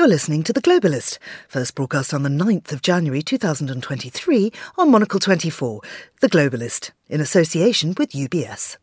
You're 0.00 0.08
listening 0.08 0.42
to 0.44 0.54
The 0.54 0.62
Globalist, 0.62 1.18
first 1.46 1.74
broadcast 1.74 2.14
on 2.14 2.22
the 2.22 2.30
9th 2.30 2.72
of 2.72 2.80
January 2.80 3.20
2023 3.20 4.50
on 4.78 4.90
Monocle 4.90 5.20
24. 5.20 5.82
The 6.22 6.30
Globalist, 6.30 6.92
in 7.10 7.20
association 7.20 7.94
with 7.98 8.12
UBS. 8.12 8.78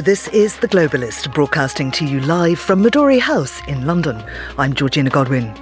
This 0.00 0.28
is 0.28 0.56
The 0.58 0.68
Globalist, 0.68 1.32
broadcasting 1.34 1.90
to 1.92 2.04
you 2.04 2.20
live 2.20 2.58
from 2.58 2.82
Midori 2.82 3.18
House 3.18 3.60
in 3.66 3.86
London. 3.86 4.22
I'm 4.56 4.72
Georgina 4.72 5.10
Godwin. 5.10 5.52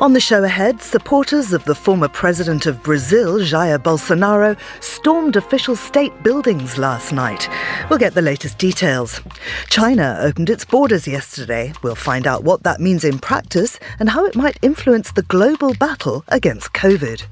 On 0.00 0.12
the 0.12 0.20
show 0.20 0.44
ahead, 0.44 0.80
supporters 0.80 1.52
of 1.52 1.64
the 1.64 1.74
former 1.74 2.06
president 2.06 2.66
of 2.66 2.82
Brazil, 2.82 3.38
Jair 3.40 3.78
Bolsonaro, 3.78 4.56
stormed 4.80 5.34
official 5.34 5.74
state 5.74 6.12
buildings 6.22 6.78
last 6.78 7.12
night. 7.12 7.48
We'll 7.88 7.98
get 7.98 8.14
the 8.14 8.22
latest 8.22 8.58
details. 8.58 9.20
China 9.68 10.18
opened 10.20 10.50
its 10.50 10.64
borders 10.64 11.08
yesterday. 11.08 11.72
We'll 11.82 11.94
find 11.94 12.26
out 12.26 12.44
what 12.44 12.62
that 12.62 12.80
means 12.80 13.02
in 13.02 13.18
practice 13.18 13.80
and 13.98 14.08
how 14.08 14.24
it 14.24 14.36
might 14.36 14.58
influence 14.62 15.10
the 15.12 15.22
global 15.22 15.74
battle 15.74 16.24
against 16.28 16.72
COVID. 16.74 17.24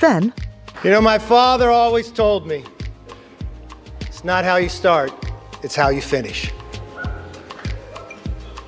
Then, 0.00 0.32
you 0.82 0.90
know, 0.90 1.00
my 1.00 1.18
father 1.18 1.70
always 1.70 2.10
told 2.10 2.46
me 2.46 2.64
it's 4.00 4.24
not 4.24 4.44
how 4.44 4.56
you 4.56 4.68
start 4.68 5.12
it's 5.66 5.74
how 5.74 5.88
you 5.88 6.00
finish. 6.00 6.52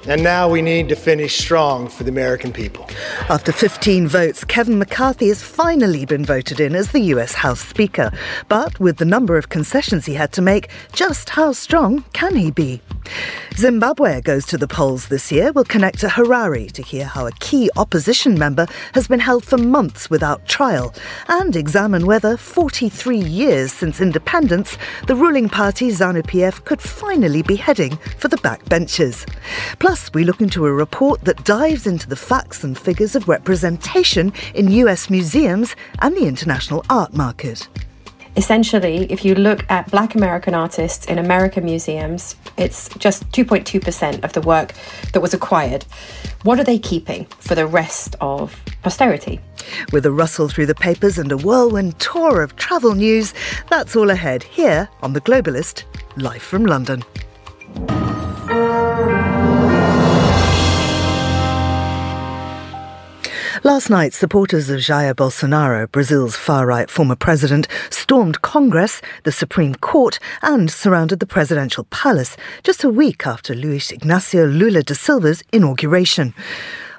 And 0.09 0.23
now 0.23 0.49
we 0.49 0.63
need 0.63 0.89
to 0.89 0.97
finish 0.97 1.37
strong 1.37 1.87
for 1.87 2.03
the 2.03 2.11
American 2.11 2.51
people. 2.51 2.89
After 3.29 3.53
15 3.53 4.09
votes, 4.09 4.43
Kevin 4.43 4.79
McCarthy 4.79 5.29
has 5.29 5.43
finally 5.43 6.07
been 6.07 6.25
voted 6.25 6.61
in 6.61 6.75
as 6.75 6.93
the 6.93 7.01
US 7.13 7.35
House 7.35 7.61
Speaker. 7.61 8.11
But 8.49 8.81
with 8.81 8.97
the 8.97 9.05
number 9.05 9.37
of 9.37 9.51
concessions 9.51 10.07
he 10.07 10.15
had 10.15 10.33
to 10.33 10.41
make, 10.41 10.71
just 10.93 11.29
how 11.29 11.53
strong 11.53 12.05
can 12.15 12.37
he 12.37 12.51
be? 12.51 12.81
Zimbabwe 13.55 14.21
goes 14.21 14.47
to 14.47 14.57
the 14.57 14.69
polls 14.69 15.09
this 15.09 15.33
year. 15.33 15.53
We'll 15.53 15.65
connect 15.65 15.99
to 16.01 16.07
Harare 16.07 16.71
to 16.73 16.83
hear 16.83 17.05
how 17.05 17.27
a 17.27 17.33
key 17.33 17.69
opposition 17.77 18.39
member 18.39 18.67
has 18.95 19.09
been 19.09 19.21
held 19.21 19.45
for 19.45 19.59
months 19.59 20.09
without 20.09 20.47
trial 20.47 20.95
and 21.29 21.57
examine 21.57 22.07
whether, 22.07 22.37
43 22.37 23.19
years 23.19 23.73
since 23.73 24.01
independence, 24.01 24.79
the 25.07 25.17
ruling 25.17 25.49
party 25.49 25.91
ZANU 25.91 26.23
PF 26.23 26.65
could 26.65 26.81
finally 26.81 27.43
be 27.43 27.57
heading 27.57 27.97
for 28.19 28.29
the 28.29 28.37
backbenches. 28.39 29.29
Plus, 29.81 29.98
we 30.15 30.25
look 30.25 30.41
into 30.41 30.67
a 30.67 30.73
report 30.73 31.21
that 31.23 31.45
dives 31.45 31.87
into 31.87 32.09
the 32.09 32.17
facts 32.17 32.65
and 32.65 32.79
figures 32.79 33.15
of 33.15 33.29
representation 33.29 34.33
in 34.55 34.71
US 34.71 35.11
museums 35.11 35.77
and 36.01 36.17
the 36.17 36.27
international 36.27 36.85
art 36.89 37.15
market 37.15 37.69
essentially, 38.39 39.11
if 39.11 39.25
you 39.25 39.35
look 39.35 39.69
at 39.69 39.91
black 39.91 40.15
American 40.15 40.55
artists 40.55 41.07
in 41.07 41.19
American 41.19 41.65
museums, 41.65 42.37
it's 42.57 42.89
just 42.91 43.29
2.2% 43.33 44.23
of 44.23 44.33
the 44.33 44.41
work 44.41 44.75
that 45.13 45.21
was 45.21 45.35
acquired. 45.35 45.83
What 46.45 46.61
are 46.61 46.65
they 46.65 46.79
keeping 46.79 47.25
for 47.41 47.57
the 47.57 47.67
rest 47.67 48.15
of 48.21 48.57
posterity? 48.83 49.41
With 49.93 50.07
a 50.07 50.13
rustle 50.13 50.49
through 50.49 50.67
the 50.67 50.75
papers 50.75 51.19
and 51.19 51.33
a 51.33 51.37
whirlwind 51.37 51.99
tour 51.99 52.43
of 52.43 52.55
travel 52.55 52.95
news, 52.95 53.35
that's 53.69 53.97
all 53.97 54.11
ahead 54.11 54.45
here 54.45 54.89
on 55.03 55.13
The 55.13 55.21
Globalist, 55.21 55.83
live 56.17 56.43
from 56.43 56.65
London. 56.65 57.03
Last 63.65 63.91
night, 63.91 64.15
supporters 64.15 64.71
of 64.71 64.79
Jair 64.79 65.15
Bolsonaro, 65.15 65.91
Brazil's 65.91 66.37
far 66.37 66.65
right 66.65 66.89
former 66.89 67.17
president, 67.17 67.67
stormed 67.91 68.41
Congress, 68.41 69.03
the 69.25 69.33
Supreme 69.33 69.75
Court, 69.75 70.21
and 70.43 70.71
surrounded 70.71 71.19
the 71.19 71.27
presidential 71.27 71.83
palace 71.91 72.37
just 72.63 72.85
a 72.85 72.89
week 72.89 73.27
after 73.27 73.55
Luiz 73.55 73.89
Inácio 73.89 74.47
Lula 74.47 74.85
da 74.85 74.95
Silva's 74.95 75.43
inauguration. 75.53 76.35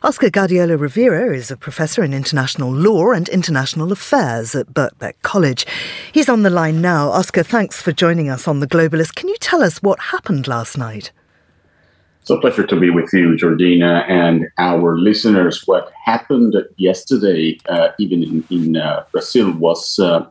Oscar 0.04 0.30
Guardiola 0.30 0.76
Rivera 0.76 1.34
is 1.34 1.50
a 1.50 1.56
professor 1.56 2.04
in 2.04 2.14
international 2.14 2.72
law 2.74 3.12
and 3.12 3.30
international 3.30 3.94
affairs 3.94 4.54
at 4.54 4.74
Birkbeck 4.74 5.14
College. 5.22 5.66
He's 6.12 6.28
on 6.28 6.44
the 6.44 6.50
line 6.50 6.82
now. 6.82 7.10
Oscar, 7.10 7.44
thanks 7.44 7.82
for 7.82 7.94
joining 7.94 8.30
us 8.30 8.50
on 8.50 8.60
The 8.60 8.68
Globalist. 8.68 9.16
Can 9.16 9.30
you 9.30 9.38
tell 9.40 9.64
us 9.64 9.82
what 9.82 10.00
happened 10.00 10.46
last 10.46 10.78
night? 10.78 11.14
It's 12.22 12.30
a 12.30 12.38
pleasure 12.38 12.68
to 12.68 12.80
be 12.80 12.90
with 12.90 13.12
you, 13.14 13.36
Georgina, 13.38 14.06
and 14.08 14.48
our 14.58 15.00
listeners. 15.00 15.64
What 15.66 15.92
happened 16.04 16.56
yesterday, 16.78 17.58
uh, 17.70 17.90
even 17.98 18.24
in, 18.24 18.44
in 18.50 18.78
uh, 18.78 19.04
Brazil, 19.12 19.52
was 19.54 19.98
uh, 20.00 20.26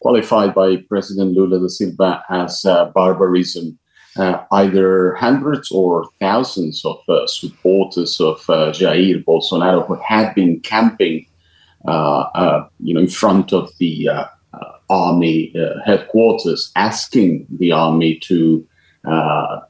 qualified 0.00 0.54
by 0.54 0.76
President 0.88 1.32
Lula 1.32 1.60
da 1.60 1.68
Silva 1.68 2.22
as 2.28 2.64
uh, 2.64 2.86
barbarism. 2.86 3.78
Uh, 4.16 4.42
either 4.52 5.14
hundreds 5.14 5.70
or 5.70 6.04
thousands 6.18 6.84
of 6.84 6.98
uh, 7.08 7.26
supporters 7.28 8.20
of 8.20 8.40
Jair 8.74 9.24
Bolsonaro 9.24 9.86
who 9.86 9.94
had 9.94 10.34
been 10.34 10.58
camping, 10.60 11.24
you 11.86 12.94
know, 12.94 13.00
in 13.00 13.08
front 13.08 13.52
of 13.52 13.70
the 13.78 14.08
army 14.90 15.54
headquarters, 15.86 16.72
asking 16.74 17.46
the 17.60 17.70
army 17.70 18.18
to 18.18 18.66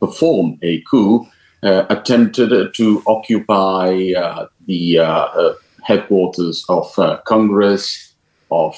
perform 0.01 0.59
a 0.63 0.81
coup 0.91 1.29
Uh, 1.63 1.85
attempted 1.91 2.73
to 2.73 3.03
occupy 3.07 4.13
uh, 4.17 4.47
the 4.67 4.99
uh, 4.99 5.05
uh 5.05 5.55
headquarters 5.83 6.65
of 6.71 6.99
uh, 6.99 7.19
Congress, 7.27 8.15
of 8.51 8.75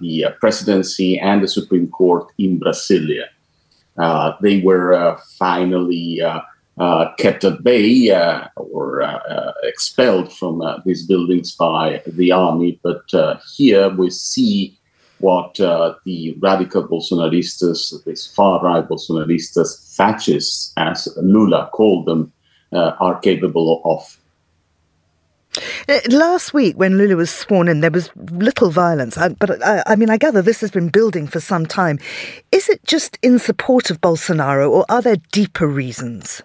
the 0.00 0.24
presidency, 0.38 1.18
and 1.18 1.42
the 1.42 1.48
Supreme 1.48 1.88
Court 1.88 2.30
in 2.38 2.60
Brasilia. 2.60 3.26
they 4.42 4.60
were 4.60 5.16
finally 5.38 6.20
kept 7.18 7.44
at 7.44 7.64
bay 7.64 8.10
or 8.56 9.02
expelled 9.64 10.32
from 10.32 10.62
these 10.84 11.04
buildings 11.06 11.52
by 11.56 12.00
the 12.06 12.30
army. 12.30 12.78
But 12.82 13.02
here 13.56 13.88
we 13.88 14.10
see 14.10 14.78
what 15.18 15.58
uh, 15.60 15.94
the 16.04 16.36
radical 16.40 16.86
Bolsonaristas, 16.86 18.04
these 18.04 18.26
far 18.26 18.62
right 18.62 18.86
Bolsonaristas, 18.86 19.96
fascists, 19.96 20.72
as 20.76 21.08
Lula 21.22 21.70
called 21.72 22.06
them, 22.06 22.32
uh, 22.72 22.92
are 23.00 23.18
capable 23.20 23.80
of. 23.84 24.18
Uh, 25.88 26.00
last 26.08 26.52
week, 26.52 26.76
when 26.76 26.98
Lula 26.98 27.16
was 27.16 27.30
sworn 27.30 27.68
in, 27.68 27.80
there 27.80 27.90
was 27.90 28.10
little 28.16 28.70
violence. 28.70 29.16
But 29.38 29.62
I, 29.62 29.82
I 29.86 29.96
mean, 29.96 30.10
I 30.10 30.16
gather 30.16 30.42
this 30.42 30.60
has 30.60 30.70
been 30.70 30.88
building 30.88 31.26
for 31.26 31.40
some 31.40 31.64
time. 31.64 31.98
Is 32.50 32.68
it 32.68 32.84
just 32.84 33.18
in 33.22 33.38
support 33.38 33.90
of 33.90 34.00
Bolsonaro, 34.00 34.68
or 34.68 34.84
are 34.88 35.02
there 35.02 35.18
deeper 35.30 35.68
reasons? 35.68 36.42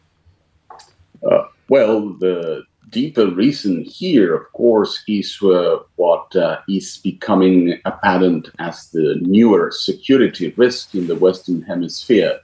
Uh, 1.29 1.45
well, 1.69 2.13
the 2.19 2.63
deeper 2.89 3.27
reason 3.27 3.83
here, 3.83 4.35
of 4.35 4.51
course, 4.53 5.03
is 5.07 5.37
uh, 5.41 5.79
what 5.95 6.35
uh, 6.35 6.59
is 6.67 6.97
becoming 6.97 7.79
apparent 7.85 8.49
as 8.59 8.89
the 8.89 9.17
newer 9.21 9.71
security 9.71 10.53
risk 10.57 10.95
in 10.95 11.07
the 11.07 11.15
Western 11.15 11.61
Hemisphere, 11.61 12.39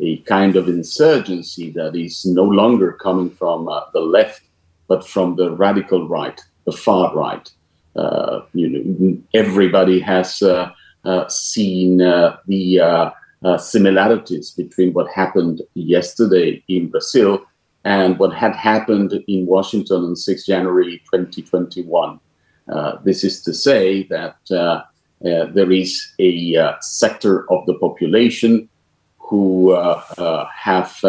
a 0.00 0.16
kind 0.18 0.56
of 0.56 0.68
insurgency 0.68 1.70
that 1.70 1.94
is 1.94 2.24
no 2.24 2.44
longer 2.44 2.92
coming 2.92 3.30
from 3.30 3.68
uh, 3.68 3.82
the 3.92 4.00
left, 4.00 4.42
but 4.88 5.06
from 5.06 5.36
the 5.36 5.50
radical 5.50 6.08
right, 6.08 6.40
the 6.64 6.72
far 6.72 7.14
right. 7.14 7.50
Uh, 7.96 8.40
you 8.54 8.68
know, 8.68 9.16
everybody 9.34 10.00
has 10.00 10.42
uh, 10.42 10.70
uh, 11.04 11.28
seen 11.28 11.98
the 11.98 13.12
similarities 13.58 14.50
between 14.50 14.92
what 14.92 15.08
happened 15.12 15.62
yesterday 15.74 16.62
in 16.68 16.88
Brazil 16.88 17.44
and 17.84 18.18
what 18.18 18.34
had 18.34 18.56
happened 18.56 19.12
in 19.28 19.46
Washington 19.46 20.04
on 20.04 20.16
6 20.16 20.46
January 20.46 21.02
2021. 21.12 22.18
Uh, 22.68 22.96
this 23.04 23.24
is 23.24 23.42
to 23.42 23.52
say 23.52 24.04
that 24.04 24.36
uh, 24.50 24.82
uh, 25.24 25.46
there 25.52 25.70
is 25.70 26.12
a 26.18 26.56
uh, 26.56 26.74
sector 26.80 27.50
of 27.50 27.64
the 27.66 27.74
population 27.74 28.68
who 29.18 29.72
uh, 29.72 30.02
uh, 30.18 30.46
have 30.46 31.00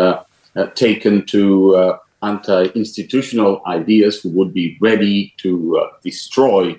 taken 0.75 1.25
to 1.25 1.98
anti-institutional 2.24 3.62
ideas 3.68 4.22
who 4.22 4.30
would 4.30 4.54
be 4.54 4.77
ready 4.80 5.33
to 5.38 5.89
destroy 6.01 6.75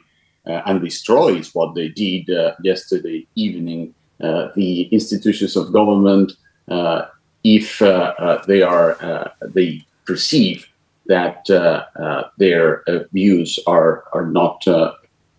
and 0.47 0.81
destroys 0.81 1.55
what 1.55 1.75
they 1.75 1.89
did 1.89 2.27
yesterday 2.63 3.27
evening 3.35 3.95
the 4.19 4.89
institutions 4.93 5.57
of 5.57 5.73
government 5.73 6.33
uh, 6.69 7.07
Uh, 7.47 7.85
uh, 7.85 8.45
they 8.47 8.63
are 8.63 9.01
uh, 9.01 9.31
they 9.55 9.87
perceive 10.05 10.67
that 11.07 11.49
uh, 11.49 11.85
uh, 11.95 12.25
their 12.39 12.83
views 13.13 13.61
are 13.69 14.03
are 14.13 14.27
not 14.27 14.65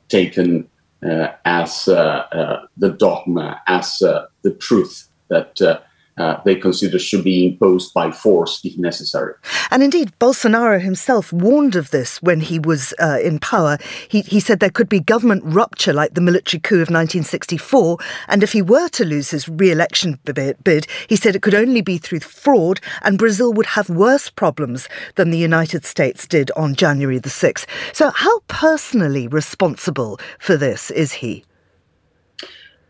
taken 0.07 0.69
as 1.01 1.85
the 1.85 2.95
dogma, 2.97 3.61
as 3.67 3.97
the 3.99 4.57
truth 4.59 5.09
that 5.27 5.81
uh, 6.17 6.41
they 6.45 6.55
consider 6.55 6.99
should 6.99 7.23
be 7.23 7.45
imposed 7.45 7.93
by 7.93 8.11
force 8.11 8.59
if 8.63 8.77
necessary. 8.77 9.33
And 9.71 9.83
indeed, 9.83 10.11
Bolsonaro 10.19 10.81
himself 10.81 11.31
warned 11.31 11.75
of 11.75 11.91
this 11.91 12.21
when 12.21 12.41
he 12.41 12.59
was 12.59 12.93
uh, 12.99 13.19
in 13.21 13.39
power. 13.39 13.77
He, 14.07 14.21
he 14.21 14.39
said 14.39 14.59
there 14.59 14.69
could 14.69 14.89
be 14.89 14.99
government 14.99 15.43
rupture 15.45 15.93
like 15.93 16.13
the 16.13 16.21
military 16.21 16.59
coup 16.59 16.75
of 16.75 16.89
1964. 16.89 17.97
And 18.27 18.43
if 18.43 18.53
he 18.53 18.61
were 18.61 18.89
to 18.89 19.05
lose 19.05 19.31
his 19.31 19.47
re 19.47 19.71
election 19.71 20.19
bid, 20.23 20.87
he 21.07 21.15
said 21.15 21.35
it 21.35 21.41
could 21.41 21.55
only 21.55 21.81
be 21.81 21.97
through 21.97 22.21
fraud 22.21 22.79
and 23.03 23.17
Brazil 23.17 23.53
would 23.53 23.67
have 23.67 23.89
worse 23.89 24.29
problems 24.29 24.87
than 25.15 25.31
the 25.31 25.37
United 25.37 25.85
States 25.85 26.27
did 26.27 26.51
on 26.51 26.75
January 26.75 27.19
the 27.19 27.29
6th. 27.29 27.65
So, 27.93 28.11
how 28.11 28.39
personally 28.47 29.27
responsible 29.27 30.19
for 30.39 30.57
this 30.57 30.91
is 30.91 31.13
he? 31.13 31.43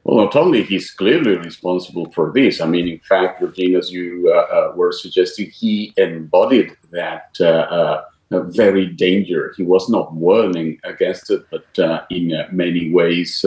Well, 0.07 0.23
not 0.23 0.37
only 0.37 0.63
he's 0.63 0.89
clearly 0.89 1.35
responsible 1.35 2.09
for 2.13 2.31
this. 2.33 2.61
I 2.61 2.65
mean, 2.65 2.87
in 2.87 2.99
fact, 2.99 3.41
Georgina, 3.41 3.79
as 3.79 3.91
you 3.91 4.31
uh, 4.33 4.37
uh, 4.37 4.71
were 4.73 4.93
suggesting, 4.93 5.49
he 5.49 5.93
embodied 5.97 6.77
that 6.91 7.35
uh, 7.41 7.43
uh 7.43 8.03
very 8.31 8.85
danger. 8.87 9.53
He 9.57 9.63
was 9.63 9.89
not 9.89 10.13
warning 10.13 10.79
against 10.85 11.29
it, 11.29 11.41
but 11.51 11.67
uh, 11.77 12.05
in 12.09 12.33
uh, 12.33 12.47
many 12.51 12.89
ways 12.89 13.43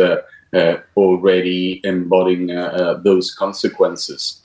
already 0.96 1.80
embodying 1.82 2.48
those 3.08 3.34
consequences. 3.34 4.42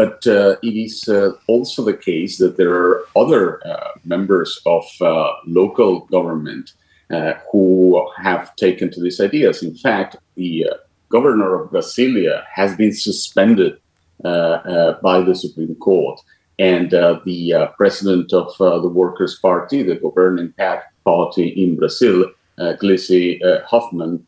but 0.00 0.22
it 0.68 0.74
is 0.86 0.96
also 1.48 1.84
the 1.84 2.00
case 2.10 2.38
that 2.38 2.56
there 2.56 2.72
are 2.72 3.04
other 3.14 3.60
members 4.04 4.58
of 4.64 4.84
local 5.46 6.00
government 6.16 6.72
who 7.52 7.62
have 8.16 8.56
taken 8.56 8.90
to 8.90 9.00
these 9.02 9.20
ideas. 9.20 9.62
In 9.62 9.74
fact, 9.74 10.16
the 10.36 10.66
governor 11.10 11.62
of 11.62 11.70
Brasilia 11.70 12.44
has 12.52 12.76
been 12.76 12.92
suspended 12.92 13.78
uh, 14.24 14.28
uh, 14.28 15.00
by 15.00 15.20
the 15.20 15.34
Supreme 15.34 15.74
Court. 15.76 16.20
And 16.58 16.92
uh, 16.92 17.20
the 17.24 17.70
president 17.76 18.32
of 18.34 18.54
the 18.58 18.88
Workers' 18.88 19.38
Party, 19.38 19.82
the 19.82 19.96
governing 19.96 20.52
party 21.04 21.48
in 21.48 21.76
Brazil, 21.76 22.26
uh, 22.58 22.74
Gleisi 22.80 23.40
Hoffmann, 23.64 24.26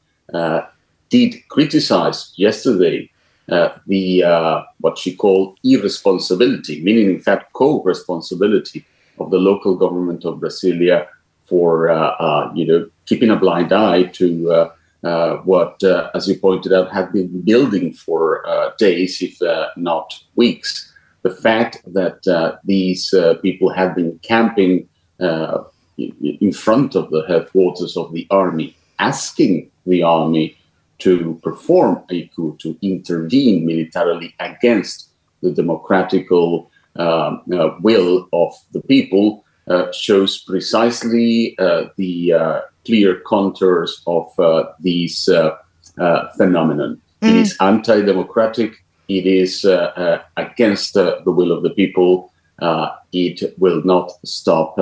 did 1.11 1.46
criticize 1.49 2.32
yesterday 2.37 3.11
uh, 3.50 3.76
the 3.87 4.25
uh, 4.25 4.62
what 4.81 4.96
she 4.96 5.14
called 5.14 5.58
irresponsibility, 5.62 6.82
meaning 6.82 7.11
in 7.11 7.20
fact 7.20 7.52
co-responsibility 7.52 8.85
of 9.19 9.31
the 9.31 9.37
local 9.37 9.76
government 9.76 10.25
of 10.25 10.38
Brasilia 10.38 11.06
for 11.44 11.90
uh, 11.90 12.50
you 12.55 12.67
know 12.67 12.88
keeping 13.05 13.28
a 13.31 13.37
blind 13.37 13.73
eye 13.73 14.05
to 14.05 14.70
what, 15.02 15.82
uh, 15.82 16.10
as 16.14 16.28
you 16.28 16.38
pointed 16.38 16.72
out, 16.72 16.93
have 16.93 17.12
been 17.12 17.43
building 17.43 17.93
for 17.93 18.46
uh, 18.46 18.70
days, 18.78 19.20
if 19.20 19.40
uh, 19.43 19.69
not 19.76 20.14
weeks. 20.37 20.93
The 21.22 21.31
fact 21.31 21.82
that 21.87 22.26
uh, 22.26 22.56
these 22.64 23.12
uh, 23.14 23.34
people 23.43 23.70
have 23.72 23.94
been 23.94 24.19
camping 24.22 24.88
in 25.99 26.52
front 26.52 26.96
of 26.96 27.10
the 27.10 27.25
headquarters 27.28 27.96
of 27.96 28.12
the 28.12 28.26
army, 28.31 28.76
asking 28.99 29.70
the 29.87 30.02
army 30.02 30.56
to 30.99 31.38
perform 31.43 32.02
a 32.10 32.26
coup, 32.34 32.56
to 32.60 32.76
intervene 32.82 33.66
militarily 33.66 34.34
against 34.40 35.10
the 35.43 35.50
democratical 35.50 36.70
um, 36.96 37.43
will 37.82 38.28
of 38.32 38.52
the 38.72 38.81
people, 38.82 39.44
shows 39.93 40.38
precisely 40.38 41.54
the 41.96 42.62
clear 42.84 43.20
contours 43.26 44.02
of 44.06 44.26
uh, 44.38 44.64
these 44.81 45.29
uh, 45.29 45.56
uh, 45.99 46.29
phenomenon. 46.37 47.00
Mm. 47.23 47.31
It 47.31 47.37
is 47.37 47.56
anti-democratic. 47.61 48.75
It 49.08 49.26
is 49.26 49.64
against 50.37 50.94
the 50.94 51.23
will 51.26 51.52
of 51.52 51.62
the 51.62 51.70
people. 51.70 52.32
it 53.12 53.58
will 53.58 53.82
not 53.84 54.12
stop 54.25 54.79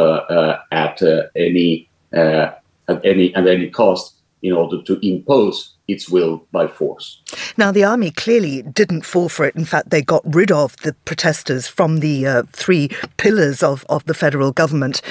at 0.70 1.02
any 1.34 1.88
at 2.12 2.62
any 3.04 3.34
at 3.34 3.46
any 3.46 3.70
cost 3.70 4.20
in 4.42 4.52
order 4.52 4.82
to 4.82 5.06
impose 5.06 5.74
its 5.88 6.08
will 6.08 6.46
by 6.52 6.66
force. 6.66 7.20
Now, 7.56 7.72
the 7.72 7.84
army 7.84 8.10
clearly 8.10 8.62
didn't 8.62 9.04
fall 9.04 9.28
for 9.28 9.44
it. 9.44 9.54
In 9.56 9.64
fact, 9.64 9.90
they 9.90 10.02
got 10.02 10.22
rid 10.24 10.50
of 10.50 10.76
the 10.78 10.94
protesters 11.04 11.66
from 11.66 11.98
the 11.98 12.26
uh, 12.26 12.42
three 12.52 12.90
pillars 13.16 13.62
of, 13.62 13.84
of 13.88 14.04
the 14.04 14.14
federal 14.14 14.52
government. 14.52 15.02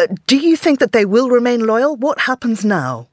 Uh, 0.00 0.06
do 0.26 0.38
you 0.38 0.56
think 0.56 0.78
that 0.78 0.92
they 0.92 1.04
will 1.04 1.28
remain 1.28 1.66
loyal? 1.66 1.94
What 1.96 2.20
happens 2.20 2.64
now? 2.64 3.06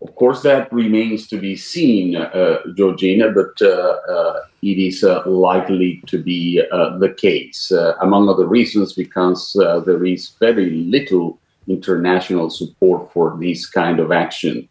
Of 0.00 0.14
course, 0.14 0.42
that 0.42 0.72
remains 0.72 1.26
to 1.28 1.38
be 1.38 1.56
seen, 1.56 2.14
uh, 2.14 2.58
Georgina, 2.76 3.32
but 3.32 3.60
uh, 3.60 3.96
uh, 4.14 4.40
it 4.62 4.78
is 4.78 5.02
uh, 5.02 5.26
likely 5.26 6.00
to 6.06 6.22
be 6.22 6.62
uh, 6.70 6.96
the 6.98 7.08
case, 7.08 7.72
among 8.00 8.28
other 8.28 8.46
reasons, 8.46 8.92
because 8.92 9.54
there 9.86 10.04
is 10.04 10.30
very 10.38 10.70
little 10.70 11.40
international 11.66 12.50
support 12.50 13.12
for 13.12 13.36
this 13.40 13.66
kind 13.66 13.98
of 13.98 14.12
action. 14.12 14.68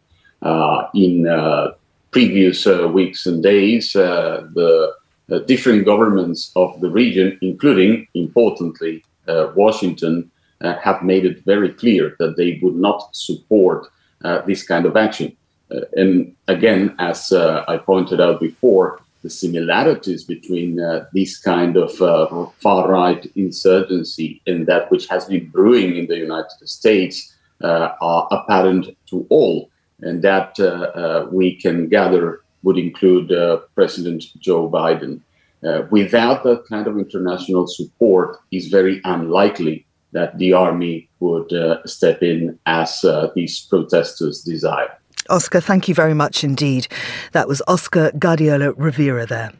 in 0.94 1.12
previous 2.10 2.64
weeks 2.94 3.26
and 3.26 3.42
days, 3.42 3.92
the 3.92 5.44
different 5.46 5.84
governments 5.84 6.50
of 6.56 6.80
the 6.80 6.88
region, 6.88 7.38
including, 7.42 8.08
importantly, 8.14 9.04
Washington, 9.54 10.30
have 10.60 11.02
made 11.02 11.24
it 11.24 11.44
very 11.44 11.70
clear 11.70 12.16
that 12.18 12.36
they 12.36 12.58
would 12.62 12.76
not 12.76 13.14
support 13.14 13.86
uh, 14.24 14.42
this 14.42 14.62
kind 14.64 14.86
of 14.86 14.96
action. 14.96 15.36
Uh, 15.70 15.80
and 15.94 16.34
again, 16.48 16.94
as 16.98 17.32
uh, 17.32 17.64
I 17.68 17.76
pointed 17.78 18.20
out 18.20 18.40
before, 18.40 19.00
the 19.22 19.30
similarities 19.30 20.24
between 20.24 20.80
uh, 20.80 21.06
this 21.12 21.38
kind 21.38 21.76
of 21.76 22.00
uh, 22.00 22.46
far 22.60 22.88
right 22.88 23.30
insurgency 23.34 24.40
and 24.46 24.66
that 24.66 24.90
which 24.90 25.08
has 25.08 25.26
been 25.26 25.48
brewing 25.48 25.96
in 25.96 26.06
the 26.06 26.16
United 26.16 26.68
States 26.68 27.34
are 27.60 28.28
apparent 28.30 28.86
to 29.10 29.26
all. 29.28 29.70
And 30.00 30.22
that 30.22 30.54
we 31.32 31.56
can 31.56 31.88
gather 31.88 32.42
would 32.62 32.78
include 32.78 33.32
President 33.74 34.24
Joe 34.38 34.70
Biden. 34.70 35.20
without 35.90 36.44
that 36.44 36.64
kind 36.68 36.86
of 36.86 36.96
international 36.96 37.66
support, 37.66 38.38
is 38.52 38.68
very 38.68 39.00
unlikely 39.04 39.84
that 40.12 40.38
the 40.38 40.52
army 40.52 41.08
would 41.20 41.52
uh, 41.52 41.84
step 41.86 42.22
in 42.22 42.58
as 42.66 43.04
uh, 43.04 43.30
these 43.34 43.60
protesters 43.60 44.42
desire. 44.42 44.88
Oscar, 45.28 45.60
thank 45.60 45.88
you 45.88 45.94
very 45.94 46.14
much 46.14 46.42
indeed. 46.42 46.88
That 47.32 47.48
was 47.48 47.62
Oscar 47.68 48.12
Guardiola 48.12 48.72
Rivera 48.72 49.26
there. 49.26 49.52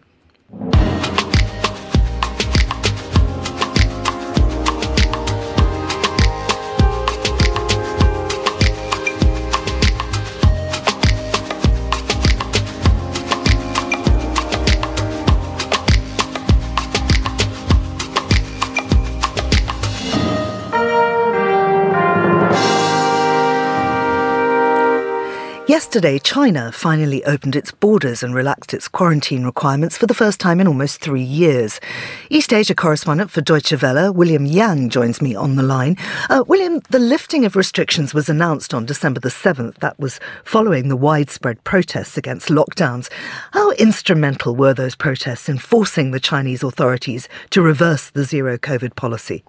Yesterday, 25.88 26.18
China 26.18 26.70
finally 26.70 27.24
opened 27.24 27.56
its 27.56 27.72
borders 27.72 28.22
and 28.22 28.34
relaxed 28.34 28.74
its 28.74 28.88
quarantine 28.88 29.44
requirements 29.44 29.96
for 29.96 30.06
the 30.06 30.12
first 30.12 30.38
time 30.38 30.60
in 30.60 30.68
almost 30.68 31.00
three 31.00 31.22
years. 31.22 31.80
East 32.28 32.52
Asia 32.52 32.74
correspondent 32.74 33.30
for 33.30 33.40
Deutsche 33.40 33.72
Welle, 33.80 34.12
William 34.12 34.44
Yang, 34.44 34.90
joins 34.90 35.22
me 35.22 35.34
on 35.34 35.56
the 35.56 35.62
line. 35.62 35.96
Uh, 36.28 36.44
William, 36.46 36.82
the 36.90 36.98
lifting 36.98 37.46
of 37.46 37.56
restrictions 37.56 38.12
was 38.12 38.28
announced 38.28 38.74
on 38.74 38.84
December 38.84 39.18
the 39.18 39.30
7th. 39.30 39.76
That 39.76 39.98
was 39.98 40.20
following 40.44 40.88
the 40.88 40.96
widespread 40.96 41.64
protests 41.64 42.18
against 42.18 42.50
lockdowns. 42.50 43.10
How 43.52 43.70
instrumental 43.70 44.54
were 44.54 44.74
those 44.74 44.94
protests 44.94 45.48
in 45.48 45.56
forcing 45.56 46.10
the 46.10 46.20
Chinese 46.20 46.62
authorities 46.62 47.30
to 47.48 47.62
reverse 47.62 48.10
the 48.10 48.24
zero 48.24 48.58
COVID 48.58 48.94
policy? 48.94 49.42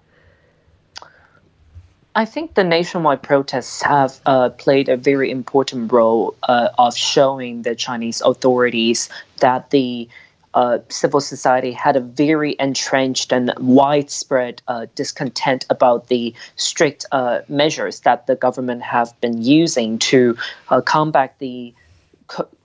I 2.16 2.24
think 2.24 2.54
the 2.54 2.64
nationwide 2.64 3.22
protests 3.22 3.82
have 3.82 4.18
uh, 4.26 4.50
played 4.50 4.88
a 4.88 4.96
very 4.96 5.30
important 5.30 5.92
role 5.92 6.34
uh, 6.42 6.70
of 6.76 6.96
showing 6.96 7.62
the 7.62 7.76
Chinese 7.76 8.20
authorities 8.20 9.08
that 9.38 9.70
the 9.70 10.08
uh, 10.52 10.78
civil 10.88 11.20
society 11.20 11.70
had 11.70 11.94
a 11.94 12.00
very 12.00 12.56
entrenched 12.58 13.32
and 13.32 13.52
widespread 13.60 14.60
uh, 14.66 14.86
discontent 14.96 15.64
about 15.70 16.08
the 16.08 16.34
strict 16.56 17.06
uh, 17.12 17.42
measures 17.48 18.00
that 18.00 18.26
the 18.26 18.34
government 18.34 18.82
have 18.82 19.18
been 19.20 19.40
using 19.40 19.96
to 19.96 20.36
uh, 20.70 20.80
combat 20.80 21.36
the 21.38 21.72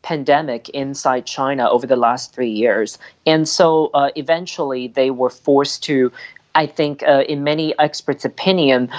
pandemic 0.01 0.69
inside 0.69 1.27
China 1.27 1.69
over 1.69 1.85
the 1.85 1.95
last 1.95 2.33
three 2.33 2.49
years. 2.49 2.97
And 3.27 3.47
so 3.47 3.91
eventually 4.15 4.87
they 4.87 5.09
were 5.09 5.31
forced 5.31 5.83
to 5.83 6.11
I 6.55 6.67
think, 6.67 7.03
uh, 7.03 7.23
in 7.27 7.43
many 7.43 7.77
experts' 7.79 8.23
opinion, 8.23 8.89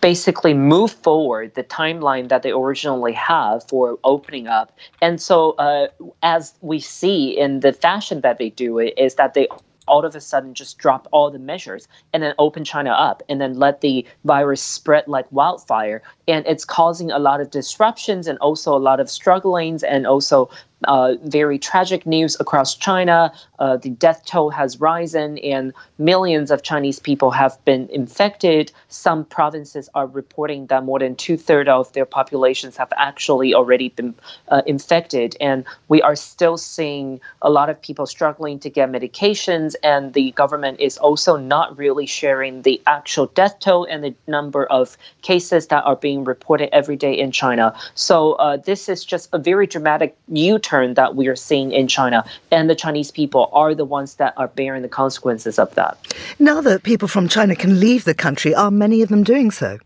basically 0.00 0.54
move 0.54 0.92
forward 0.92 1.54
the 1.54 1.64
timeline 1.64 2.28
that 2.28 2.42
they 2.42 2.50
originally 2.50 3.12
have 3.12 3.68
for 3.68 3.98
opening 4.04 4.46
up. 4.46 4.76
And 5.02 5.20
so, 5.20 5.52
uh, 5.52 5.88
as 6.22 6.54
we 6.62 6.80
see 6.80 7.36
in 7.36 7.60
the 7.60 7.72
fashion 7.72 8.22
that 8.22 8.38
they 8.38 8.50
do 8.50 8.78
it, 8.78 8.94
is 8.96 9.16
that 9.16 9.34
they 9.34 9.48
all 9.86 10.04
of 10.04 10.14
a 10.14 10.20
sudden 10.20 10.54
just 10.54 10.78
drop 10.78 11.06
all 11.12 11.30
the 11.30 11.38
measures 11.38 11.86
and 12.12 12.22
then 12.22 12.34
open 12.38 12.64
China 12.64 12.90
up 12.90 13.22
and 13.28 13.40
then 13.40 13.54
let 13.58 13.80
the 13.80 14.06
virus 14.24 14.62
spread 14.62 15.06
like 15.06 15.30
wildfire. 15.30 16.02
And 16.26 16.46
it's 16.46 16.64
causing 16.64 17.10
a 17.10 17.18
lot 17.18 17.40
of 17.40 17.50
disruptions 17.50 18.26
and 18.26 18.38
also 18.38 18.74
a 18.74 18.78
lot 18.78 19.00
of 19.00 19.10
strugglings 19.10 19.82
and 19.82 20.06
also 20.06 20.48
uh, 20.84 21.14
very 21.24 21.58
tragic 21.58 22.06
news 22.06 22.36
across 22.40 22.74
China. 22.74 23.32
Uh, 23.58 23.76
the 23.76 23.90
death 23.90 24.24
toll 24.26 24.50
has 24.50 24.80
risen, 24.80 25.38
and 25.38 25.72
millions 25.98 26.50
of 26.50 26.62
Chinese 26.62 26.98
people 26.98 27.30
have 27.30 27.62
been 27.64 27.88
infected. 27.90 28.72
Some 28.88 29.24
provinces 29.24 29.88
are 29.94 30.06
reporting 30.06 30.66
that 30.66 30.84
more 30.84 30.98
than 30.98 31.16
two 31.16 31.36
thirds 31.36 31.68
of 31.68 31.92
their 31.92 32.04
populations 32.04 32.76
have 32.76 32.92
actually 32.96 33.54
already 33.54 33.88
been 33.88 34.14
uh, 34.48 34.62
infected. 34.66 35.36
And 35.40 35.64
we 35.88 36.02
are 36.02 36.16
still 36.16 36.58
seeing 36.58 37.20
a 37.42 37.50
lot 37.50 37.70
of 37.70 37.80
people 37.80 38.06
struggling 38.06 38.58
to 38.60 38.70
get 38.70 38.90
medications, 38.90 39.74
and 39.82 40.12
the 40.12 40.32
government 40.32 40.80
is 40.80 40.98
also 40.98 41.36
not 41.36 41.76
really 41.78 42.06
sharing 42.06 42.62
the 42.62 42.80
actual 42.86 43.26
death 43.26 43.58
toll 43.60 43.84
and 43.84 44.04
the 44.04 44.14
number 44.26 44.66
of 44.66 44.96
cases 45.22 45.68
that 45.68 45.84
are 45.84 45.96
being 45.96 46.24
reported 46.24 46.68
every 46.74 46.96
day 46.96 47.14
in 47.14 47.30
China. 47.32 47.74
So, 47.94 48.32
uh, 48.34 48.58
this 48.58 48.88
is 48.88 49.04
just 49.04 49.28
a 49.32 49.38
very 49.38 49.66
dramatic 49.66 50.16
U 50.28 50.58
turn 50.58 50.73
turn 50.74 50.94
that 50.94 51.14
we 51.14 51.28
are 51.28 51.36
seeing 51.36 51.70
in 51.72 51.86
China. 51.86 52.24
And 52.50 52.68
the 52.68 52.74
Chinese 52.74 53.10
people 53.10 53.48
are 53.52 53.74
the 53.74 53.84
ones 53.84 54.16
that 54.16 54.32
are 54.36 54.48
bearing 54.48 54.82
the 54.82 54.94
consequences 55.02 55.58
of 55.58 55.74
that. 55.74 55.92
Now 56.38 56.60
that 56.62 56.82
people 56.82 57.08
from 57.08 57.28
China 57.28 57.54
can 57.54 57.78
leave 57.78 58.04
the 58.04 58.14
country, 58.26 58.54
are 58.54 58.70
many 58.70 59.02
of 59.02 59.08
them 59.08 59.22
doing 59.22 59.50
so? 59.50 59.78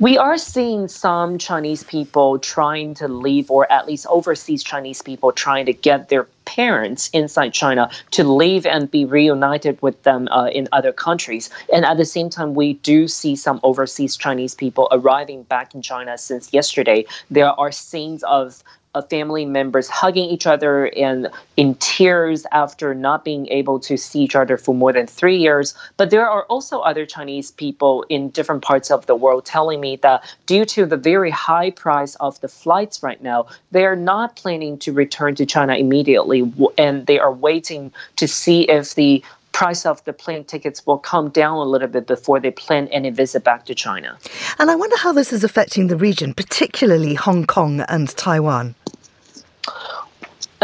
We 0.00 0.18
are 0.18 0.36
seeing 0.36 0.88
some 0.88 1.38
Chinese 1.38 1.84
people 1.84 2.40
trying 2.40 2.94
to 2.94 3.06
leave, 3.06 3.48
or 3.48 3.70
at 3.70 3.86
least 3.86 4.06
overseas 4.10 4.64
Chinese 4.64 5.00
people 5.02 5.30
trying 5.30 5.66
to 5.66 5.72
get 5.72 6.08
their 6.08 6.24
parents 6.46 7.08
inside 7.12 7.54
China 7.54 7.88
to 8.10 8.24
leave 8.24 8.66
and 8.66 8.90
be 8.90 9.04
reunited 9.04 9.80
with 9.82 10.02
them 10.02 10.26
uh, 10.32 10.48
in 10.58 10.66
other 10.72 10.92
countries. 10.92 11.48
And 11.72 11.84
at 11.84 11.96
the 11.96 12.04
same 12.04 12.28
time, 12.28 12.54
we 12.54 12.74
do 12.92 13.06
see 13.06 13.36
some 13.36 13.60
overseas 13.62 14.16
Chinese 14.16 14.54
people 14.56 14.88
arriving 14.90 15.44
back 15.44 15.74
in 15.76 15.80
China 15.80 16.18
since 16.18 16.52
yesterday. 16.52 17.06
There 17.30 17.52
are 17.60 17.70
scenes 17.70 18.24
of 18.24 18.64
of 18.94 19.08
family 19.10 19.44
members 19.44 19.88
hugging 19.88 20.28
each 20.28 20.46
other 20.46 20.86
and 20.96 21.28
in 21.56 21.74
tears 21.76 22.46
after 22.52 22.94
not 22.94 23.24
being 23.24 23.46
able 23.48 23.78
to 23.80 23.96
see 23.96 24.20
each 24.20 24.36
other 24.36 24.56
for 24.56 24.74
more 24.74 24.92
than 24.92 25.06
three 25.06 25.36
years. 25.36 25.74
But 25.96 26.10
there 26.10 26.28
are 26.28 26.44
also 26.44 26.80
other 26.80 27.06
Chinese 27.06 27.50
people 27.50 28.04
in 28.08 28.30
different 28.30 28.62
parts 28.62 28.90
of 28.90 29.06
the 29.06 29.14
world 29.14 29.44
telling 29.44 29.80
me 29.80 29.96
that 29.96 30.24
due 30.46 30.64
to 30.66 30.86
the 30.86 30.96
very 30.96 31.30
high 31.30 31.70
price 31.70 32.14
of 32.16 32.40
the 32.40 32.48
flights 32.48 33.02
right 33.02 33.22
now, 33.22 33.46
they 33.70 33.84
are 33.84 33.96
not 33.96 34.36
planning 34.36 34.78
to 34.78 34.92
return 34.92 35.34
to 35.36 35.46
China 35.46 35.74
immediately 35.74 36.52
and 36.78 37.06
they 37.06 37.18
are 37.18 37.32
waiting 37.32 37.92
to 38.16 38.28
see 38.28 38.62
if 38.62 38.94
the 38.94 39.22
price 39.54 39.86
of 39.86 40.04
the 40.04 40.12
plane 40.12 40.44
tickets 40.44 40.84
will 40.84 40.98
come 40.98 41.30
down 41.30 41.56
a 41.56 41.64
little 41.64 41.88
bit 41.88 42.06
before 42.06 42.40
they 42.40 42.50
plan 42.50 42.88
any 42.88 43.08
visit 43.08 43.44
back 43.44 43.64
to 43.64 43.74
China. 43.74 44.18
And 44.58 44.70
I 44.70 44.74
wonder 44.74 44.96
how 44.96 45.12
this 45.12 45.32
is 45.32 45.44
affecting 45.44 45.86
the 45.86 45.96
region, 45.96 46.34
particularly 46.34 47.14
Hong 47.14 47.46
Kong 47.46 47.80
and 47.82 48.08
Taiwan. 48.08 48.74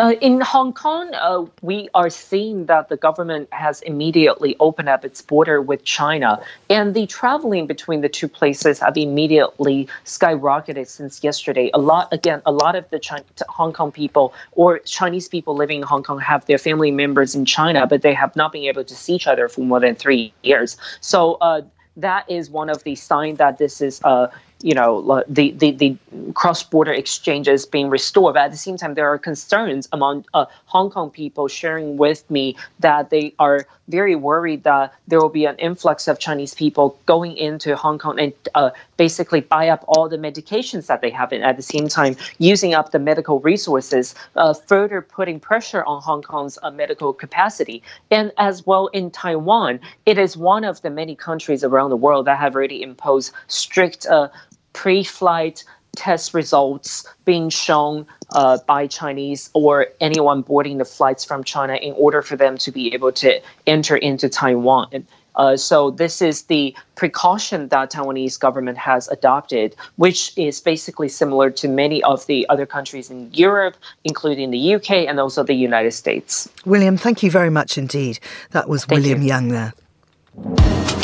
Uh, 0.00 0.14
in 0.22 0.40
Hong 0.40 0.72
Kong, 0.72 1.12
uh, 1.14 1.44
we 1.60 1.90
are 1.92 2.08
seeing 2.08 2.64
that 2.66 2.88
the 2.88 2.96
government 2.96 3.52
has 3.52 3.82
immediately 3.82 4.56
opened 4.58 4.88
up 4.88 5.04
its 5.04 5.20
border 5.20 5.60
with 5.60 5.84
China, 5.84 6.40
and 6.70 6.94
the 6.94 7.06
traveling 7.06 7.66
between 7.66 8.00
the 8.00 8.08
two 8.08 8.26
places 8.26 8.78
have 8.78 8.96
immediately 8.96 9.88
skyrocketed 10.06 10.86
since 10.86 11.22
yesterday. 11.22 11.70
A 11.74 11.78
lot, 11.78 12.08
again, 12.12 12.40
a 12.46 12.52
lot 12.52 12.76
of 12.76 12.88
the 12.88 12.98
China, 12.98 13.24
Hong 13.48 13.74
Kong 13.74 13.92
people 13.92 14.32
or 14.52 14.78
Chinese 14.78 15.28
people 15.28 15.54
living 15.54 15.78
in 15.78 15.82
Hong 15.82 16.02
Kong 16.02 16.18
have 16.18 16.46
their 16.46 16.58
family 16.58 16.90
members 16.90 17.34
in 17.34 17.44
China, 17.44 17.86
but 17.86 18.00
they 18.00 18.14
have 18.14 18.34
not 18.34 18.52
been 18.52 18.64
able 18.64 18.84
to 18.84 18.94
see 18.94 19.16
each 19.16 19.26
other 19.26 19.48
for 19.50 19.60
more 19.60 19.80
than 19.80 19.94
three 19.96 20.32
years. 20.42 20.78
So. 21.00 21.34
Uh, 21.42 21.62
that 21.96 22.24
is 22.30 22.48
one 22.48 22.70
of 22.70 22.82
the 22.84 22.94
signs 22.94 23.38
that 23.38 23.58
this 23.58 23.80
is 23.80 24.00
uh, 24.04 24.28
you 24.62 24.74
know 24.74 25.24
the, 25.28 25.52
the, 25.52 25.72
the 25.72 25.96
cross-border 26.34 26.92
exchanges 26.92 27.66
being 27.66 27.88
restored 27.88 28.34
but 28.34 28.44
at 28.44 28.50
the 28.50 28.56
same 28.56 28.76
time 28.76 28.94
there 28.94 29.08
are 29.08 29.18
concerns 29.18 29.88
among 29.92 30.24
uh, 30.34 30.44
hong 30.66 30.90
kong 30.90 31.10
people 31.10 31.48
sharing 31.48 31.96
with 31.96 32.28
me 32.30 32.56
that 32.78 33.10
they 33.10 33.34
are 33.38 33.66
very 33.88 34.14
worried 34.14 34.62
that 34.62 34.92
there 35.08 35.20
will 35.20 35.28
be 35.28 35.46
an 35.46 35.56
influx 35.56 36.06
of 36.08 36.18
chinese 36.18 36.54
people 36.54 36.98
going 37.06 37.36
into 37.36 37.74
hong 37.76 37.98
kong 37.98 38.18
and 38.20 38.32
uh, 38.54 38.70
basically 38.96 39.40
buy 39.40 39.68
up 39.68 39.82
all 39.88 40.08
the 40.08 40.18
medications 40.18 40.86
that 40.86 41.00
they 41.00 41.08
have 41.10 41.32
and 41.32 41.42
at 41.42 41.56
the 41.56 41.62
same 41.62 41.88
time 41.88 42.14
using 42.38 42.74
up 42.74 42.92
the 42.92 42.98
medical 42.98 43.40
resources 43.40 44.14
uh, 44.36 44.52
further 44.52 45.00
putting 45.00 45.40
pressure 45.40 45.82
on 45.84 46.02
hong 46.02 46.20
kong's 46.20 46.58
uh, 46.62 46.70
medical 46.70 47.12
capacity. 47.14 47.82
And 48.10 48.30
as 48.36 48.66
well 48.66 48.88
in 48.88 49.10
taiwan 49.10 49.80
it 50.04 50.18
is 50.18 50.36
one 50.36 50.64
of 50.64 50.82
the 50.82 50.90
many 50.90 51.16
countries 51.16 51.64
around 51.64 51.88
the 51.90 51.96
world 51.96 52.26
that 52.26 52.38
have 52.38 52.54
already 52.54 52.82
imposed 52.82 53.32
strict 53.46 54.06
uh, 54.06 54.28
pre-flight 54.72 55.64
test 55.96 56.34
results 56.34 57.06
being 57.24 57.50
shown 57.50 58.06
uh, 58.32 58.58
by 58.66 58.86
Chinese 58.86 59.50
or 59.54 59.88
anyone 60.00 60.42
boarding 60.42 60.78
the 60.78 60.84
flights 60.84 61.24
from 61.24 61.42
China 61.44 61.74
in 61.74 61.92
order 61.94 62.22
for 62.22 62.36
them 62.36 62.56
to 62.58 62.70
be 62.70 62.94
able 62.94 63.12
to 63.12 63.40
enter 63.66 63.96
into 63.96 64.28
Taiwan. 64.28 65.06
Uh, 65.36 65.56
so 65.56 65.90
this 65.90 66.20
is 66.20 66.42
the 66.44 66.74
precaution 66.96 67.68
that 67.68 67.90
Taiwanese 67.92 68.38
government 68.38 68.76
has 68.76 69.08
adopted, 69.08 69.74
which 69.96 70.36
is 70.36 70.60
basically 70.60 71.08
similar 71.08 71.50
to 71.50 71.68
many 71.68 72.02
of 72.02 72.26
the 72.26 72.46
other 72.48 72.66
countries 72.66 73.10
in 73.10 73.32
Europe, 73.32 73.76
including 74.04 74.50
the 74.50 74.74
UK 74.74 74.90
and 75.08 75.18
also 75.20 75.42
the 75.42 75.54
United 75.54 75.92
States. 75.92 76.48
William, 76.64 76.96
thank 76.96 77.22
you 77.22 77.30
very 77.30 77.50
much 77.50 77.78
indeed. 77.78 78.18
That 78.50 78.68
was 78.68 78.84
thank 78.84 79.00
William 79.00 79.22
you. 79.22 79.28
Young 79.28 79.48
there. 79.48 80.99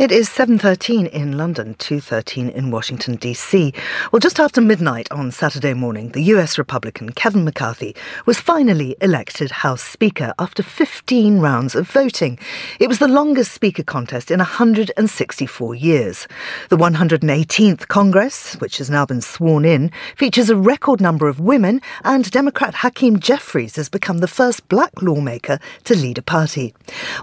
It 0.00 0.12
is 0.12 0.30
7:13 0.30 1.08
in 1.08 1.36
London, 1.36 1.74
2:13 1.74 2.48
in 2.48 2.70
Washington 2.70 3.16
D.C. 3.16 3.74
Well, 4.10 4.18
just 4.18 4.40
after 4.40 4.62
midnight 4.62 5.06
on 5.12 5.30
Saturday 5.30 5.74
morning, 5.74 6.08
the 6.12 6.22
US 6.32 6.56
Republican 6.56 7.12
Kevin 7.12 7.44
McCarthy 7.44 7.94
was 8.24 8.40
finally 8.40 8.96
elected 9.02 9.50
House 9.50 9.82
Speaker 9.82 10.32
after 10.38 10.62
15 10.62 11.40
rounds 11.40 11.74
of 11.74 11.86
voting. 11.86 12.38
It 12.78 12.88
was 12.88 12.98
the 12.98 13.08
longest 13.08 13.52
speaker 13.52 13.82
contest 13.82 14.30
in 14.30 14.38
164 14.38 15.74
years. 15.74 16.26
The 16.70 16.78
118th 16.78 17.88
Congress, 17.88 18.54
which 18.54 18.78
has 18.78 18.88
now 18.88 19.04
been 19.04 19.20
sworn 19.20 19.66
in, 19.66 19.90
features 20.16 20.48
a 20.48 20.56
record 20.56 21.02
number 21.02 21.28
of 21.28 21.40
women, 21.40 21.82
and 22.04 22.30
Democrat 22.30 22.76
Hakeem 22.76 23.20
Jeffries 23.20 23.76
has 23.76 23.90
become 23.90 24.20
the 24.20 24.34
first 24.38 24.66
black 24.68 25.02
lawmaker 25.02 25.58
to 25.84 25.94
lead 25.94 26.16
a 26.16 26.22
party. 26.22 26.72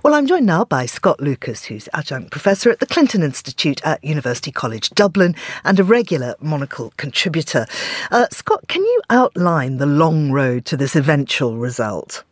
Well, 0.04 0.14
I'm 0.14 0.28
joined 0.28 0.46
now 0.46 0.64
by 0.64 0.86
Scott 0.86 1.20
Lucas, 1.20 1.66
who's 1.66 1.90
adjunct 1.92 2.30
professor 2.30 2.67
professor 2.68 2.74
at 2.74 2.80
the 2.80 2.94
Clinton 2.94 3.24
Institute 3.24 3.82
at 3.86 4.04
University 4.04 4.52
College 4.52 4.90
Dublin 4.90 5.36
and 5.64 5.80
a 5.80 5.84
regular 5.84 6.36
Monocle 6.42 6.94
contributor. 6.98 7.66
Uh, 8.12 8.28
Scott, 8.32 8.68
can 8.68 8.84
you 8.84 9.02
outline 9.10 9.78
the 9.78 9.86
long 9.86 10.32
road 10.32 10.66
to 10.66 10.78
this 10.78 10.96
eventual 10.96 11.58
result? 11.58 12.24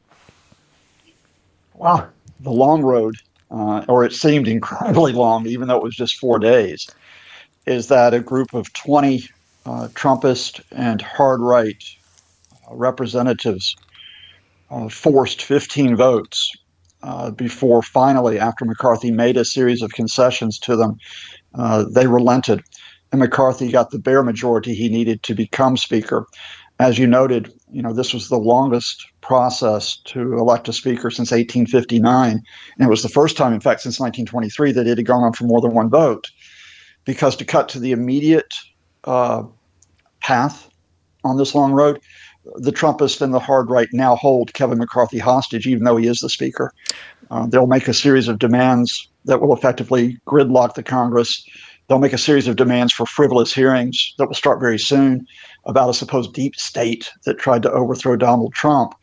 Well, 1.75 2.09
the 2.41 2.51
long 2.51 2.81
road, 2.81 3.15
uh, 3.49 3.85
or 3.87 4.03
it 4.03 4.13
seemed 4.13 4.47
incredibly 4.47 5.13
long, 5.13 5.47
even 5.47 5.67
though 5.67 5.77
it 5.77 5.83
was 5.83 5.95
just 5.95 6.17
four 6.17 6.39
days, 6.39 6.89
is 7.65 7.87
that 7.87 8.13
a 8.13 8.19
group 8.19 8.53
of 8.53 8.71
20 8.73 9.29
uh, 9.65 9.87
Trumpist 9.93 10.61
and 10.71 11.01
hard 11.01 11.39
right 11.39 11.83
uh, 12.69 12.75
representatives 12.75 13.75
uh, 14.69 14.89
forced 14.89 15.41
15 15.41 15.95
votes 15.95 16.51
uh, 17.05 17.31
before 17.31 17.81
finally, 17.83 18.39
after 18.39 18.65
McCarthy 18.65 19.11
made 19.11 19.37
a 19.37 19.45
series 19.45 19.81
of 19.81 19.93
concessions 19.93 20.57
to 20.59 20.75
them, 20.75 20.97
uh, 21.53 21.85
they 21.93 22.07
relented. 22.07 22.61
And 23.11 23.21
McCarthy 23.21 23.71
got 23.71 23.91
the 23.91 23.99
bare 23.99 24.23
majority 24.23 24.73
he 24.73 24.89
needed 24.89 25.21
to 25.23 25.35
become 25.35 25.77
Speaker. 25.77 26.25
As 26.79 26.97
you 26.97 27.07
noted, 27.07 27.53
you 27.71 27.81
know, 27.81 27.93
this 27.93 28.13
was 28.13 28.27
the 28.27 28.37
longest 28.37 29.05
process 29.21 29.97
to 30.05 30.33
elect 30.33 30.67
a 30.67 30.73
Speaker 30.73 31.11
since 31.11 31.31
1859. 31.31 32.31
And 32.31 32.43
it 32.79 32.89
was 32.89 33.03
the 33.03 33.09
first 33.09 33.37
time, 33.37 33.53
in 33.53 33.61
fact, 33.61 33.81
since 33.81 33.99
1923 33.99 34.71
that 34.73 34.87
it 34.87 34.97
had 34.97 35.05
gone 35.05 35.23
on 35.23 35.33
for 35.33 35.45
more 35.45 35.61
than 35.61 35.73
one 35.73 35.89
vote. 35.89 36.31
Because 37.05 37.35
to 37.35 37.45
cut 37.45 37.69
to 37.69 37.79
the 37.79 37.91
immediate 37.91 38.51
uh, 39.03 39.43
path 40.21 40.69
on 41.25 41.37
this 41.37 41.55
long 41.55 41.73
road, 41.73 41.99
the 42.55 42.71
Trumpists 42.71 43.21
and 43.21 43.33
the 43.33 43.39
hard 43.39 43.69
right 43.69 43.89
now 43.91 44.15
hold 44.15 44.53
Kevin 44.53 44.77
McCarthy 44.77 45.17
hostage, 45.19 45.67
even 45.67 45.83
though 45.83 45.97
he 45.97 46.07
is 46.07 46.19
the 46.19 46.29
Speaker. 46.29 46.71
Uh, 47.31 47.47
they'll 47.47 47.67
make 47.67 47.87
a 47.87 47.93
series 47.93 48.27
of 48.27 48.39
demands 48.39 49.09
that 49.25 49.41
will 49.41 49.55
effectively 49.55 50.17
gridlock 50.27 50.75
the 50.75 50.83
Congress. 50.83 51.43
They'll 51.87 51.99
make 51.99 52.13
a 52.13 52.19
series 52.19 52.47
of 52.47 52.55
demands 52.55 52.93
for 52.93 53.05
frivolous 53.05 53.53
hearings 53.53 54.13
that 54.17 54.27
will 54.27 54.35
start 54.35 54.59
very 54.59 54.79
soon 54.79 55.25
about 55.65 55.89
a 55.89 55.93
supposed 55.93 56.33
deep 56.33 56.55
state 56.55 57.11
that 57.25 57.39
tried 57.39 57.63
to 57.63 57.71
overthrow 57.71 58.15
Donald 58.15 58.53
Trump. 58.53 58.93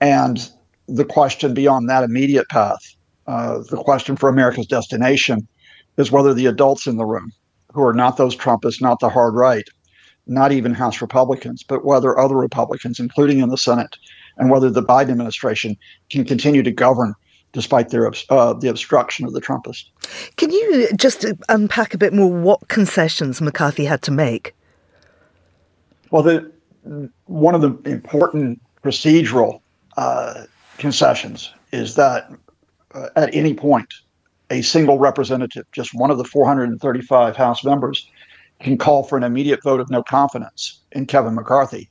And 0.00 0.48
the 0.86 1.04
question 1.04 1.54
beyond 1.54 1.88
that 1.88 2.04
immediate 2.04 2.48
path, 2.48 2.96
uh, 3.26 3.58
the 3.70 3.76
question 3.76 4.16
for 4.16 4.28
America's 4.28 4.66
destination, 4.66 5.46
is 5.96 6.12
whether 6.12 6.32
the 6.32 6.46
adults 6.46 6.86
in 6.86 6.96
the 6.96 7.04
room, 7.04 7.32
who 7.72 7.82
are 7.82 7.92
not 7.92 8.16
those 8.16 8.36
Trumpists, 8.36 8.80
not 8.80 9.00
the 9.00 9.08
hard 9.08 9.34
right, 9.34 9.68
not 10.30 10.52
even 10.52 10.72
House 10.72 11.02
Republicans, 11.02 11.62
but 11.62 11.84
whether 11.84 12.18
other 12.18 12.36
Republicans, 12.36 13.00
including 13.00 13.40
in 13.40 13.48
the 13.48 13.58
Senate, 13.58 13.96
and 14.36 14.50
whether 14.50 14.70
the 14.70 14.82
Biden 14.82 15.10
administration 15.10 15.76
can 16.08 16.24
continue 16.24 16.62
to 16.62 16.70
govern 16.70 17.14
despite 17.52 17.88
their 17.88 18.10
uh, 18.30 18.52
the 18.52 18.68
obstruction 18.68 19.26
of 19.26 19.32
the 19.32 19.40
Trumpists. 19.40 19.90
Can 20.36 20.50
you 20.50 20.88
just 20.96 21.26
unpack 21.48 21.94
a 21.94 21.98
bit 21.98 22.12
more 22.12 22.30
what 22.30 22.68
concessions 22.68 23.40
McCarthy 23.40 23.84
had 23.84 24.02
to 24.02 24.12
make? 24.12 24.54
Well, 26.12 26.22
the, 26.22 26.50
one 27.26 27.54
of 27.54 27.60
the 27.60 27.90
important 27.90 28.60
procedural 28.84 29.60
uh, 29.96 30.44
concessions 30.78 31.52
is 31.72 31.96
that 31.96 32.32
uh, 32.94 33.08
at 33.16 33.34
any 33.34 33.54
point, 33.54 33.92
a 34.50 34.62
single 34.62 34.98
representative, 34.98 35.64
just 35.72 35.94
one 35.94 36.10
of 36.10 36.18
the 36.18 36.24
435 36.24 37.36
House 37.36 37.64
members, 37.64 38.08
can 38.60 38.78
call 38.78 39.02
for 39.02 39.16
an 39.16 39.24
immediate 39.24 39.62
vote 39.62 39.80
of 39.80 39.90
no 39.90 40.02
confidence 40.02 40.80
in 40.92 41.06
Kevin 41.06 41.34
McCarthy. 41.34 41.88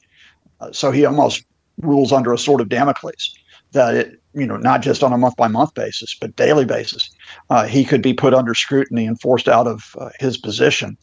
Uh, 0.62 0.72
so 0.72 0.92
he 0.92 1.06
almost 1.06 1.44
rules 1.82 2.12
under 2.12 2.34
a 2.34 2.38
sort 2.38 2.62
of 2.62 2.70
Damocles 2.70 3.36
that 3.72 3.96
it, 3.96 4.22
you 4.34 4.46
know, 4.46 4.58
not 4.58 4.82
just 4.82 5.04
on 5.04 5.14
a 5.14 5.18
month 5.18 5.36
by 5.36 5.48
month 5.48 5.74
basis, 5.74 6.16
but 6.20 6.36
daily 6.36 6.66
basis, 6.66 7.10
uh, 7.50 7.66
he 7.66 7.84
could 7.84 8.02
be 8.02 8.14
put 8.14 8.34
under 8.34 8.54
scrutiny 8.54 9.06
and 9.06 9.20
forced 9.20 9.48
out 9.48 9.68
of 9.68 9.96
uh, 10.00 10.10
his 10.20 10.38
position. 10.38 10.98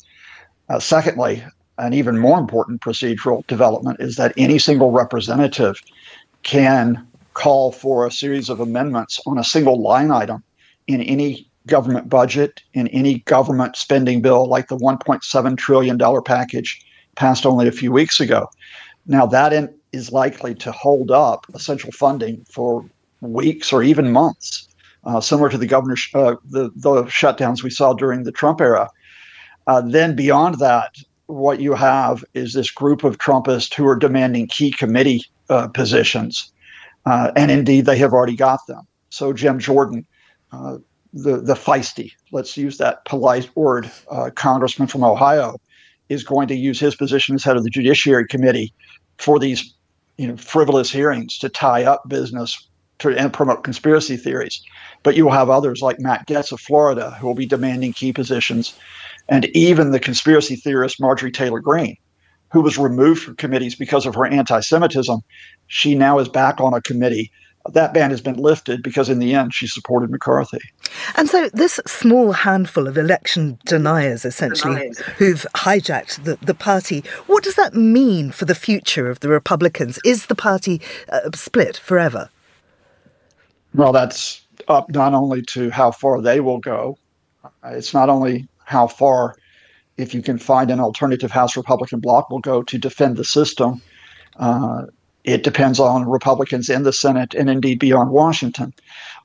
Uh, 0.69 0.79
secondly, 0.79 1.45
an 1.79 1.93
even 1.93 2.19
more 2.19 2.39
important 2.39 2.81
procedural 2.81 3.47
development 3.47 4.01
is 4.01 4.17
that 4.17 4.33
any 4.37 4.59
single 4.59 4.91
representative 4.91 5.81
can 6.43 7.07
call 7.35 7.71
for 7.71 8.07
a 8.07 8.11
series 8.11 8.49
of 8.49 8.61
amendments 8.61 9.21
on 9.27 9.39
a 9.39 9.45
single 9.45 9.81
line 9.81 10.11
item 10.11 10.43
in 10.87 11.03
any 11.03 11.49
government 11.67 12.09
budget, 12.09 12.63
in 12.75 12.89
any 12.89 13.21
government 13.21 13.77
spending 13.77 14.23
bill, 14.23 14.47
like 14.47 14.69
the 14.69 14.77
$1.7 14.77 15.57
trillion 15.59 15.99
package 16.25 16.81
passed 17.17 17.47
only 17.47 17.67
a 17.67 17.73
few 17.73 17.93
weeks 17.93 18.21
ago. 18.21 18.49
Now, 19.07 19.27
that 19.27 19.53
in, 19.53 19.75
is 19.93 20.13
likely 20.13 20.55
to 20.57 20.73
hold 20.73 21.11
up 21.11 21.47
essential 21.55 21.93
funding 21.93 22.45
for 22.51 22.85
weeks 23.21 23.73
or 23.73 23.83
even 23.83 24.13
months, 24.13 24.69
uh, 25.05 25.21
similar 25.21 25.49
to 25.49 25.59
the 25.59 25.67
governor 25.67 25.97
sh- 25.97 26.15
uh, 26.15 26.37
the, 26.45 26.71
the 26.77 27.05
shutdowns 27.05 27.63
we 27.63 27.71
saw 27.71 27.95
during 27.95 28.25
the 28.25 28.33
Trump 28.33 28.61
era. 28.61 28.89
Uh, 29.67 29.81
then 29.81 30.15
beyond 30.15 30.59
that, 30.59 30.95
what 31.27 31.61
you 31.61 31.75
have 31.75 32.25
is 32.35 32.53
this 32.53 32.71
group 32.71 33.03
of 33.03 33.19
Trumpists 33.19 33.75
who 33.75 33.87
are 33.87 33.97
demanding 33.97 34.47
key 34.47 34.71
committee 34.71 35.25
uh, 35.51 35.69
positions, 35.69 36.53
uh, 37.05 37.33
and 37.35 37.51
indeed 37.51 37.87
they 37.87 37.99
have 37.99 38.13
already 38.13 38.37
got 38.37 38.61
them. 38.69 38.87
So 39.11 39.33
Jim 39.33 39.59
Jordan, 39.59 40.07
uh, 40.53 40.79
the 41.17 41.39
the 41.39 41.55
feisty, 41.55 42.13
let's 42.31 42.57
use 42.57 42.77
that 42.79 43.05
polite 43.07 43.49
word, 43.57 43.91
uh, 44.11 44.31
congressman 44.35 44.87
from 44.87 45.03
Ohio, 45.03 45.57
is 46.09 46.23
going 46.23 46.47
to 46.49 46.55
use 46.55 46.79
his 46.79 46.95
position 46.95 47.35
as 47.35 47.43
head 47.43 47.57
of 47.57 47.65
the 47.65 47.71
Judiciary 47.71 48.27
Committee 48.27 48.73
for 49.19 49.39
these 49.39 49.75
you 50.19 50.29
know 50.29 50.37
frivolous 50.37 50.91
hearings 50.91 51.39
to 51.39 51.49
tie 51.49 51.85
up 51.85 52.07
business 52.09 52.69
to, 52.99 53.17
and 53.19 53.33
promote 53.33 53.65
conspiracy 53.65 54.17
theories. 54.17 54.63
But 55.03 55.17
you 55.17 55.25
will 55.25 55.33
have 55.33 55.49
others 55.49 55.81
like 55.81 55.99
Matt 55.99 56.27
Gaetz 56.27 56.53
of 56.53 56.61
Florida 56.61 57.17
who 57.19 57.27
will 57.27 57.35
be 57.35 57.47
demanding 57.47 57.95
key 57.95 58.13
positions, 58.13 58.79
and 59.29 59.47
even 59.57 59.93
the 59.93 60.01
conspiracy 60.01 60.57
theorist 60.57 61.01
Marjorie 61.01 61.33
Taylor 61.33 61.61
Greene, 61.61 61.97
who 62.53 62.61
was 62.61 62.77
removed 62.77 63.23
from 63.23 63.37
committees 63.37 63.75
because 63.75 64.05
of 64.05 64.15
her 64.15 64.26
anti-Semitism. 64.26 65.21
She 65.67 65.95
now 65.95 66.19
is 66.19 66.29
back 66.29 66.61
on 66.61 66.75
a 66.75 66.83
committee 66.83 67.33
that 67.73 67.95
ban 67.95 68.11
has 68.11 68.21
been 68.21 68.37
lifted 68.37 68.83
because 68.83 69.09
in 69.09 69.19
the 69.19 69.35
end 69.35 69.55
she 69.55 69.67
supported 69.67 70.11
McCarthy. 70.11 70.61
And 71.17 71.29
so 71.29 71.49
this 71.52 71.81
small 71.87 72.33
handful 72.33 72.87
of 72.87 72.97
election 72.99 73.59
deniers 73.67 74.25
essentially 74.25 74.75
deniers. 74.75 74.99
who've 75.19 75.47
hijacked 75.55 76.25
the, 76.25 76.37
the 76.45 76.55
party, 76.55 77.02
what 77.26 77.43
does 77.43 77.55
that 77.57 77.75
mean 77.75 78.31
for 78.31 78.45
the 78.45 78.55
future 78.55 79.11
of 79.11 79.21
the 79.21 79.29
Republicans? 79.29 79.99
Is 80.05 80.26
the 80.26 80.35
party 80.35 80.81
uh, 81.09 81.31
split 81.35 81.76
forever? 81.76 82.31
Well, 83.75 83.93
that's 83.93 84.43
up 84.69 84.91
not 84.91 85.15
only 85.15 85.43
to 85.43 85.71
how 85.71 85.91
far 85.91 86.21
they 86.21 86.41
will 86.41 86.59
go, 86.59 86.99
it's 87.65 87.93
not 87.93 88.09
only 88.09 88.49
how 88.65 88.87
far 88.87 89.37
if 89.97 90.15
you 90.15 90.23
can 90.23 90.39
find 90.39 90.71
an 90.71 90.81
alternative 90.81 91.31
House 91.31 91.57
Republican 91.57 92.00
bloc 92.00 92.31
will 92.31 92.41
go 92.41 92.63
to 92.63 92.79
defend 92.79 93.17
the 93.17 93.25
system. 93.25 93.81
Uh, 94.37 94.87
it 95.26 95.43
depends 95.43 95.80
on 95.80 96.08
Republicans 96.08 96.71
in 96.71 96.84
the 96.84 96.93
Senate 96.93 97.34
and 97.34 97.50
indeed 97.50 97.80
beyond 97.80 98.10
Washington. 98.10 98.73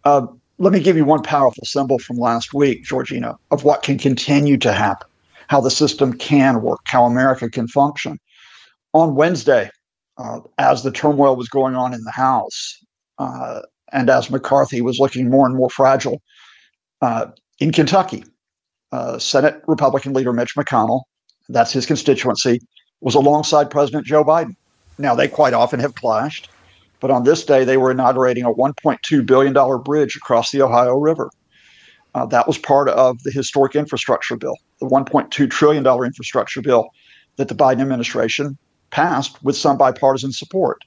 Uh, 0.03 0.25
let 0.57 0.73
me 0.73 0.79
give 0.79 0.97
you 0.97 1.05
one 1.05 1.21
powerful 1.21 1.63
symbol 1.63 1.99
from 1.99 2.17
last 2.17 2.53
week, 2.53 2.83
Georgina, 2.83 3.37
of 3.51 3.63
what 3.63 3.83
can 3.83 3.97
continue 3.97 4.57
to 4.57 4.73
happen, 4.73 5.07
how 5.47 5.61
the 5.61 5.69
system 5.69 6.13
can 6.13 6.61
work, 6.63 6.79
how 6.85 7.05
America 7.05 7.49
can 7.49 7.67
function. 7.67 8.19
On 8.93 9.15
Wednesday, 9.15 9.69
uh, 10.17 10.39
as 10.57 10.83
the 10.83 10.91
turmoil 10.91 11.35
was 11.35 11.47
going 11.49 11.75
on 11.75 11.93
in 11.93 12.03
the 12.03 12.11
House, 12.11 12.77
uh, 13.19 13.61
and 13.93 14.09
as 14.09 14.31
McCarthy 14.31 14.81
was 14.81 14.99
looking 14.99 15.29
more 15.29 15.45
and 15.45 15.55
more 15.55 15.69
fragile, 15.69 16.21
uh, 17.01 17.27
in 17.59 17.71
Kentucky, 17.71 18.23
uh, 18.91 19.19
Senate 19.19 19.61
Republican 19.67 20.13
leader 20.13 20.33
Mitch 20.33 20.55
McConnell, 20.55 21.03
that's 21.47 21.71
his 21.71 21.85
constituency, 21.85 22.59
was 23.01 23.15
alongside 23.15 23.69
President 23.69 24.05
Joe 24.05 24.23
Biden. 24.23 24.55
Now, 24.97 25.15
they 25.15 25.27
quite 25.27 25.53
often 25.53 25.79
have 25.79 25.95
clashed, 25.95 26.49
but 26.99 27.11
on 27.11 27.23
this 27.23 27.45
day, 27.45 27.63
they 27.63 27.77
were 27.77 27.91
inaugurating 27.91 28.43
a 28.43 28.53
$1.2 28.53 29.25
billion 29.25 29.83
bridge 29.83 30.15
across 30.15 30.51
the 30.51 30.61
Ohio 30.61 30.95
River. 30.95 31.29
Uh, 32.13 32.25
that 32.25 32.47
was 32.47 32.57
part 32.57 32.89
of 32.89 33.21
the 33.23 33.31
historic 33.31 33.75
infrastructure 33.75 34.35
bill, 34.35 34.57
the 34.79 34.87
$1.2 34.87 35.49
trillion 35.49 35.85
infrastructure 35.85 36.61
bill 36.61 36.89
that 37.37 37.47
the 37.47 37.55
Biden 37.55 37.81
administration 37.81 38.57
passed 38.89 39.41
with 39.43 39.55
some 39.55 39.77
bipartisan 39.77 40.33
support. 40.33 40.79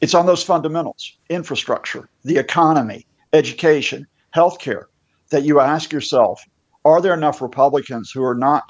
It's 0.00 0.14
on 0.14 0.26
those 0.26 0.42
fundamentals 0.42 1.16
infrastructure, 1.28 2.08
the 2.24 2.38
economy, 2.38 3.06
education, 3.32 4.06
healthcare 4.34 4.84
that 5.30 5.44
you 5.44 5.60
ask 5.60 5.92
yourself 5.92 6.42
are 6.84 7.00
there 7.00 7.14
enough 7.14 7.40
Republicans 7.40 8.10
who 8.10 8.24
are 8.24 8.34
not 8.34 8.64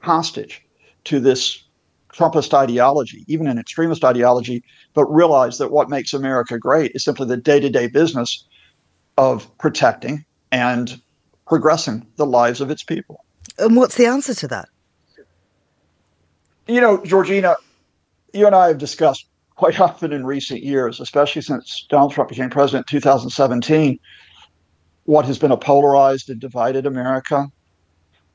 hostage 0.00 0.64
to 1.04 1.18
this 1.18 1.63
Trumpist 2.14 2.54
ideology, 2.54 3.24
even 3.26 3.46
an 3.46 3.58
extremist 3.58 4.04
ideology, 4.04 4.62
but 4.94 5.04
realize 5.06 5.58
that 5.58 5.70
what 5.70 5.90
makes 5.90 6.12
America 6.12 6.58
great 6.58 6.92
is 6.94 7.04
simply 7.04 7.26
the 7.26 7.36
day 7.36 7.60
to 7.60 7.68
day 7.68 7.86
business 7.88 8.44
of 9.18 9.56
protecting 9.58 10.24
and 10.52 11.00
progressing 11.46 12.06
the 12.16 12.26
lives 12.26 12.60
of 12.60 12.70
its 12.70 12.82
people. 12.82 13.24
And 13.58 13.76
what's 13.76 13.96
the 13.96 14.06
answer 14.06 14.34
to 14.34 14.48
that? 14.48 14.68
You 16.66 16.80
know, 16.80 17.04
Georgina, 17.04 17.56
you 18.32 18.46
and 18.46 18.54
I 18.54 18.68
have 18.68 18.78
discussed 18.78 19.26
quite 19.56 19.78
often 19.78 20.12
in 20.12 20.24
recent 20.24 20.62
years, 20.62 21.00
especially 21.00 21.42
since 21.42 21.86
Donald 21.88 22.12
Trump 22.12 22.30
became 22.30 22.50
president 22.50 22.90
in 22.90 22.98
2017, 22.98 23.98
what 25.04 25.24
has 25.26 25.38
been 25.38 25.50
a 25.50 25.56
polarized 25.56 26.30
and 26.30 26.40
divided 26.40 26.86
America, 26.86 27.48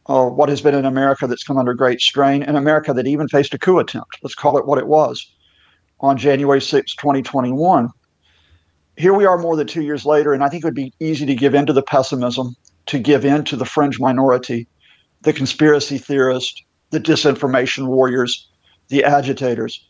uh, 0.10 0.26
what 0.26 0.50
has 0.50 0.60
been 0.60 0.74
an 0.74 0.86
America 0.86 1.28
that's 1.28 1.44
come 1.44 1.60
under 1.60 1.76
great 1.76 2.02
strain, 2.02 2.42
an 2.42 2.56
America 2.56 2.94
that 2.94 3.06
even 3.06 3.28
faced 3.28 3.54
a 3.54 3.60
coup 3.60 3.78
attempt, 3.78 4.18
let's 4.24 4.34
call 4.34 4.58
it 4.58 4.66
what 4.66 4.80
it 4.80 4.88
was, 4.88 5.32
on 6.00 6.18
January 6.18 6.60
6, 6.60 6.96
2021. 6.96 7.90
Here 8.98 9.14
we 9.14 9.26
are 9.26 9.38
more 9.38 9.56
than 9.56 9.68
two 9.68 9.84
years 9.84 10.06
later, 10.06 10.34
and 10.34 10.44
I 10.44 10.50
think 10.50 10.64
it 10.64 10.68
would 10.68 10.74
be 10.74 10.94
easy 11.00 11.28
to 11.28 11.36
give 11.36 11.54
in 11.54 11.68
to 11.68 11.74
the 11.74 11.84
pessimism, 11.84 12.56
to 12.88 12.98
give 12.98 13.24
in 13.24 13.44
to 13.46 13.56
the 13.56 13.66
fringe 13.66 14.00
minority, 14.00 14.68
the 15.22 15.32
conspiracy 15.32 16.00
theorists, 16.00 16.60
the 16.90 17.00
disinformation 17.00 17.86
warriors, 17.86 18.50
the 18.88 19.04
agitators. 19.04 19.88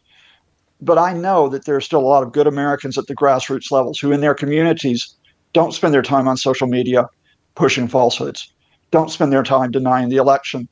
But 0.82 0.98
I 0.98 1.14
know 1.14 1.48
that 1.48 1.64
there 1.64 1.78
are 1.78 1.82
still 1.82 2.02
a 2.02 2.02
lot 2.02 2.24
of 2.24 2.34
good 2.34 2.46
Americans 2.46 2.98
at 2.98 3.08
the 3.08 3.16
grassroots 3.16 3.72
levels 3.72 4.00
who, 4.00 4.12
in 4.12 4.20
their 4.20 4.36
communities, 4.36 5.16
don't 5.54 5.74
spend 5.74 5.94
their 5.94 6.02
time 6.02 6.28
on 6.28 6.36
social 6.36 6.68
media 6.68 7.08
pushing 7.56 7.88
falsehoods 7.88 8.54
don't 8.92 9.12
spend 9.12 9.32
their 9.32 9.44
time 9.44 9.72
denying 9.72 10.10
the 10.10 10.18
election. 10.18 10.68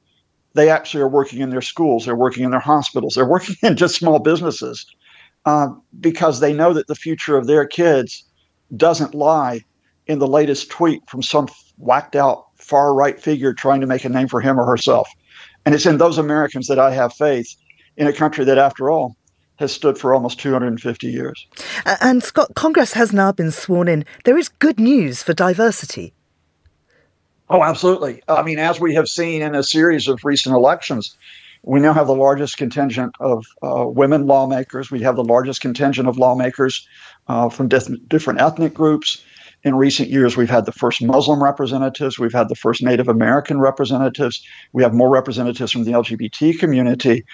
They 0.54 0.70
actually 0.70 1.02
are 1.02 1.10
working 1.10 1.40
in 1.42 1.50
their 1.50 1.62
schools, 1.62 2.06
they're 2.06 2.16
working 2.16 2.44
in 2.44 2.52
their 2.52 2.60
hospitals, 2.60 3.14
they're 3.14 3.26
working 3.26 3.56
in 3.64 3.76
just 3.76 3.96
small 3.96 4.20
businesses 4.20 4.86
uh, 5.46 5.70
because 6.00 6.40
they 6.40 6.54
know 6.54 6.74
that 6.74 6.88
the 6.88 6.96
future 6.96 7.38
of 7.38 7.48
their 7.48 7.66
kids 7.66 8.24
doesn't 8.76 9.16
lie 9.16 9.62
in 10.08 10.20
the 10.20 10.28
latest 10.28 10.70
tweet 10.70 11.02
from 11.10 11.22
some 11.22 11.48
whacked 11.78 12.16
out 12.16 12.46
far 12.56 12.94
right 12.94 13.22
figure 13.22 13.54
trying 13.54 13.82
to 13.82 13.88
make 13.88 14.04
a 14.04 14.10
name 14.10 14.28
for 14.28 14.42
him 14.42 14.60
or 14.60 14.66
herself. 14.66 15.10
And 15.66 15.76
it's 15.76 15.86
in 15.86 15.98
those 15.98 16.18
Americans 16.18 16.68
that 16.68 16.80
I 16.80 16.92
have 16.92 17.14
faith 17.14 17.56
in 17.98 18.08
a 18.08 18.14
country 18.14 18.46
that, 18.46 18.58
after 18.58 18.90
all, 18.90 19.16
has 19.58 19.72
stood 19.74 19.98
for 19.98 20.14
almost 20.14 20.40
250 20.40 21.08
years. 21.08 21.48
And 22.02 22.24
Scott, 22.24 22.52
Congress 22.56 22.94
has 22.94 23.12
now 23.12 23.32
been 23.32 23.52
sworn 23.52 23.88
in. 23.88 24.06
There 24.24 24.38
is 24.38 24.50
good 24.50 24.80
news 24.80 25.24
for 25.24 25.34
diversity. 25.34 26.14
Oh, 27.50 27.64
absolutely. 27.64 28.22
I 28.28 28.42
mean, 28.44 28.60
as 28.60 28.80
we 28.80 28.94
have 28.96 29.08
seen 29.08 29.42
in 29.42 29.56
a 29.56 29.64
series 29.64 30.08
of 30.08 30.26
recent 30.26 30.54
elections, 30.54 31.16
we 31.64 31.80
now 31.80 31.94
have 31.94 32.08
the 32.08 32.16
largest 32.16 32.58
contingent 32.58 33.16
of 33.20 33.46
uh, 33.64 33.86
women 33.88 34.28
lawmakers. 34.28 34.92
We 34.92 35.02
have 35.02 35.16
the 35.16 35.24
largest 35.24 35.62
contingent 35.62 36.08
of 36.08 36.18
lawmakers 36.18 36.88
uh, 37.28 37.50
from 37.50 37.68
different 37.70 38.42
ethnic 38.42 38.74
groups. 38.74 39.24
In 39.64 39.76
recent 39.76 40.10
years, 40.10 40.38
we've 40.38 40.50
had 40.50 40.66
the 40.66 40.72
first 40.72 41.02
Muslim 41.02 41.44
representatives, 41.44 42.20
we've 42.20 42.34
had 42.34 42.48
the 42.48 42.56
first 42.56 42.84
Native 42.84 43.08
American 43.08 43.60
representatives, 43.60 44.46
we 44.72 44.84
have 44.84 44.94
more 44.94 45.10
representatives 45.10 45.72
from 45.72 45.84
the 45.84 45.92
LGBT 45.92 46.60
community. 46.60 47.26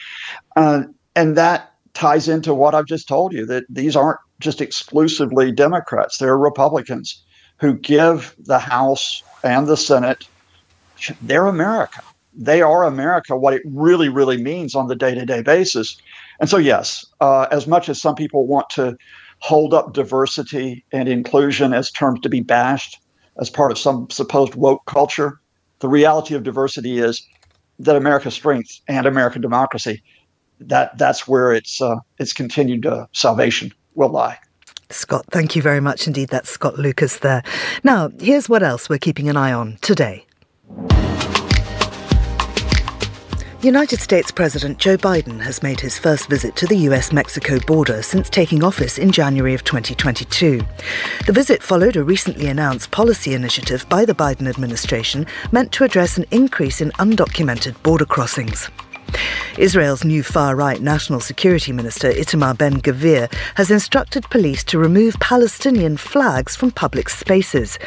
Uh, 0.56 0.84
and 1.16 1.36
that 1.36 1.74
ties 1.94 2.30
into 2.30 2.54
what 2.54 2.74
I've 2.74 2.86
just 2.86 3.08
told 3.08 3.34
you 3.34 3.46
that 3.48 3.66
these 3.70 3.96
aren't 3.96 4.20
just 4.40 4.62
exclusively 4.62 5.52
Democrats, 5.52 6.18
they're 6.18 6.38
Republicans 6.38 7.24
who 7.60 7.74
give 7.74 8.36
the 8.40 8.60
House 8.60 9.24
and 9.44 9.68
the 9.68 9.78
Senate, 9.78 10.28
they're 11.22 11.48
America. 11.48 12.02
They 12.36 12.62
are 12.62 12.84
America, 12.84 13.38
what 13.38 13.54
it 13.54 13.62
really, 13.66 14.10
really 14.10 14.42
means 14.42 14.76
on 14.76 14.88
the 14.88 14.96
day 14.96 15.14
to 15.14 15.26
day 15.26 15.42
basis. 15.42 15.98
And 16.40 16.50
so, 16.50 16.58
yes, 16.58 17.06
uh, 17.22 17.48
as 17.52 17.68
much 17.68 17.90
as 17.90 18.02
some 18.02 18.16
people 18.16 18.48
want 18.48 18.70
to 18.72 18.98
hold 19.40 19.74
up 19.74 19.94
diversity 19.94 20.84
and 20.92 21.08
inclusion 21.08 21.74
as 21.74 21.92
terms 21.92 22.20
to 22.22 22.30
be 22.30 22.42
bashed 22.42 23.00
as 23.40 23.50
part 23.50 23.72
of 23.72 23.78
some 23.78 24.10
supposed 24.10 24.56
woke 24.56 24.86
culture, 24.86 25.40
the 25.80 25.90
reality 25.90 26.34
of 26.34 26.44
diversity 26.44 27.00
is 27.00 27.26
that 27.80 27.96
America's 27.96 28.34
strength 28.34 28.80
and 28.88 29.06
American 29.06 29.42
democracy, 29.42 30.02
that 30.60 30.98
that's 30.98 31.28
where 31.28 31.52
its 31.52 31.82
uh, 31.82 31.98
its 32.20 32.34
continued 32.34 32.86
uh, 32.86 33.06
salvation 33.12 33.72
will 33.96 34.10
lie. 34.10 34.38
Scott, 34.94 35.26
thank 35.32 35.56
you 35.56 35.62
very 35.62 35.80
much 35.80 36.08
indeed. 36.08 36.30
That's 36.30 36.50
Scott 36.50 36.78
Lucas 36.78 37.20
there. 37.20 37.44
Now, 37.84 38.10
here's 38.20 38.50
what 38.50 38.64
else 38.64 38.90
we're 38.90 39.00
keeping 39.00 39.30
an 39.30 39.38
eye 39.38 39.54
on 39.54 39.78
today. 39.82 40.26
United 43.64 44.02
States 44.02 44.30
President 44.30 44.78
Joe 44.78 44.98
Biden 44.98 45.40
has 45.40 45.64
made 45.64 45.80
his 45.80 45.98
first 45.98 46.28
visit 46.30 46.54
to 46.58 46.68
the 46.68 46.76
US 46.90 47.14
Mexico 47.14 47.60
border 47.66 48.02
since 48.02 48.30
taking 48.30 48.62
office 48.62 48.98
in 48.98 49.10
January 49.10 49.54
of 49.54 49.64
2022. 49.64 50.62
The 51.26 51.32
visit 51.32 51.64
followed 51.64 51.96
a 51.96 52.04
recently 52.04 52.48
announced 52.48 52.92
policy 52.92 53.34
initiative 53.34 53.88
by 53.88 54.04
the 54.04 54.14
Biden 54.14 54.50
administration 54.50 55.26
meant 55.54 55.72
to 55.72 55.86
address 55.86 56.18
an 56.18 56.26
increase 56.32 56.82
in 56.82 56.92
undocumented 57.00 57.82
border 57.84 58.06
crossings. 58.06 58.70
Israel's 59.58 60.04
new 60.04 60.24
far 60.24 60.56
right 60.56 60.82
National 60.82 61.20
Security 61.20 61.72
Minister 61.72 62.12
Itamar 62.12 62.58
Ben 62.58 62.82
Gvir 62.82 63.32
has 63.56 63.70
instructed 63.70 64.30
police 64.30 64.64
to 64.66 64.80
remove 64.80 65.20
Palestinian 65.20 65.98
flags 65.98 66.56
from 66.56 66.72
public 66.72 67.10
spaces. 67.10 67.78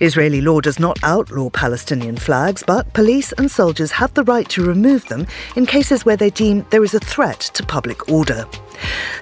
Israeli 0.00 0.40
law 0.40 0.60
does 0.60 0.78
not 0.78 0.98
outlaw 1.02 1.50
Palestinian 1.50 2.16
flags, 2.16 2.62
but 2.66 2.92
police 2.92 3.32
and 3.32 3.50
soldiers 3.50 3.90
have 3.90 4.14
the 4.14 4.24
right 4.24 4.48
to 4.50 4.64
remove 4.64 5.06
them 5.08 5.26
in 5.56 5.66
cases 5.66 6.04
where 6.04 6.16
they 6.16 6.30
deem 6.30 6.64
there 6.70 6.84
is 6.84 6.94
a 6.94 7.00
threat 7.00 7.40
to 7.40 7.64
public 7.64 8.08
order. 8.08 8.46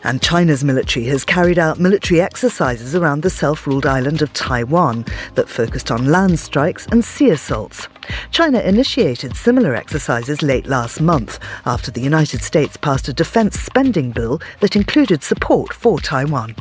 And 0.05 0.23
China's 0.23 0.65
military 0.65 1.07
has 1.07 1.25
carried 1.25 1.59
out 1.59 1.79
military 1.79 2.21
exercises 2.21 2.95
around 2.95 3.23
the 3.23 3.31
self 3.31 3.67
ruled 3.67 3.87
island 3.87 4.23
of 4.23 4.33
Taiwan 4.33 5.05
that 5.35 5.49
focused 5.49 5.91
on 5.91 6.11
land 6.11 6.39
strikes 6.39 6.87
and 6.87 7.05
sea 7.05 7.31
assaults. 7.31 7.89
China 8.31 8.61
initiated 8.61 9.37
similar 9.37 9.75
exercises 9.75 10.43
late 10.43 10.67
last 10.67 11.01
month 11.01 11.39
after 11.67 11.91
the 11.91 12.01
United 12.01 12.43
States 12.43 12.77
passed 12.77 13.09
a 13.09 13.13
defense 13.13 13.59
spending 13.59 14.11
bill 14.11 14.41
that 14.61 14.77
included 14.77 15.23
support 15.23 15.73
for 15.73 16.01
Taiwan. 16.01 16.55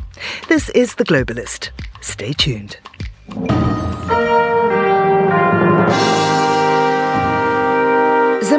This 0.48 0.70
is 0.70 0.96
The 0.96 1.06
Globalist. 1.06 1.70
Stay 2.02 2.34
tuned. 2.34 2.78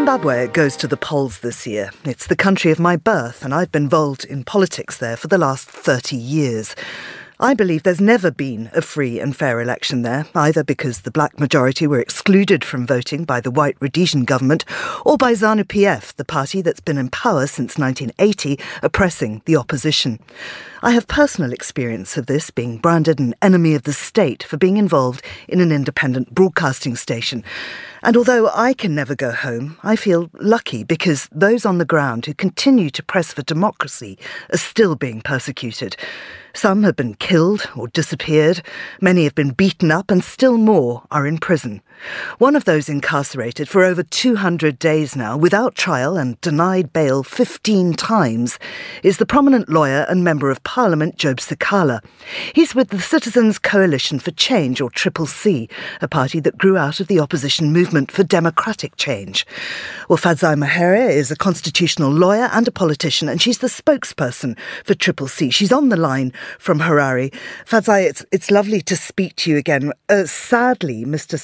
Zimbabwe 0.08 0.48
goes 0.48 0.74
to 0.74 0.88
the 0.88 0.96
polls 0.96 1.40
this 1.40 1.66
year. 1.66 1.90
It's 2.04 2.28
the 2.28 2.34
country 2.34 2.70
of 2.70 2.78
my 2.78 2.96
birth, 2.96 3.44
and 3.44 3.52
I've 3.52 3.70
been 3.70 3.82
involved 3.82 4.24
in 4.24 4.42
politics 4.42 4.96
there 4.96 5.18
for 5.18 5.28
the 5.28 5.36
last 5.36 5.68
30 5.68 6.16
years. 6.16 6.74
I 7.40 7.54
believe 7.54 7.84
there's 7.84 8.00
never 8.00 8.32
been 8.32 8.68
a 8.74 8.82
free 8.82 9.20
and 9.20 9.36
fair 9.36 9.60
election 9.60 10.02
there, 10.02 10.26
either 10.34 10.64
because 10.64 11.02
the 11.02 11.12
black 11.12 11.38
majority 11.38 11.86
were 11.86 12.00
excluded 12.00 12.64
from 12.64 12.84
voting 12.84 13.22
by 13.22 13.40
the 13.40 13.52
white 13.52 13.76
Rhodesian 13.78 14.24
government 14.24 14.64
or 15.06 15.16
by 15.16 15.34
ZANU 15.34 15.62
PF, 15.62 16.16
the 16.16 16.24
party 16.24 16.62
that's 16.62 16.80
been 16.80 16.98
in 16.98 17.10
power 17.10 17.46
since 17.46 17.78
1980, 17.78 18.58
oppressing 18.82 19.40
the 19.44 19.54
opposition. 19.54 20.18
I 20.82 20.90
have 20.90 21.06
personal 21.06 21.52
experience 21.52 22.16
of 22.16 22.26
this, 22.26 22.50
being 22.50 22.78
branded 22.78 23.20
an 23.20 23.36
enemy 23.40 23.76
of 23.76 23.84
the 23.84 23.92
state 23.92 24.42
for 24.42 24.56
being 24.56 24.76
involved 24.76 25.24
in 25.46 25.60
an 25.60 25.70
independent 25.70 26.34
broadcasting 26.34 26.96
station. 26.96 27.44
And 28.02 28.16
although 28.16 28.50
I 28.52 28.74
can 28.74 28.96
never 28.96 29.14
go 29.14 29.30
home, 29.30 29.78
I 29.84 29.94
feel 29.94 30.28
lucky 30.34 30.82
because 30.82 31.28
those 31.30 31.64
on 31.64 31.78
the 31.78 31.84
ground 31.84 32.26
who 32.26 32.34
continue 32.34 32.90
to 32.90 33.02
press 33.02 33.32
for 33.32 33.42
democracy 33.42 34.18
are 34.52 34.58
still 34.58 34.96
being 34.96 35.20
persecuted. 35.20 35.96
Some 36.58 36.82
have 36.82 36.96
been 36.96 37.14
killed 37.14 37.70
or 37.76 37.86
disappeared, 37.86 38.62
many 39.00 39.22
have 39.22 39.36
been 39.36 39.50
beaten 39.50 39.92
up, 39.92 40.10
and 40.10 40.24
still 40.24 40.58
more 40.58 41.04
are 41.08 41.24
in 41.24 41.38
prison. 41.38 41.82
One 42.38 42.56
of 42.56 42.64
those 42.64 42.88
incarcerated 42.88 43.68
for 43.68 43.84
over 43.84 44.02
200 44.02 44.78
days 44.78 45.16
now, 45.16 45.36
without 45.36 45.74
trial 45.74 46.16
and 46.16 46.40
denied 46.40 46.92
bail 46.92 47.22
15 47.22 47.94
times, 47.94 48.58
is 49.02 49.18
the 49.18 49.26
prominent 49.26 49.68
lawyer 49.68 50.06
and 50.08 50.24
Member 50.24 50.50
of 50.50 50.62
Parliament 50.64 51.16
Job 51.16 51.38
Sikhala. 51.38 52.00
He's 52.54 52.74
with 52.74 52.88
the 52.88 53.00
Citizens 53.00 53.58
Coalition 53.58 54.18
for 54.18 54.30
Change, 54.30 54.80
or 54.80 54.90
Triple 54.90 55.26
C, 55.26 55.68
a 56.00 56.08
party 56.08 56.40
that 56.40 56.58
grew 56.58 56.76
out 56.76 57.00
of 57.00 57.06
the 57.06 57.20
opposition 57.20 57.72
movement 57.72 58.10
for 58.10 58.22
democratic 58.22 58.96
change. 58.96 59.46
Well, 60.08 60.18
Fadzai 60.18 60.56
Mahere 60.56 61.10
is 61.10 61.30
a 61.30 61.36
constitutional 61.36 62.10
lawyer 62.10 62.48
and 62.52 62.66
a 62.68 62.72
politician, 62.72 63.28
and 63.28 63.40
she's 63.40 63.58
the 63.58 63.66
spokesperson 63.66 64.56
for 64.84 64.94
Triple 64.94 65.28
C. 65.28 65.50
She's 65.50 65.72
on 65.72 65.88
the 65.88 65.96
line 65.96 66.32
from 66.58 66.80
Harare. 66.80 67.34
Fadzai, 67.64 68.06
it's, 68.06 68.24
it's 68.32 68.50
lovely 68.50 68.80
to 68.82 68.96
speak 68.96 69.36
to 69.36 69.50
you 69.50 69.56
again. 69.56 69.92
Uh, 70.08 70.24
sadly, 70.24 71.04
Mr. 71.04 71.38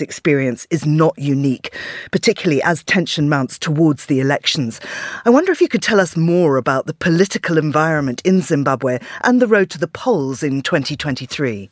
Experience 0.00 0.66
is 0.70 0.86
not 0.86 1.18
unique, 1.18 1.74
particularly 2.10 2.62
as 2.62 2.82
tension 2.84 3.28
mounts 3.28 3.58
towards 3.58 4.06
the 4.06 4.20
elections. 4.20 4.80
I 5.24 5.30
wonder 5.30 5.52
if 5.52 5.60
you 5.60 5.68
could 5.68 5.82
tell 5.82 6.00
us 6.00 6.16
more 6.16 6.56
about 6.56 6.86
the 6.86 6.94
political 6.94 7.58
environment 7.58 8.22
in 8.24 8.40
Zimbabwe 8.40 8.98
and 9.22 9.40
the 9.40 9.46
road 9.46 9.70
to 9.70 9.78
the 9.78 9.88
polls 9.88 10.42
in 10.42 10.62
2023. 10.62 11.70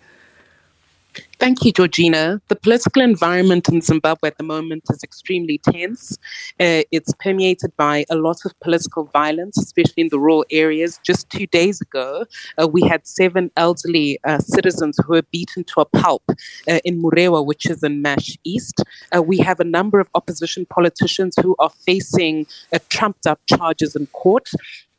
Thank 1.39 1.65
you, 1.65 1.73
Georgina. 1.73 2.41
The 2.49 2.57
political 2.57 3.03
environment 3.03 3.69
in 3.69 3.81
Zimbabwe 3.81 4.29
at 4.29 4.37
the 4.37 4.45
moment 4.45 4.85
is 4.91 5.03
extremely 5.03 5.59
tense. 5.59 6.19
Uh, 6.61 6.83
it's 6.93 7.13
permeated 7.15 7.75
by 7.77 8.05
a 8.11 8.17
lot 8.17 8.45
of 8.45 8.59
political 8.61 9.05
violence, 9.05 9.57
especially 9.57 10.03
in 10.03 10.09
the 10.11 10.19
rural 10.19 10.45
areas. 10.51 11.01
Just 11.03 11.31
two 11.31 11.47
days 11.47 11.81
ago, 11.81 12.27
uh, 12.61 12.69
we 12.69 12.83
had 12.83 13.07
seven 13.07 13.51
elderly 13.57 14.19
uh, 14.25 14.39
citizens 14.39 14.99
who 15.05 15.15
were 15.15 15.23
beaten 15.33 15.65
to 15.65 15.81
a 15.81 15.87
pulp 15.87 16.23
uh, 16.29 16.79
in 16.85 17.03
Murewa, 17.03 17.45
which 17.45 17.67
is 17.67 17.83
in 17.83 18.03
Mash 18.03 18.37
East. 18.45 18.83
Uh, 19.17 19.23
we 19.23 19.39
have 19.39 19.61
a 19.61 19.65
number 19.65 19.99
of 19.99 20.09
opposition 20.15 20.67
politicians 20.67 21.35
who 21.41 21.57
are 21.59 21.71
facing 21.71 22.47
uh, 22.73 22.79
trumped 22.91 23.27
up 23.27 23.41
charges 23.47 23.97
in 23.97 24.07
court 24.09 24.51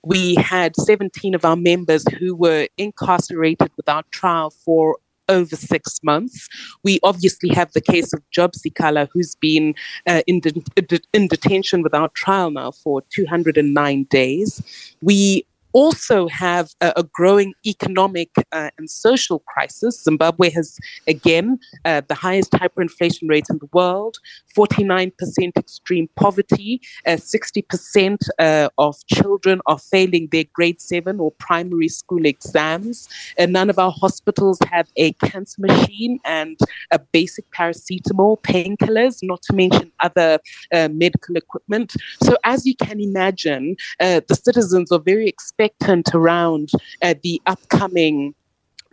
we 0.04 0.34
had 0.36 0.76
17 0.76 1.36
of 1.36 1.46
our 1.46 1.56
members 1.56 2.04
who 2.18 2.34
were 2.34 2.68
incarcerated 2.78 3.70
without 3.78 4.12
trial 4.12 4.50
for 4.50 4.98
over 5.32 5.56
six 5.56 6.00
months. 6.04 6.48
We 6.84 7.00
obviously 7.04 7.50
have 7.50 7.72
the 7.74 7.82
case 7.82 8.14
of 8.14 8.22
Job 8.32 8.54
Sikhala, 8.54 9.08
who's 9.12 9.36
been 9.36 9.74
uh, 10.06 10.22
in, 10.28 10.40
de- 10.42 11.02
in 11.14 11.28
detention 11.28 11.82
without 11.82 12.14
trial 12.14 12.52
now 12.52 12.72
for 12.72 13.02
209 13.10 14.04
days. 14.04 14.62
We 15.02 15.46
also 15.74 16.28
have 16.28 16.70
a, 16.82 16.94
a 16.98 17.04
growing 17.04 17.54
economic 17.66 18.30
uh, 18.52 18.70
and 18.78 18.90
social 18.90 19.40
crisis. 19.40 20.04
Zimbabwe 20.04 20.50
has, 20.50 20.78
again, 21.08 21.60
uh, 21.86 22.02
the 22.08 22.16
highest 22.16 22.52
hyperinflation 22.52 23.30
rate 23.30 23.46
in 23.50 23.58
the 23.60 23.70
world, 23.74 24.18
49% 24.56 25.12
extreme 25.58 26.10
poverty, 26.16 26.82
uh, 27.06 27.12
60% 27.12 28.18
uh, 28.40 28.70
of 28.78 28.96
children 29.08 29.62
are 29.66 29.80
failing 29.80 30.28
their 30.32 30.46
grade 30.54 30.82
seven 30.82 31.20
or 31.20 31.32
primary 31.32 31.88
school 31.88 32.26
exams. 32.26 33.08
And 33.38 33.54
none 33.54 33.70
of 33.70 33.80
our 33.80 33.92
hospitals 33.92 34.60
have 34.70 34.88
a 34.96 35.14
cancer 35.14 35.62
machine 35.62 36.20
and 36.26 36.60
a 36.92 37.00
basic 37.00 37.50
paracetamol, 37.52 38.42
painkillers, 38.42 39.20
not 39.24 39.42
to 39.44 39.54
mention 39.54 39.92
other 40.00 40.40
uh, 40.74 40.90
medical 40.92 41.36
equipment. 41.36 41.94
So, 42.24 42.36
as 42.44 42.66
you 42.66 42.76
can 42.76 43.00
imagine, 43.00 43.76
uh, 44.00 44.22
the 44.28 44.36
citizens 44.36 44.92
are 44.92 45.00
very 45.00 45.28
expensive 45.28 45.61
expectant 45.62 46.10
around 46.14 46.72
uh, 47.02 47.14
the 47.24 47.42
upcoming 47.46 48.34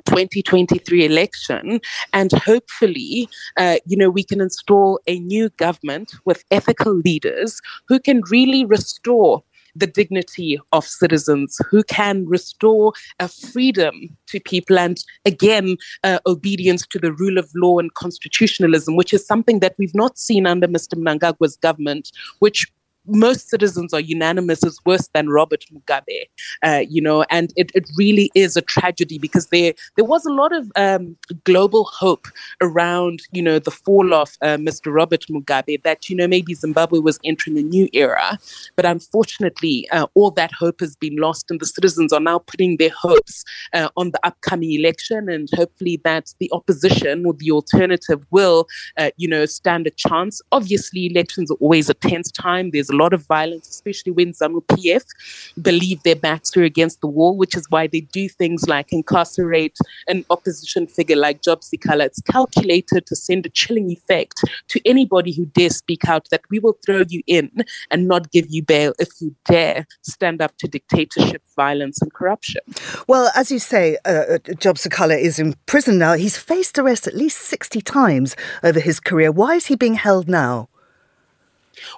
2023 0.06 1.04
election 1.04 1.80
and 2.14 2.32
hopefully 2.32 3.28
uh, 3.58 3.76
you 3.86 3.96
know 3.96 4.08
we 4.08 4.24
can 4.24 4.40
install 4.40 4.98
a 5.06 5.18
new 5.20 5.50
government 5.50 6.12
with 6.24 6.44
ethical 6.50 6.94
leaders 6.94 7.60
who 7.88 7.98
can 7.98 8.22
really 8.30 8.64
restore 8.64 9.42
the 9.76 9.86
dignity 9.86 10.58
of 10.72 10.84
citizens, 10.84 11.56
who 11.70 11.82
can 11.84 12.26
restore 12.26 12.92
a 13.20 13.28
freedom 13.28 14.16
to 14.26 14.40
people 14.40 14.78
and, 14.78 15.04
again, 15.24 15.76
uh, 16.02 16.18
obedience 16.26 16.84
to 16.86 16.98
the 16.98 17.12
rule 17.12 17.38
of 17.38 17.48
law 17.54 17.78
and 17.78 17.94
constitutionalism, 17.94 18.96
which 18.96 19.12
is 19.12 19.24
something 19.24 19.60
that 19.60 19.74
we've 19.78 19.94
not 19.94 20.18
seen 20.18 20.46
under 20.46 20.66
Mr. 20.66 20.94
Mnangagwa's 20.94 21.56
government, 21.56 22.10
which 22.40 22.66
most 23.08 23.48
citizens 23.48 23.92
are 23.92 24.00
unanimous 24.00 24.62
is 24.64 24.78
worse 24.84 25.08
than 25.14 25.28
Robert 25.28 25.64
Mugabe, 25.72 26.28
uh, 26.62 26.82
you 26.88 27.00
know, 27.00 27.24
and 27.30 27.52
it, 27.56 27.70
it 27.74 27.88
really 27.96 28.30
is 28.34 28.56
a 28.56 28.62
tragedy 28.62 29.18
because 29.18 29.46
there 29.48 29.72
there 29.96 30.04
was 30.04 30.24
a 30.24 30.32
lot 30.32 30.52
of 30.54 30.70
um, 30.76 31.16
global 31.44 31.84
hope 31.84 32.26
around, 32.60 33.22
you 33.32 33.42
know, 33.42 33.58
the 33.58 33.70
fall 33.70 34.14
of 34.14 34.36
uh, 34.42 34.56
Mr. 34.56 34.92
Robert 34.92 35.24
Mugabe 35.30 35.82
that, 35.82 36.08
you 36.08 36.16
know, 36.16 36.28
maybe 36.28 36.54
Zimbabwe 36.54 36.98
was 36.98 37.18
entering 37.24 37.58
a 37.58 37.62
new 37.62 37.88
era. 37.92 38.38
But 38.76 38.86
unfortunately, 38.86 39.88
uh, 39.90 40.06
all 40.14 40.30
that 40.32 40.52
hope 40.52 40.80
has 40.80 40.96
been 40.96 41.16
lost, 41.16 41.50
and 41.50 41.60
the 41.60 41.66
citizens 41.66 42.12
are 42.12 42.20
now 42.20 42.38
putting 42.38 42.76
their 42.76 42.90
hopes 42.90 43.44
uh, 43.72 43.88
on 43.96 44.10
the 44.10 44.20
upcoming 44.24 44.72
election, 44.72 45.28
and 45.28 45.48
hopefully 45.54 46.00
that 46.04 46.32
the 46.38 46.50
opposition 46.52 47.26
or 47.26 47.34
the 47.34 47.50
alternative 47.50 48.24
will, 48.30 48.66
uh, 48.96 49.10
you 49.16 49.28
know, 49.28 49.46
stand 49.46 49.86
a 49.86 49.90
chance. 49.90 50.40
Obviously, 50.52 51.06
elections 51.06 51.50
are 51.50 51.56
always 51.60 51.88
a 51.88 51.94
tense 51.94 52.30
time. 52.30 52.70
There's 52.70 52.90
a 52.90 52.96
lot 52.98 53.12
of 53.12 53.26
violence, 53.26 53.68
especially 53.68 54.12
when 54.12 54.32
ZANU 54.32 54.64
PF 54.66 55.04
believe 55.60 56.02
their 56.02 56.16
backs 56.16 56.56
are 56.56 56.64
against 56.64 57.00
the 57.00 57.06
wall, 57.06 57.36
which 57.36 57.56
is 57.56 57.66
why 57.70 57.86
they 57.86 58.00
do 58.00 58.28
things 58.28 58.68
like 58.68 58.92
incarcerate 58.92 59.78
an 60.08 60.24
opposition 60.30 60.86
figure 60.86 61.16
like 61.16 61.42
Job 61.42 61.60
Sikhala. 61.60 62.06
It's 62.06 62.20
calculated 62.20 63.06
to 63.06 63.16
send 63.16 63.46
a 63.46 63.48
chilling 63.48 63.90
effect 63.90 64.44
to 64.68 64.80
anybody 64.84 65.32
who 65.32 65.46
dares 65.46 65.76
speak 65.76 66.08
out 66.08 66.28
that 66.30 66.42
we 66.50 66.58
will 66.58 66.76
throw 66.84 67.04
you 67.08 67.22
in 67.26 67.50
and 67.90 68.08
not 68.08 68.30
give 68.30 68.46
you 68.48 68.62
bail 68.62 68.92
if 68.98 69.08
you 69.20 69.34
dare 69.44 69.86
stand 70.02 70.42
up 70.42 70.56
to 70.58 70.68
dictatorship, 70.68 71.42
violence, 71.56 72.00
and 72.02 72.12
corruption. 72.12 72.60
Well, 73.06 73.30
as 73.34 73.50
you 73.50 73.58
say, 73.58 73.98
uh, 74.04 74.24
uh 74.34 74.38
Job 74.58 74.76
Sikhala 74.76 75.18
is 75.18 75.38
in 75.38 75.54
prison 75.66 75.98
now. 75.98 76.14
He's 76.14 76.36
faced 76.36 76.78
arrest 76.78 77.06
at 77.06 77.14
least 77.14 77.38
60 77.38 77.80
times 77.80 78.36
over 78.62 78.80
his 78.80 79.00
career. 79.00 79.30
Why 79.32 79.54
is 79.54 79.66
he 79.66 79.76
being 79.76 79.94
held 79.94 80.28
now? 80.28 80.68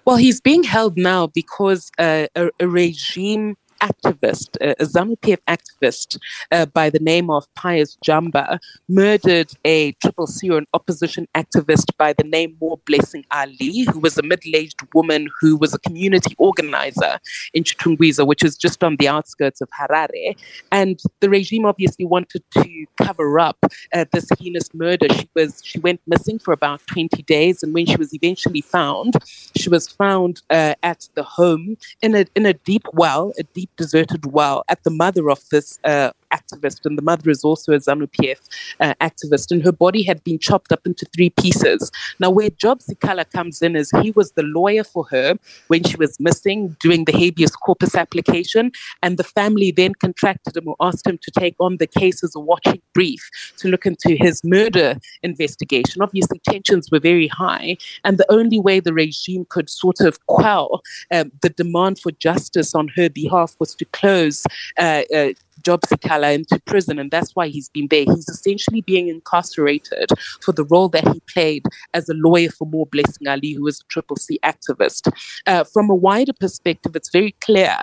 Well, 0.04 0.16
he's 0.16 0.40
being 0.40 0.64
held 0.64 0.96
now 0.96 1.28
because 1.28 1.90
uh, 1.98 2.26
a, 2.36 2.50
a 2.60 2.68
regime 2.68 3.56
activist, 3.80 4.56
a 4.60 4.74
ZANU 4.84 5.18
PF 5.20 5.38
activist 5.48 6.18
uh, 6.52 6.66
by 6.66 6.90
the 6.90 6.98
name 6.98 7.30
of 7.30 7.52
Pius 7.54 7.96
Jamba, 8.04 8.58
murdered 8.88 9.52
a 9.64 9.92
triple 9.92 10.26
C 10.26 10.50
or 10.50 10.58
an 10.58 10.66
opposition 10.74 11.26
activist 11.36 11.96
by 11.98 12.12
the 12.12 12.24
name 12.24 12.56
More 12.60 12.78
Blessing 12.86 13.24
Ali, 13.30 13.84
who 13.92 14.00
was 14.00 14.18
a 14.18 14.22
middle 14.22 14.54
aged 14.54 14.80
woman 14.94 15.28
who 15.40 15.56
was 15.56 15.74
a 15.74 15.78
community 15.78 16.34
organizer 16.38 17.18
in 17.54 17.64
Chitungwiza, 17.64 18.26
which 18.26 18.44
is 18.44 18.56
just 18.56 18.82
on 18.84 18.96
the 18.96 19.08
outskirts 19.08 19.60
of 19.60 19.68
Harare. 19.70 20.36
And 20.70 21.00
the 21.20 21.30
regime 21.30 21.66
obviously 21.66 22.04
wanted 22.04 22.42
to 22.52 22.86
cover 22.96 23.38
up 23.38 23.58
uh, 23.94 24.04
this 24.12 24.28
heinous 24.38 24.72
murder. 24.74 25.06
She 25.12 25.28
was 25.34 25.60
she 25.64 25.78
went 25.78 26.00
missing 26.06 26.38
for 26.38 26.52
about 26.52 26.80
20 26.86 27.22
days, 27.22 27.62
and 27.62 27.74
when 27.74 27.86
she 27.86 27.96
was 27.96 28.14
eventually 28.14 28.60
found, 28.60 29.14
she 29.56 29.68
was 29.68 29.88
found 29.88 30.42
uh, 30.50 30.74
at 30.82 31.08
the 31.14 31.22
home 31.22 31.76
in 32.02 32.14
a 32.14 32.26
in 32.34 32.46
a 32.46 32.52
deep 32.52 32.86
well, 32.92 33.32
a 33.38 33.42
deep 33.42 33.69
deserted 33.76 34.26
well 34.26 34.64
at 34.68 34.82
the 34.84 34.90
mother 34.90 35.30
of 35.30 35.48
this 35.50 35.78
uh, 35.84 36.10
activist, 36.32 36.84
and 36.84 36.96
the 36.96 37.02
mother 37.02 37.30
is 37.30 37.44
also 37.44 37.72
a 37.72 37.78
ZANU 37.78 38.08
PF 38.08 38.38
uh, 38.80 38.94
activist, 39.00 39.50
and 39.50 39.62
her 39.62 39.72
body 39.72 40.02
had 40.02 40.22
been 40.24 40.38
chopped 40.38 40.72
up 40.72 40.86
into 40.86 41.06
three 41.14 41.30
pieces. 41.30 41.90
Now, 42.18 42.30
where 42.30 42.50
Job 42.50 42.80
Sikhala 42.80 43.30
comes 43.30 43.62
in 43.62 43.76
is 43.76 43.90
he 44.02 44.10
was 44.12 44.32
the 44.32 44.42
lawyer 44.42 44.84
for 44.84 45.04
her 45.10 45.36
when 45.68 45.84
she 45.84 45.96
was 45.96 46.18
missing, 46.20 46.76
doing 46.80 47.04
the 47.04 47.12
habeas 47.12 47.54
corpus 47.56 47.94
application, 47.94 48.72
and 49.02 49.16
the 49.16 49.24
family 49.24 49.70
then 49.70 49.94
contracted 49.94 50.56
him 50.56 50.68
or 50.68 50.76
asked 50.80 51.06
him 51.06 51.18
to 51.18 51.30
take 51.30 51.56
on 51.60 51.76
the 51.76 51.86
case 51.86 52.22
as 52.22 52.34
a 52.34 52.40
watching 52.40 52.80
brief 52.94 53.28
to 53.58 53.68
look 53.68 53.86
into 53.86 54.16
his 54.16 54.42
murder 54.44 54.96
investigation. 55.22 56.02
Obviously, 56.02 56.40
tensions 56.40 56.90
were 56.90 57.00
very 57.00 57.28
high, 57.28 57.76
and 58.04 58.18
the 58.18 58.30
only 58.32 58.60
way 58.60 58.80
the 58.80 58.92
regime 58.92 59.46
could 59.48 59.68
sort 59.68 60.00
of 60.00 60.24
quell 60.26 60.82
um, 61.12 61.30
the 61.42 61.50
demand 61.50 61.98
for 61.98 62.12
justice 62.12 62.74
on 62.74 62.88
her 62.96 63.08
behalf 63.08 63.56
was 63.58 63.74
to 63.74 63.84
close 63.86 64.46
uh, 64.78 65.02
uh, 65.14 65.32
Job 65.62 65.82
Sikhala 65.82 66.34
into 66.34 66.58
prison, 66.60 66.98
and 66.98 67.10
that's 67.10 67.34
why 67.34 67.48
he's 67.48 67.68
been 67.68 67.88
there. 67.88 68.04
He's 68.04 68.28
essentially 68.28 68.80
being 68.80 69.08
incarcerated 69.08 70.10
for 70.42 70.52
the 70.52 70.64
role 70.64 70.88
that 70.90 71.06
he 71.08 71.20
played 71.32 71.64
as 71.94 72.08
a 72.08 72.14
lawyer 72.14 72.50
for 72.50 72.66
More 72.66 72.86
Blessing 72.86 73.28
Ali, 73.28 73.52
who 73.52 73.66
is 73.66 73.80
a 73.80 73.84
Triple 73.84 74.16
C 74.16 74.38
activist. 74.44 75.12
Uh, 75.46 75.64
from 75.64 75.90
a 75.90 75.94
wider 75.94 76.32
perspective, 76.32 76.96
it's 76.96 77.10
very 77.10 77.32
clear 77.40 77.76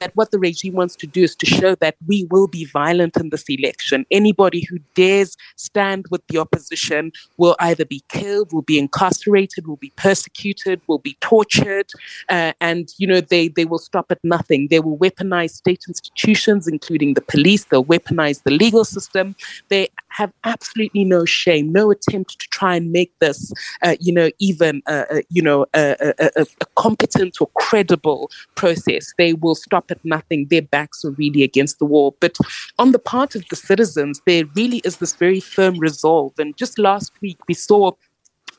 that 0.00 0.14
what 0.14 0.30
the 0.30 0.38
regime 0.38 0.74
wants 0.74 0.96
to 0.96 1.06
do 1.06 1.22
is 1.22 1.34
to 1.36 1.46
show 1.46 1.74
that 1.76 1.96
we 2.06 2.26
will 2.30 2.46
be 2.46 2.64
violent 2.64 3.16
in 3.16 3.30
this 3.30 3.44
election. 3.48 4.06
Anybody 4.10 4.64
who 4.68 4.78
dares 4.94 5.36
stand 5.56 6.06
with 6.10 6.26
the 6.28 6.38
opposition 6.38 7.12
will 7.36 7.56
either 7.60 7.84
be 7.84 8.02
killed, 8.08 8.52
will 8.52 8.62
be 8.62 8.78
incarcerated, 8.78 9.66
will 9.66 9.76
be 9.76 9.92
persecuted, 9.96 10.80
will 10.86 10.98
be 10.98 11.16
tortured, 11.20 11.90
uh, 12.28 12.52
and 12.60 12.92
you 12.98 13.06
know 13.06 13.20
they 13.20 13.48
they 13.48 13.64
will 13.64 13.78
stop 13.78 14.06
at 14.10 14.22
nothing. 14.22 14.68
They 14.68 14.80
will 14.80 14.98
weaponize 14.98 15.50
state 15.50 15.84
institutions, 15.88 16.66
including 16.66 17.14
the 17.16 17.20
police, 17.22 17.64
they'll 17.64 17.84
weaponize 17.84 18.44
the 18.44 18.52
legal 18.52 18.84
system. 18.84 19.34
They 19.68 19.88
have 20.10 20.32
absolutely 20.44 21.04
no 21.04 21.24
shame, 21.24 21.72
no 21.72 21.90
attempt 21.90 22.38
to 22.40 22.48
try 22.50 22.76
and 22.76 22.92
make 22.92 23.12
this, 23.18 23.52
uh, 23.82 23.96
you 24.00 24.12
know, 24.12 24.30
even, 24.38 24.82
uh, 24.86 25.04
uh 25.10 25.20
you 25.28 25.42
know, 25.42 25.66
a, 25.74 26.14
a, 26.20 26.30
a, 26.42 26.66
competent 26.76 27.40
or 27.40 27.48
credible 27.56 28.30
process. 28.54 29.12
They 29.18 29.32
will 29.32 29.56
stop 29.56 29.90
at 29.90 30.02
nothing. 30.04 30.46
Their 30.46 30.62
backs 30.62 31.04
are 31.04 31.10
really 31.12 31.42
against 31.42 31.78
the 31.78 31.84
wall. 31.84 32.16
But 32.20 32.38
on 32.78 32.92
the 32.92 32.98
part 32.98 33.34
of 33.34 33.44
the 33.48 33.56
citizens, 33.56 34.20
there 34.26 34.44
really 34.54 34.78
is 34.78 34.98
this 34.98 35.14
very 35.14 35.40
firm 35.40 35.78
resolve. 35.78 36.32
And 36.38 36.56
just 36.56 36.78
last 36.78 37.12
week, 37.20 37.38
we 37.48 37.54
saw 37.54 37.92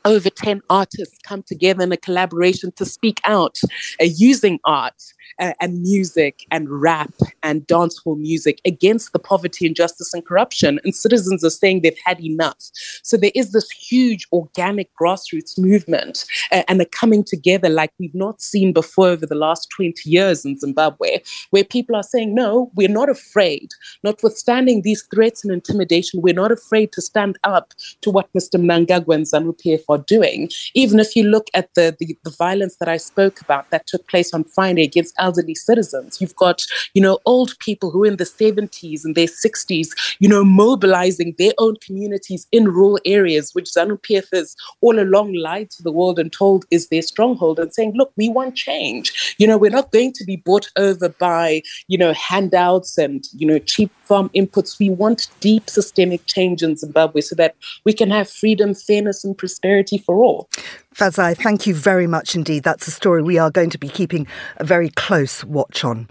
over 0.08 0.30
10 0.30 0.62
artists 0.70 1.18
come 1.24 1.44
together 1.44 1.84
in 1.84 1.92
a 1.92 1.98
collaboration 1.98 2.72
to 2.72 2.86
speak 2.86 3.20
out 3.26 3.60
uh, 4.02 4.06
using 4.06 4.58
art 4.64 5.04
uh, 5.40 5.52
and 5.60 5.82
music 5.82 6.46
and 6.50 6.70
rap 6.70 7.14
and 7.44 7.68
dancehall 7.68 8.18
music 8.18 8.62
against 8.64 9.12
the 9.12 9.20
poverty, 9.20 9.66
injustice, 9.66 10.14
and 10.14 10.26
corruption. 10.26 10.80
And 10.86 10.96
citizens 10.96 11.44
are 11.44 11.50
saying 11.50 11.82
they've 11.82 12.06
had 12.06 12.22
enough. 12.24 12.58
So 13.04 13.18
there 13.18 13.34
is 13.36 13.52
this 13.52 13.70
huge 13.72 14.26
organic 14.32 14.90
grassroots 15.00 15.60
movement 15.60 16.24
uh, 16.54 16.64
and 16.70 16.82
a 16.82 16.86
coming 16.86 17.24
together 17.24 17.68
like 17.68 17.92
we've 18.00 18.16
not 18.16 18.42
seen 18.42 18.72
before 18.72 19.10
over 19.10 19.26
the 19.26 19.36
last 19.36 19.70
20 19.76 20.10
years 20.10 20.46
in 20.46 20.58
Zimbabwe, 20.58 21.20
where 21.50 21.66
people 21.66 21.98
are 21.98 22.04
saying, 22.04 22.34
no, 22.34 22.72
we're 22.76 22.88
not 22.88 23.10
afraid. 23.10 23.72
Notwithstanding 24.04 24.84
these 24.84 25.04
threats 25.14 25.44
and 25.44 25.54
intimidation, 25.54 26.22
we're 26.22 26.34
not 26.34 26.52
afraid 26.52 26.94
to 26.94 27.02
stand 27.02 27.38
up 27.44 27.74
to 28.02 28.10
what 28.10 28.32
Mr. 28.34 28.58
Mnangagwa 28.58 29.16
and 29.16 29.26
ZANU 29.26 29.60
PF 29.62 29.84
are 29.90 29.97
doing. 30.06 30.50
Even 30.74 31.00
if 31.00 31.16
you 31.16 31.24
look 31.24 31.48
at 31.54 31.74
the, 31.76 31.96
the, 32.00 32.18
the 32.24 32.32
violence 32.32 32.78
that 32.78 32.90
I 32.90 32.98
spoke 32.98 33.42
about 33.42 33.70
that 33.72 33.88
took 33.88 34.08
place 34.08 34.34
on 34.34 34.44
Friday 34.44 34.84
against 34.84 35.16
elderly 35.18 35.56
citizens. 35.56 36.22
You've 36.22 36.36
got, 36.36 36.64
you 36.94 37.02
know, 37.02 37.20
old 37.26 37.58
people 37.60 37.92
who 37.92 38.04
are 38.04 38.08
in 38.08 38.18
the 38.18 38.24
70s 38.24 39.04
and 39.04 39.16
their 39.16 39.28
60s, 39.28 39.90
you 40.20 40.30
know, 40.30 40.44
mobilizing 40.44 41.36
their 41.38 41.54
own 41.58 41.76
communities 41.86 42.48
in 42.52 42.70
rural 42.70 43.00
areas, 43.06 43.52
which 43.54 43.66
ZANU 43.66 44.00
PF 44.02 44.28
has 44.34 44.56
all 44.82 45.00
along 45.00 45.34
lied 45.34 45.70
to 45.72 45.84
the 45.84 45.92
world 45.92 46.20
and 46.20 46.32
told 46.32 46.66
is 46.72 46.90
their 46.90 47.02
stronghold 47.02 47.60
and 47.60 47.74
saying, 47.74 47.94
look, 47.96 48.12
we 48.18 48.30
want 48.30 48.56
change. 48.56 49.36
You 49.38 49.48
know, 49.48 49.58
we're 49.58 49.72
not 49.72 49.92
going 49.92 50.14
to 50.14 50.26
be 50.26 50.38
bought 50.38 50.70
over 50.78 51.10
by, 51.10 51.62
you 51.88 51.98
know, 51.98 52.14
handouts 52.14 52.98
and, 52.98 53.26
you 53.34 53.48
know, 53.48 53.60
cheap 53.60 53.92
farm 54.04 54.30
inputs. 54.36 54.80
We 54.80 54.90
want 54.90 55.30
deep 55.40 55.70
systemic 55.70 56.26
change 56.26 56.64
in 56.64 56.76
Zimbabwe 56.76 57.22
so 57.22 57.36
that 57.36 57.56
we 57.86 57.94
can 57.94 58.10
have 58.12 58.30
freedom, 58.30 58.74
fairness, 58.74 59.24
and 59.24 59.38
prosperity 59.38 59.77
for 60.06 60.24
all. 60.24 60.50
Fadzai, 60.96 61.38
thank 61.38 61.68
you 61.68 61.76
very 61.76 62.08
much 62.08 62.36
indeed. 62.36 62.64
That's 62.64 62.88
a 62.88 62.92
story 62.92 63.22
we 63.22 63.38
are 63.38 63.52
going 63.52 63.70
to 63.70 63.78
be 63.78 63.90
keeping 63.90 64.26
a 64.58 64.64
very 64.64 64.90
close 64.90 65.44
watch 65.44 65.84
on. 65.84 66.08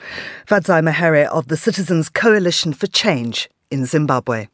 Fadzai 0.46 0.82
Mahere 0.82 1.26
of 1.26 1.48
the 1.48 1.56
Citizens 1.56 2.08
Coalition 2.08 2.72
for 2.72 2.86
Change 2.86 3.48
in 3.70 3.84
Zimbabwe. 3.86 4.48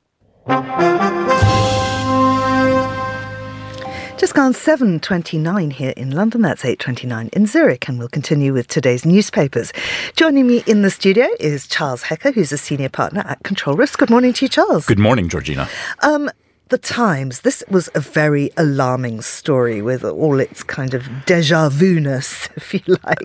Just 4.23 4.35
gone 4.35 4.53
7.29 4.53 5.73
here 5.73 5.93
in 5.97 6.13
London. 6.13 6.43
That's 6.43 6.63
8.29 6.63 7.29
in 7.31 7.45
Zurich. 7.45 7.89
And 7.89 7.99
we'll 7.99 8.07
continue 8.07 8.53
with 8.53 8.69
today's 8.69 9.05
newspapers. 9.05 9.73
Joining 10.15 10.47
me 10.47 10.63
in 10.67 10.83
the 10.83 10.91
studio 10.91 11.27
is 11.41 11.67
Charles 11.67 12.05
Hecker, 12.05 12.31
who's 12.31 12.53
a 12.53 12.57
senior 12.57 12.89
partner 12.89 13.25
at 13.27 13.43
Control 13.43 13.77
Risk. 13.77 13.99
Good 13.99 14.11
morning 14.11 14.33
to 14.35 14.45
you, 14.45 14.49
Charles. 14.49 14.87
Good 14.87 15.01
morning, 15.01 15.29
Georgina. 15.29 15.69
Um, 16.05 16.31
the 16.73 16.79
Times, 16.79 17.43
this 17.43 17.63
was 17.69 17.91
a 17.95 18.01
very 18.01 18.51
alarming 18.57 19.21
story 19.21 19.83
with 19.83 20.03
all 20.05 20.41
its 20.41 20.63
kind 20.63 20.95
of 20.95 21.07
deja 21.27 21.69
vu 21.69 22.01
ness, 22.01 22.49
if 22.57 22.73
you 22.73 22.97
like. 23.05 23.19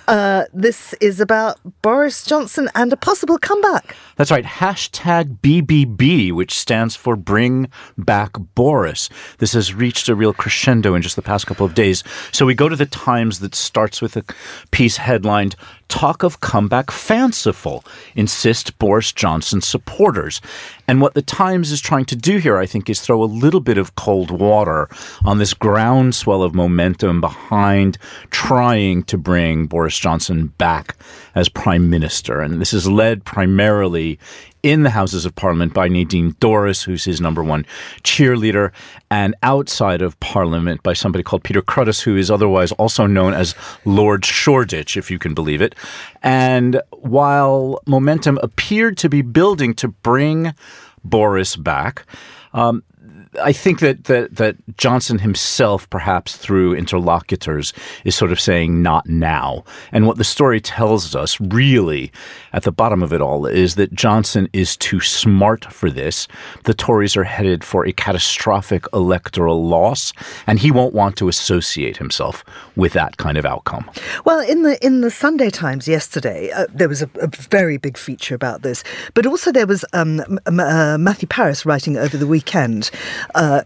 uh, 0.08 0.44
this 0.54 0.94
is 0.94 1.20
about 1.20 1.60
Boris 1.82 2.24
Johnson 2.24 2.70
and 2.74 2.90
a 2.90 2.96
possible 2.96 3.36
comeback. 3.36 3.94
That's 4.16 4.30
right. 4.30 4.46
Hashtag 4.46 5.40
BBB, 5.40 6.32
which 6.32 6.54
stands 6.54 6.96
for 6.96 7.16
Bring 7.16 7.68
Back 7.98 8.32
Boris. 8.54 9.10
This 9.38 9.52
has 9.52 9.74
reached 9.74 10.08
a 10.08 10.14
real 10.14 10.32
crescendo 10.32 10.94
in 10.94 11.02
just 11.02 11.16
the 11.16 11.22
past 11.22 11.46
couple 11.46 11.66
of 11.66 11.74
days. 11.74 12.02
So 12.32 12.46
we 12.46 12.54
go 12.54 12.70
to 12.70 12.76
the 12.76 12.86
Times 12.86 13.40
that 13.40 13.54
starts 13.54 14.00
with 14.00 14.16
a 14.16 14.24
piece 14.70 14.96
headlined 14.96 15.54
Talk 15.90 16.22
of 16.22 16.40
Comeback 16.40 16.90
Fanciful, 16.90 17.84
insist 18.14 18.78
Boris 18.78 19.12
Johnson 19.12 19.60
supporters. 19.60 20.40
And 20.88 21.00
what 21.00 21.14
the 21.14 21.20
Times 21.20 21.70
is 21.70 21.80
trying 21.80 22.06
to 22.06 22.16
do 22.16 22.38
here, 22.38 22.56
I 22.56 22.64
think, 22.64 22.88
is 22.88 23.00
throw 23.00 23.22
a 23.22 23.24
little 23.24 23.60
bit 23.60 23.76
of 23.76 23.96
cold 23.96 24.30
water 24.30 24.88
on 25.24 25.38
this 25.38 25.52
groundswell 25.52 26.42
of 26.42 26.54
momentum 26.54 27.20
behind 27.20 27.98
trying 28.30 29.02
to 29.04 29.18
bring 29.18 29.66
Boris 29.66 29.98
Johnson 29.98 30.46
back 30.58 30.96
as 31.34 31.48
prime 31.48 31.90
minister. 31.90 32.40
And 32.40 32.60
this 32.60 32.72
is 32.72 32.88
led 32.88 33.24
primarily 33.24 34.18
in 34.62 34.82
the 34.82 34.90
Houses 34.90 35.24
of 35.24 35.34
Parliament 35.34 35.74
by 35.74 35.88
Nadine 35.88 36.32
Dorries, 36.34 36.84
who's 36.84 37.04
his 37.04 37.20
number 37.20 37.42
one 37.42 37.66
cheerleader, 38.02 38.72
and 39.10 39.34
outside 39.42 40.02
of 40.02 40.18
Parliament 40.20 40.82
by 40.82 40.92
somebody 40.92 41.22
called 41.22 41.44
Peter 41.44 41.62
Cruddas, 41.62 42.02
who 42.02 42.16
is 42.16 42.30
otherwise 42.30 42.72
also 42.72 43.06
known 43.06 43.34
as 43.34 43.54
Lord 43.84 44.24
Shoreditch, 44.24 44.96
if 44.96 45.10
you 45.10 45.18
can 45.18 45.34
believe 45.34 45.62
it. 45.62 45.74
And 46.22 46.80
while 46.90 47.80
momentum 47.86 48.38
appeared 48.42 48.98
to 48.98 49.08
be 49.08 49.22
building 49.22 49.74
to 49.74 49.88
bring 49.88 50.54
Boris 51.04 51.56
back, 51.56 52.04
um, 52.52 52.82
I 53.42 53.52
think 53.52 53.80
that, 53.80 54.04
that 54.04 54.36
that 54.36 54.56
Johnson 54.76 55.18
himself, 55.18 55.88
perhaps 55.88 56.36
through 56.36 56.74
interlocutors, 56.74 57.72
is 58.04 58.16
sort 58.16 58.32
of 58.32 58.40
saying 58.40 58.82
not 58.82 59.06
now. 59.06 59.64
And 59.92 60.06
what 60.06 60.16
the 60.16 60.24
story 60.24 60.60
tells 60.60 61.14
us, 61.14 61.40
really, 61.40 62.10
at 62.52 62.64
the 62.64 62.72
bottom 62.72 63.02
of 63.02 63.12
it 63.12 63.20
all, 63.20 63.46
is 63.46 63.76
that 63.76 63.92
Johnson 63.92 64.48
is 64.52 64.76
too 64.76 65.00
smart 65.00 65.72
for 65.72 65.90
this. 65.90 66.26
The 66.64 66.74
Tories 66.74 67.16
are 67.16 67.24
headed 67.24 67.62
for 67.62 67.86
a 67.86 67.92
catastrophic 67.92 68.84
electoral 68.92 69.64
loss, 69.64 70.12
and 70.46 70.58
he 70.58 70.70
won't 70.70 70.94
want 70.94 71.16
to 71.18 71.28
associate 71.28 71.98
himself 71.98 72.44
with 72.74 72.92
that 72.94 73.16
kind 73.16 73.38
of 73.38 73.46
outcome. 73.46 73.88
Well, 74.24 74.40
in 74.40 74.62
the 74.62 74.84
in 74.84 75.02
the 75.02 75.10
Sunday 75.10 75.50
Times 75.50 75.86
yesterday, 75.86 76.50
uh, 76.50 76.66
there 76.72 76.88
was 76.88 77.02
a, 77.02 77.10
a, 77.20 77.28
very 77.28 77.76
big 77.76 77.96
feature 77.96 78.34
about 78.34 78.62
this, 78.62 78.82
but 79.14 79.26
also 79.26 79.52
there 79.52 79.66
was 79.66 79.84
um, 79.92 80.20
uh, 80.46 80.96
Matthew 80.98 81.28
Parris 81.28 81.64
writing 81.64 81.96
over 81.96 82.16
the 82.16 82.26
weekend 82.26 82.90
uh, 83.34 83.62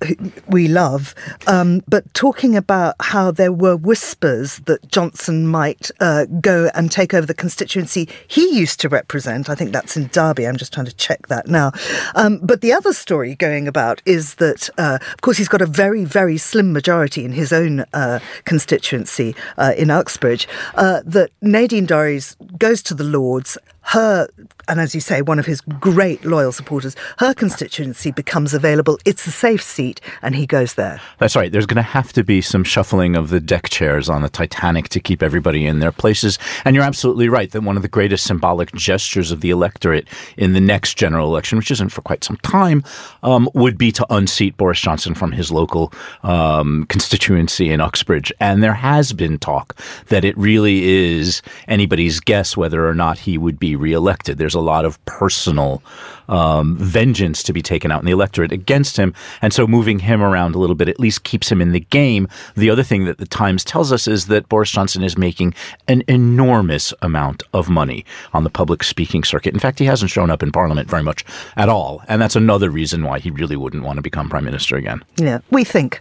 we 0.48 0.68
love, 0.68 1.14
um, 1.46 1.82
but 1.88 2.12
talking 2.14 2.56
about 2.56 2.94
how 3.00 3.30
there 3.30 3.52
were 3.52 3.76
whispers 3.76 4.58
that 4.60 4.86
Johnson 4.88 5.46
might 5.46 5.90
uh, 6.00 6.26
go 6.40 6.70
and 6.74 6.90
take 6.90 7.14
over 7.14 7.26
the 7.26 7.34
constituency 7.34 8.08
he 8.28 8.56
used 8.56 8.80
to 8.80 8.88
represent. 8.88 9.48
I 9.48 9.54
think 9.54 9.72
that's 9.72 9.96
in 9.96 10.08
Derby. 10.08 10.46
I'm 10.46 10.56
just 10.56 10.72
trying 10.72 10.86
to 10.86 10.94
check 10.94 11.28
that 11.28 11.46
now. 11.46 11.72
Um, 12.14 12.38
but 12.42 12.60
the 12.60 12.72
other 12.72 12.92
story 12.92 13.34
going 13.34 13.68
about 13.68 14.02
is 14.04 14.36
that, 14.36 14.68
uh, 14.78 14.98
of 15.00 15.20
course, 15.20 15.36
he's 15.38 15.48
got 15.48 15.62
a 15.62 15.66
very, 15.66 16.04
very 16.04 16.38
slim 16.38 16.72
majority 16.72 17.24
in 17.24 17.32
his 17.32 17.52
own 17.52 17.84
uh, 17.92 18.18
constituency 18.44 19.34
uh, 19.58 19.72
in 19.76 19.90
Uxbridge. 19.90 20.48
That 20.74 21.30
Nadine 21.42 21.86
Dorries 21.86 22.36
goes 22.58 22.82
to 22.84 22.94
the 22.94 23.04
Lords 23.04 23.58
her, 23.85 24.29
and 24.66 24.81
as 24.81 24.94
you 24.94 25.01
say, 25.01 25.20
one 25.23 25.38
of 25.38 25.47
his 25.47 25.61
great 25.61 26.25
loyal 26.25 26.53
supporters, 26.53 26.97
her 27.18 27.35
constituency 27.35 28.11
becomes 28.11 28.55
available. 28.55 28.99
It's 29.05 29.27
a 29.27 29.31
safe 29.31 29.62
seat, 29.62 30.01
and 30.23 30.35
he 30.35 30.47
goes 30.47 30.75
there. 30.75 31.01
That's 31.18 31.37
right. 31.37 31.53
There's 31.53 31.66
going 31.66 31.77
to 31.77 31.83
have 31.83 32.12
to 32.14 32.25
be 32.25 32.40
some 32.40 32.64
shuffling 32.64 33.14
of 33.14 33.29
the 33.29 33.40
deck 33.40 33.68
chairs 33.68 34.09
on 34.09 34.23
the 34.23 34.29
Titanic 34.29 34.88
to 34.90 35.01
keep 35.01 35.23
everybody 35.23 35.66
in 35.66 35.81
their 35.81 35.92
places. 35.92 36.38
And 36.64 36.75
you're 36.75 36.85
absolutely 36.85 37.29
right 37.29 37.51
that 37.51 37.62
one 37.62 37.77
of 37.77 37.83
the 37.83 37.88
greatest 37.88 38.25
symbolic 38.25 38.73
gestures 38.73 39.31
of 39.31 39.42
the 39.42 39.51
electorate 39.51 40.09
in 40.37 40.55
the 40.55 40.61
next 40.61 40.97
general 40.97 41.29
election, 41.29 41.59
which 41.59 41.70
isn't 41.70 41.90
for 41.90 42.01
quite 42.01 42.25
some 42.25 42.38
time, 42.38 42.83
um, 43.23 43.49
would 43.55 43.77
be 43.77 43.92
to 43.92 44.07
unseat 44.11 44.57
Boris 44.57 44.81
Johnson 44.81 45.14
from 45.14 45.33
his 45.33 45.51
local 45.51 45.92
um, 46.23 46.87
constituency 46.88 47.70
in 47.70 47.81
Uxbridge. 47.81 48.33
And 48.40 48.62
there 48.62 48.75
has 48.75 49.12
been 49.12 49.38
talk 49.38 49.79
that 50.07 50.25
it 50.25 50.37
really 50.38 50.85
is 50.85 51.42
anybody's 51.68 52.18
guess 52.20 52.57
whether 52.57 52.88
or 52.88 52.94
not 52.94 53.18
he 53.18 53.37
would 53.37 53.59
be 53.59 53.73
reelected. 53.76 54.38
There's 54.38 54.54
a 54.54 54.60
lot 54.60 54.84
of 54.84 55.04
personal 55.04 55.82
um, 56.28 56.76
vengeance 56.76 57.42
to 57.42 57.52
be 57.52 57.62
taken 57.62 57.90
out 57.90 58.00
in 58.00 58.06
the 58.06 58.12
electorate 58.12 58.52
against 58.52 58.96
him. 58.96 59.14
And 59.42 59.52
so 59.52 59.66
moving 59.66 59.98
him 59.98 60.22
around 60.22 60.54
a 60.54 60.58
little 60.58 60.76
bit 60.76 60.88
at 60.88 61.00
least 61.00 61.24
keeps 61.24 61.50
him 61.50 61.60
in 61.60 61.72
the 61.72 61.80
game. 61.80 62.28
The 62.56 62.70
other 62.70 62.82
thing 62.82 63.04
that 63.04 63.18
the 63.18 63.26
Times 63.26 63.64
tells 63.64 63.92
us 63.92 64.06
is 64.06 64.26
that 64.26 64.48
Boris 64.48 64.70
Johnson 64.70 65.02
is 65.02 65.18
making 65.18 65.54
an 65.88 66.02
enormous 66.08 66.94
amount 67.02 67.42
of 67.52 67.68
money 67.68 68.04
on 68.32 68.44
the 68.44 68.50
public 68.50 68.82
speaking 68.82 69.24
circuit. 69.24 69.54
In 69.54 69.60
fact, 69.60 69.78
he 69.78 69.84
hasn't 69.84 70.10
shown 70.10 70.30
up 70.30 70.42
in 70.42 70.52
Parliament 70.52 70.88
very 70.88 71.02
much 71.02 71.24
at 71.56 71.68
all. 71.68 72.02
And 72.08 72.20
that's 72.20 72.37
another 72.37 72.70
reason 72.70 73.04
why 73.04 73.18
he 73.18 73.30
really 73.30 73.56
wouldn't 73.56 73.84
want 73.84 73.96
to 73.96 74.02
become 74.02 74.28
Prime 74.28 74.44
Minister 74.44 74.76
again. 74.76 75.04
Yeah, 75.16 75.40
we 75.50 75.64
think. 75.64 76.00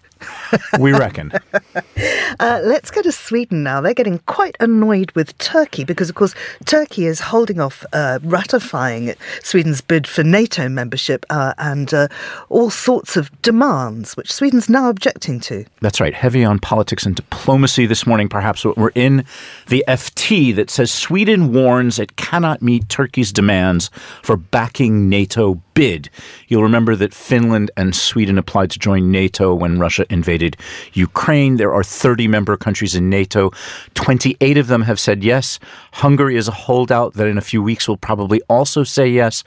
We 0.80 0.94
reckon. 0.94 1.32
uh, 2.40 2.62
let's 2.64 2.92
go 2.92 3.02
to 3.02 3.12
Sweden 3.12 3.64
now. 3.64 3.82
They're 3.82 3.94
getting 3.94 4.20
quite 4.20 4.56
annoyed 4.60 5.12
with 5.12 5.38
Turkey 5.38 5.84
because, 5.84 6.10
of 6.10 6.16
course, 6.16 6.36
Turkey 6.66 7.06
is 7.06 7.20
holding 7.20 7.60
off 7.60 7.86
uh, 7.94 8.20
ratifying 8.24 9.16
Sweden's 9.42 9.82
bid 9.82 10.08
for 10.08 10.24
NATO 10.24 10.70
membership 10.70 11.26
uh, 11.30 11.54
and 11.58 11.94
uh, 11.94 12.08
all 12.50 12.70
sorts 12.70 13.18
of 13.18 13.30
demands, 13.42 14.16
which 14.16 14.32
Sweden's 14.32 14.70
now 14.70 14.90
objecting 14.90 15.40
to. 15.42 15.66
That's 15.82 16.00
right. 16.00 16.14
Heavy 16.14 16.44
on 16.44 16.60
politics 16.60 17.06
and 17.06 17.16
diplomacy 17.16 17.86
this 17.86 18.06
morning, 18.06 18.30
perhaps. 18.30 18.66
We're 18.66 18.90
in 18.96 19.26
the 19.68 19.84
FT 19.88 20.56
that 20.56 20.70
says 20.70 20.92
Sweden 20.92 21.54
warns 21.54 22.00
it 22.00 22.16
cannot 22.16 22.62
meet 22.62 22.90
Turkey's 22.90 23.32
demands 23.32 23.90
for 24.22 24.38
backing 24.38 25.10
NATO 25.10 25.56
bid. 25.74 26.10
You'll 26.48 26.64
remember 26.64 26.96
that 26.96 27.14
Finland 27.14 27.72
and 27.78 27.96
Sweden 27.96 28.38
applied 28.38 28.72
to 28.72 28.80
join 28.80 29.12
NATO 29.12 29.54
when 29.54 29.80
Russia 29.80 30.06
invaded 30.10 30.58
Ukraine. 30.94 31.58
There 31.58 31.74
are 31.74 31.84
30 31.84 32.28
member 32.28 32.58
countries 32.58 32.96
in 32.96 33.10
NATO. 33.10 33.52
28 33.96 34.58
of 34.58 34.68
them 34.68 34.84
have 34.84 35.00
said 35.00 35.24
yes. 35.24 35.60
Hungary 35.94 36.36
is 36.36 36.48
a 36.48 36.52
holdout 36.52 37.14
that 37.14 37.28
in 37.28 37.38
a 37.38 37.42
few 37.42 37.62
weeks 37.62 37.88
will 37.88 37.98
probably 37.98 38.42
also 38.50 38.84
say 38.84 39.08
yes. 39.08 39.44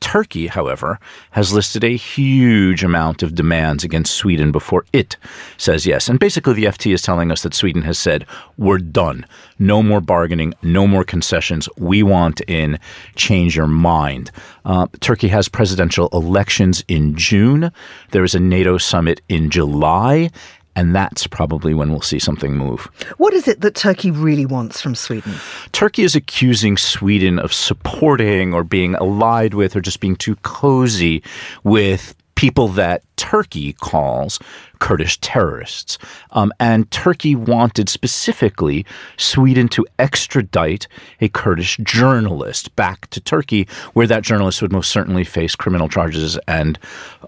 Turkey, 0.00 0.46
however, 0.46 0.98
has 1.32 1.52
listed 1.52 1.84
a 1.84 1.96
huge 1.96 2.84
amount 2.84 3.22
of 3.22 3.34
demands 3.34 3.84
against 3.84 4.14
Sweden 4.14 4.52
before 4.52 4.84
it 4.92 5.16
says 5.56 5.86
yes. 5.86 6.08
And 6.08 6.18
basically, 6.18 6.54
the 6.54 6.64
FT 6.64 6.92
is 6.94 7.02
telling 7.02 7.30
us 7.30 7.42
that 7.42 7.54
Sweden 7.54 7.82
has 7.82 7.98
said, 7.98 8.26
we're 8.56 8.78
done. 8.78 9.26
No 9.58 9.82
more 9.82 10.00
bargaining, 10.00 10.54
no 10.62 10.86
more 10.86 11.04
concessions. 11.04 11.68
We 11.76 12.02
want 12.02 12.40
in. 12.42 12.78
Change 13.16 13.56
your 13.56 13.66
mind. 13.66 14.30
Uh, 14.64 14.86
Turkey 15.00 15.28
has 15.28 15.48
presidential 15.48 16.08
elections 16.12 16.84
in 16.88 17.16
June. 17.16 17.72
There 18.12 18.24
is 18.24 18.34
a 18.34 18.40
NATO 18.40 18.78
summit 18.78 19.20
in 19.28 19.50
July. 19.50 20.30
And 20.78 20.94
that's 20.94 21.26
probably 21.26 21.74
when 21.74 21.90
we'll 21.90 22.02
see 22.02 22.20
something 22.20 22.56
move. 22.56 22.88
What 23.16 23.34
is 23.34 23.48
it 23.48 23.62
that 23.62 23.74
Turkey 23.74 24.12
really 24.12 24.46
wants 24.46 24.80
from 24.80 24.94
Sweden? 24.94 25.34
Turkey 25.72 26.04
is 26.04 26.14
accusing 26.14 26.76
Sweden 26.76 27.40
of 27.40 27.52
supporting 27.52 28.54
or 28.54 28.62
being 28.62 28.94
allied 28.94 29.54
with 29.54 29.74
or 29.74 29.80
just 29.80 29.98
being 29.98 30.14
too 30.14 30.36
cozy 30.36 31.20
with 31.64 32.14
people 32.36 32.68
that 32.68 33.02
Turkey 33.16 33.72
calls 33.72 34.38
Kurdish 34.78 35.18
terrorists. 35.20 35.98
Um, 36.30 36.52
and 36.60 36.90
Turkey 36.90 37.34
wanted 37.34 37.88
specifically 37.88 38.84
Sweden 39.16 39.68
to 39.70 39.86
extradite 39.98 40.86
a 41.20 41.28
Kurdish 41.28 41.76
journalist 41.78 42.74
back 42.76 43.08
to 43.10 43.20
Turkey, 43.20 43.68
where 43.94 44.06
that 44.06 44.22
journalist 44.22 44.62
would 44.62 44.72
most 44.72 44.90
certainly 44.90 45.24
face 45.24 45.56
criminal 45.56 45.88
charges 45.88 46.38
and 46.46 46.78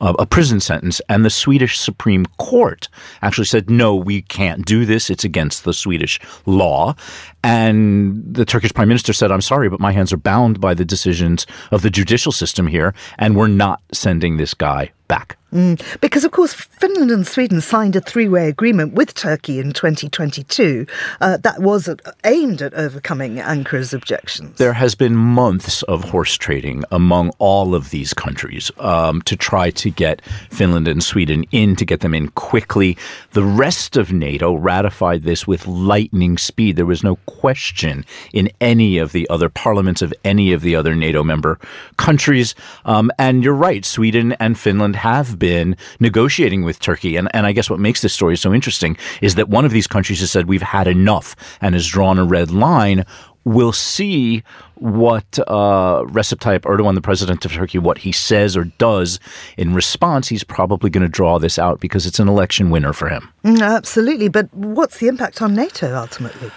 uh, 0.00 0.14
a 0.18 0.26
prison 0.26 0.60
sentence. 0.60 1.00
And 1.08 1.24
the 1.24 1.30
Swedish 1.30 1.78
Supreme 1.78 2.26
Court 2.38 2.88
actually 3.22 3.46
said, 3.46 3.70
no, 3.70 3.94
we 3.94 4.22
can't 4.22 4.64
do 4.64 4.84
this. 4.84 5.10
It's 5.10 5.24
against 5.24 5.64
the 5.64 5.72
Swedish 5.72 6.20
law. 6.46 6.94
And 7.42 8.22
the 8.34 8.44
Turkish 8.44 8.74
prime 8.74 8.88
minister 8.88 9.12
said, 9.12 9.32
I'm 9.32 9.40
sorry, 9.40 9.68
but 9.68 9.80
my 9.80 9.92
hands 9.92 10.12
are 10.12 10.18
bound 10.18 10.60
by 10.60 10.74
the 10.74 10.84
decisions 10.84 11.46
of 11.70 11.82
the 11.82 11.90
judicial 11.90 12.32
system 12.32 12.66
here, 12.66 12.94
and 13.18 13.34
we're 13.34 13.48
not 13.48 13.80
sending 13.92 14.36
this 14.36 14.54
guy 14.54 14.92
back. 15.08 15.36
Mm, 15.52 16.00
because, 16.00 16.24
of 16.24 16.30
course, 16.30 16.54
Finland 16.54 17.10
and 17.10 17.26
Sweden 17.26 17.60
signed 17.60 17.96
a 17.96 18.00
three 18.00 18.28
way 18.28 18.48
agreement 18.48 18.94
with 18.94 19.14
Turkey 19.14 19.58
in 19.58 19.72
2022 19.72 20.86
uh, 21.20 21.36
that 21.38 21.60
was 21.60 21.88
aimed 22.24 22.62
at 22.62 22.72
overcoming 22.74 23.36
Ankara's 23.36 23.92
objections. 23.92 24.58
There 24.58 24.72
has 24.72 24.94
been 24.94 25.16
months 25.16 25.82
of 25.84 26.04
horse 26.04 26.36
trading 26.36 26.84
among 26.92 27.30
all 27.38 27.74
of 27.74 27.90
these 27.90 28.14
countries 28.14 28.70
um, 28.78 29.22
to 29.22 29.36
try 29.36 29.70
to 29.70 29.90
get 29.90 30.22
Finland 30.50 30.86
and 30.86 31.02
Sweden 31.02 31.44
in, 31.50 31.74
to 31.76 31.84
get 31.84 32.00
them 32.00 32.14
in 32.14 32.28
quickly. 32.30 32.96
The 33.32 33.42
rest 33.44 33.96
of 33.96 34.12
NATO 34.12 34.54
ratified 34.54 35.22
this 35.22 35.46
with 35.46 35.66
lightning 35.66 36.38
speed. 36.38 36.76
There 36.76 36.86
was 36.86 37.02
no 37.02 37.16
question 37.26 38.04
in 38.32 38.50
any 38.60 38.98
of 38.98 39.10
the 39.12 39.28
other 39.30 39.48
parliaments 39.48 40.00
of 40.00 40.14
any 40.24 40.52
of 40.52 40.62
the 40.62 40.76
other 40.76 40.94
NATO 40.94 41.24
member 41.24 41.58
countries. 41.96 42.54
Um, 42.84 43.10
and 43.18 43.42
you're 43.42 43.54
right, 43.54 43.84
Sweden 43.84 44.32
and 44.34 44.56
Finland 44.56 44.94
have 44.96 45.39
been 45.40 45.76
negotiating 45.98 46.62
with 46.62 46.78
Turkey. 46.78 47.16
And, 47.16 47.28
and 47.34 47.46
I 47.46 47.52
guess 47.52 47.68
what 47.68 47.80
makes 47.80 48.02
this 48.02 48.12
story 48.12 48.36
so 48.36 48.54
interesting 48.54 48.96
is 49.20 49.34
that 49.34 49.48
one 49.48 49.64
of 49.64 49.72
these 49.72 49.88
countries 49.88 50.20
has 50.20 50.30
said, 50.30 50.46
we've 50.46 50.62
had 50.62 50.86
enough 50.86 51.34
and 51.60 51.74
has 51.74 51.88
drawn 51.88 52.20
a 52.20 52.24
red 52.24 52.52
line 52.52 53.04
we'll 53.44 53.72
see 53.72 54.42
what 54.76 55.38
uh, 55.46 56.02
Recep 56.04 56.38
Tayyip 56.38 56.60
Erdogan, 56.60 56.94
the 56.94 57.00
president 57.00 57.44
of 57.44 57.52
Turkey, 57.52 57.78
what 57.78 57.98
he 57.98 58.12
says 58.12 58.56
or 58.56 58.64
does 58.64 59.20
in 59.56 59.74
response. 59.74 60.28
He's 60.28 60.44
probably 60.44 60.90
going 60.90 61.02
to 61.02 61.08
draw 61.08 61.38
this 61.38 61.58
out 61.58 61.80
because 61.80 62.06
it's 62.06 62.18
an 62.18 62.28
election 62.28 62.70
winner 62.70 62.92
for 62.92 63.08
him. 63.08 63.28
Mm, 63.44 63.62
absolutely. 63.62 64.28
But 64.28 64.52
what's 64.54 64.98
the 64.98 65.08
impact 65.08 65.42
on 65.42 65.54
NATO 65.54 65.94
ultimately? 65.94 66.50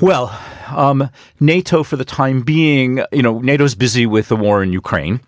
Well, 0.00 0.38
um, 0.68 1.10
NATO 1.40 1.82
for 1.82 1.96
the 1.96 2.04
time 2.04 2.42
being, 2.42 3.02
you 3.10 3.22
know, 3.22 3.40
NATO's 3.40 3.74
busy 3.74 4.06
with 4.06 4.28
the 4.28 4.36
war 4.36 4.62
in 4.62 4.72
Ukraine. 4.72 5.20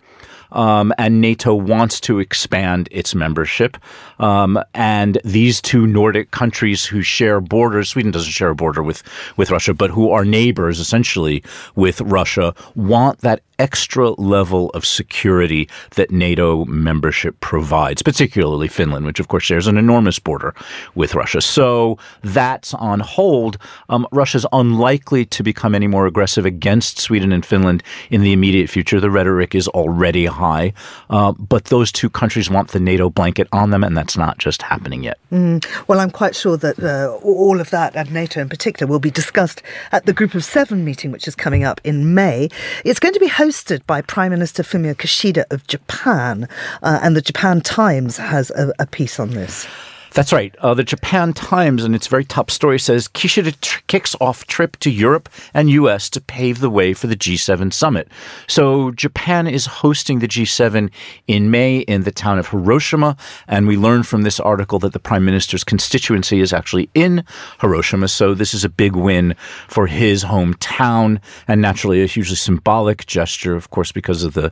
Um, 0.51 0.93
and 0.97 1.21
NATO 1.21 1.53
wants 1.53 1.99
to 2.01 2.19
expand 2.19 2.87
its 2.91 3.15
membership. 3.15 3.77
Um, 4.19 4.59
and 4.73 5.19
these 5.23 5.61
two 5.61 5.87
Nordic 5.87 6.31
countries 6.31 6.85
who 6.85 7.01
share 7.01 7.41
borders, 7.41 7.89
Sweden 7.89 8.11
doesn't 8.11 8.31
share 8.31 8.49
a 8.49 8.55
border 8.55 8.83
with, 8.83 9.03
with 9.37 9.51
Russia, 9.51 9.73
but 9.73 9.89
who 9.89 10.11
are 10.11 10.25
neighbors 10.25 10.79
essentially 10.79 11.43
with 11.75 12.01
Russia, 12.01 12.53
want 12.75 13.19
that 13.19 13.41
extra 13.61 14.09
level 14.11 14.71
of 14.71 14.83
security 14.83 15.69
that 15.91 16.09
NATO 16.09 16.65
membership 16.65 17.39
provides, 17.41 18.01
particularly 18.01 18.67
Finland, 18.67 19.05
which 19.05 19.19
of 19.19 19.27
course 19.27 19.43
shares 19.43 19.67
an 19.67 19.77
enormous 19.77 20.17
border 20.17 20.55
with 20.95 21.13
Russia. 21.13 21.41
So 21.41 21.99
that's 22.23 22.73
on 22.73 23.01
hold. 23.01 23.59
Um, 23.87 24.07
Russia's 24.11 24.47
unlikely 24.51 25.25
to 25.25 25.43
become 25.43 25.75
any 25.75 25.85
more 25.85 26.07
aggressive 26.07 26.43
against 26.43 26.99
Sweden 26.99 27.31
and 27.31 27.45
Finland 27.45 27.83
in 28.09 28.21
the 28.21 28.33
immediate 28.33 28.67
future. 28.67 28.99
The 28.99 29.11
rhetoric 29.11 29.53
is 29.53 29.67
already 29.67 30.25
high, 30.25 30.40
uh, 31.09 31.31
but 31.33 31.65
those 31.65 31.91
two 31.91 32.09
countries 32.09 32.49
want 32.49 32.69
the 32.69 32.79
NATO 32.79 33.09
blanket 33.09 33.47
on 33.51 33.69
them, 33.69 33.83
and 33.83 33.95
that's 33.95 34.17
not 34.17 34.37
just 34.37 34.61
happening 34.61 35.03
yet. 35.03 35.17
Mm. 35.31 35.65
Well, 35.87 35.99
I'm 35.99 36.11
quite 36.11 36.35
sure 36.35 36.57
that 36.57 36.81
uh, 36.81 37.17
all 37.23 37.59
of 37.61 37.69
that, 37.69 37.95
and 37.95 38.11
NATO 38.11 38.41
in 38.41 38.49
particular, 38.49 38.89
will 38.89 38.99
be 38.99 39.11
discussed 39.11 39.61
at 39.91 40.05
the 40.05 40.13
Group 40.13 40.33
of 40.33 40.43
Seven 40.43 40.83
meeting, 40.83 41.11
which 41.11 41.27
is 41.27 41.35
coming 41.35 41.63
up 41.63 41.79
in 41.83 42.13
May. 42.13 42.49
It's 42.83 42.99
going 42.99 43.13
to 43.13 43.19
be 43.19 43.29
hosted 43.29 43.51
hosted 43.51 43.85
by 43.85 44.01
Prime 44.01 44.31
Minister 44.31 44.63
Fumio 44.63 44.95
Kishida 44.95 45.43
of 45.51 45.67
Japan, 45.67 46.47
uh, 46.81 46.99
and 47.01 47.15
the 47.15 47.21
Japan 47.21 47.61
Times 47.61 48.17
has 48.17 48.49
a, 48.51 48.73
a 48.79 48.85
piece 48.85 49.19
on 49.19 49.31
this. 49.31 49.67
That's 50.13 50.33
right. 50.33 50.53
Uh, 50.57 50.73
the 50.73 50.83
Japan 50.83 51.31
Times, 51.31 51.85
in 51.85 51.95
its 51.95 52.07
very 52.07 52.25
top 52.25 52.51
story, 52.51 52.77
says 52.79 53.07
Kishida 53.07 53.59
tr- 53.61 53.79
kicks 53.87 54.13
off 54.19 54.45
trip 54.45 54.75
to 54.77 54.91
Europe 54.91 55.29
and 55.53 55.69
U.S. 55.69 56.09
to 56.09 56.19
pave 56.19 56.59
the 56.59 56.69
way 56.69 56.93
for 56.93 57.07
the 57.07 57.15
G7 57.15 57.71
summit. 57.71 58.09
So 58.47 58.91
Japan 58.91 59.47
is 59.47 59.65
hosting 59.65 60.19
the 60.19 60.27
G7 60.27 60.91
in 61.27 61.49
May 61.49 61.79
in 61.79 62.03
the 62.03 62.11
town 62.11 62.39
of 62.39 62.49
Hiroshima, 62.49 63.15
and 63.47 63.67
we 63.67 63.77
learn 63.77 64.03
from 64.03 64.23
this 64.23 64.39
article 64.39 64.79
that 64.79 64.91
the 64.91 64.99
prime 64.99 65.23
minister's 65.23 65.63
constituency 65.63 66.41
is 66.41 66.51
actually 66.51 66.89
in 66.93 67.23
Hiroshima. 67.61 68.09
So 68.09 68.33
this 68.33 68.53
is 68.53 68.65
a 68.65 68.69
big 68.69 68.97
win 68.97 69.33
for 69.69 69.87
his 69.87 70.25
hometown, 70.25 71.21
and 71.47 71.61
naturally 71.61 72.03
a 72.03 72.05
hugely 72.05 72.35
symbolic 72.35 73.05
gesture, 73.05 73.55
of 73.55 73.69
course, 73.69 73.93
because 73.93 74.25
of 74.25 74.33
the 74.33 74.51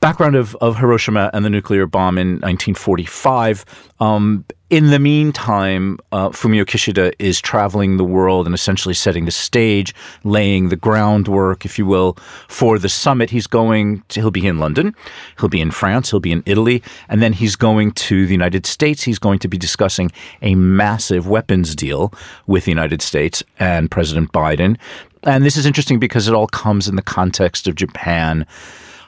background 0.00 0.36
of, 0.36 0.54
of 0.56 0.76
Hiroshima 0.76 1.30
and 1.32 1.46
the 1.46 1.50
nuclear 1.50 1.86
bomb 1.86 2.18
in 2.18 2.32
1945. 2.40 3.64
Um, 4.00 4.44
in 4.68 4.90
the 4.90 4.98
meantime, 4.98 5.98
uh, 6.10 6.30
Fumio 6.30 6.64
Kishida 6.64 7.12
is 7.20 7.40
traveling 7.40 7.98
the 7.98 8.04
world 8.04 8.46
and 8.46 8.54
essentially 8.54 8.94
setting 8.94 9.24
the 9.24 9.30
stage, 9.30 9.94
laying 10.24 10.70
the 10.70 10.76
groundwork, 10.76 11.64
if 11.64 11.78
you 11.78 11.86
will, 11.86 12.14
for 12.48 12.76
the 12.76 12.88
summit. 12.88 13.30
He's 13.30 13.46
going 13.46 14.02
to, 14.08 14.20
he'll 14.20 14.32
be 14.32 14.46
in 14.46 14.58
London, 14.58 14.94
he'll 15.38 15.48
be 15.48 15.60
in 15.60 15.70
France, 15.70 16.10
he'll 16.10 16.18
be 16.18 16.32
in 16.32 16.42
Italy, 16.46 16.82
and 17.08 17.22
then 17.22 17.32
he's 17.32 17.54
going 17.54 17.92
to 17.92 18.26
the 18.26 18.32
United 18.32 18.66
States. 18.66 19.04
He's 19.04 19.20
going 19.20 19.38
to 19.38 19.48
be 19.48 19.56
discussing 19.56 20.10
a 20.42 20.56
massive 20.56 21.28
weapons 21.28 21.76
deal 21.76 22.12
with 22.48 22.64
the 22.64 22.72
United 22.72 23.02
States 23.02 23.44
and 23.60 23.88
President 23.88 24.32
Biden. 24.32 24.78
And 25.22 25.44
this 25.44 25.56
is 25.56 25.64
interesting 25.64 26.00
because 26.00 26.26
it 26.26 26.34
all 26.34 26.48
comes 26.48 26.88
in 26.88 26.96
the 26.96 27.02
context 27.02 27.68
of 27.68 27.76
Japan 27.76 28.46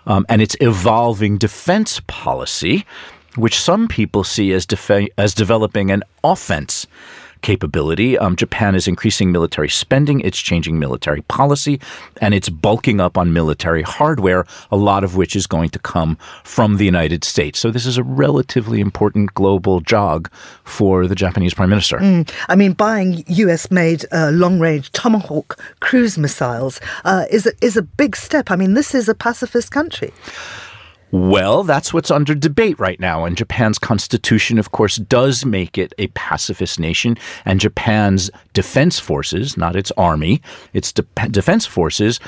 um, 0.06 0.24
and 0.28 0.40
its 0.40 0.56
evolving 0.61 1.36
defense 1.36 2.00
policy 2.06 2.86
which 3.37 3.61
some 3.61 3.89
people 3.89 4.24
see 4.24 4.53
as, 4.53 4.66
as 5.16 5.35
developing 5.35 5.91
an 5.91 6.03
offense 6.24 6.87
capability. 7.43 8.18
Um, 8.18 8.37
Japan 8.37 8.74
is 8.74 8.89
increasing 8.89 9.33
military 9.33 9.68
spending, 9.68 10.20
it's 10.20 10.39
changing 10.39 10.79
military 10.79 11.22
policy, 11.22 11.81
and 12.20 12.35
it's 12.35 12.49
bulking 12.49 13.01
up 13.01 13.16
on 13.16 13.33
military 13.33 13.83
hardware, 13.83 14.47
a 14.70 14.76
lot 14.76 15.05
of 15.05 15.16
which 15.16 15.37
is 15.37 15.47
going 15.47 15.70
to 15.70 15.79
come 15.79 16.16
from 16.45 16.76
the 16.76 16.85
United 16.85 17.24
States. 17.24 17.59
So 17.59 17.70
this 17.70 17.87
is 17.87 17.99
a 17.99 18.03
relatively 18.03 18.81
important 18.81 19.35
global 19.35 19.81
jog 19.81 20.31
for 20.64 21.07
the 21.07 21.14
Japanese 21.14 21.55
prime 21.55 21.70
minister. 21.70 21.99
Mm. 21.99 22.31
I 22.49 22.57
mean, 22.57 22.72
buying 22.72 23.24
US 23.26 23.70
made 23.70 24.05
uh, 24.12 24.31
long 24.33 24.59
range 24.59 24.91
Tomahawk 24.93 25.61
cruise 25.81 26.18
missiles 26.18 26.81
uh, 27.05 27.26
is, 27.31 27.47
a, 27.47 27.53
is 27.64 27.76
a 27.76 27.83
big 27.83 28.16
step. 28.16 28.51
I 28.51 28.57
mean, 28.57 28.74
this 28.74 28.95
is 28.95 29.09
a 29.09 29.14
pacifist 29.14 29.70
country. 29.70 30.12
Well, 31.11 31.64
that's 31.64 31.94
what's 31.94 32.11
under 32.11 32.34
debate 32.34 32.78
right 32.78 33.00
now. 33.00 33.24
And 33.24 33.36
Japan's 33.36 33.78
constitution, 33.78 34.59
of 34.59 34.72
course, 34.72 34.96
does 34.96 35.44
make 35.44 35.78
it 35.78 35.94
a 35.98 36.09
pacifist 36.09 36.78
nation. 36.78 37.16
And 37.44 37.61
Japan's 37.61 38.30
defense 38.52 38.98
forces, 38.98 39.56
not 39.56 39.74
its 39.74 39.90
army, 39.92 40.42
its 40.74 40.92
de- 40.92 41.28
defense 41.30 41.64
forces, 41.64 42.20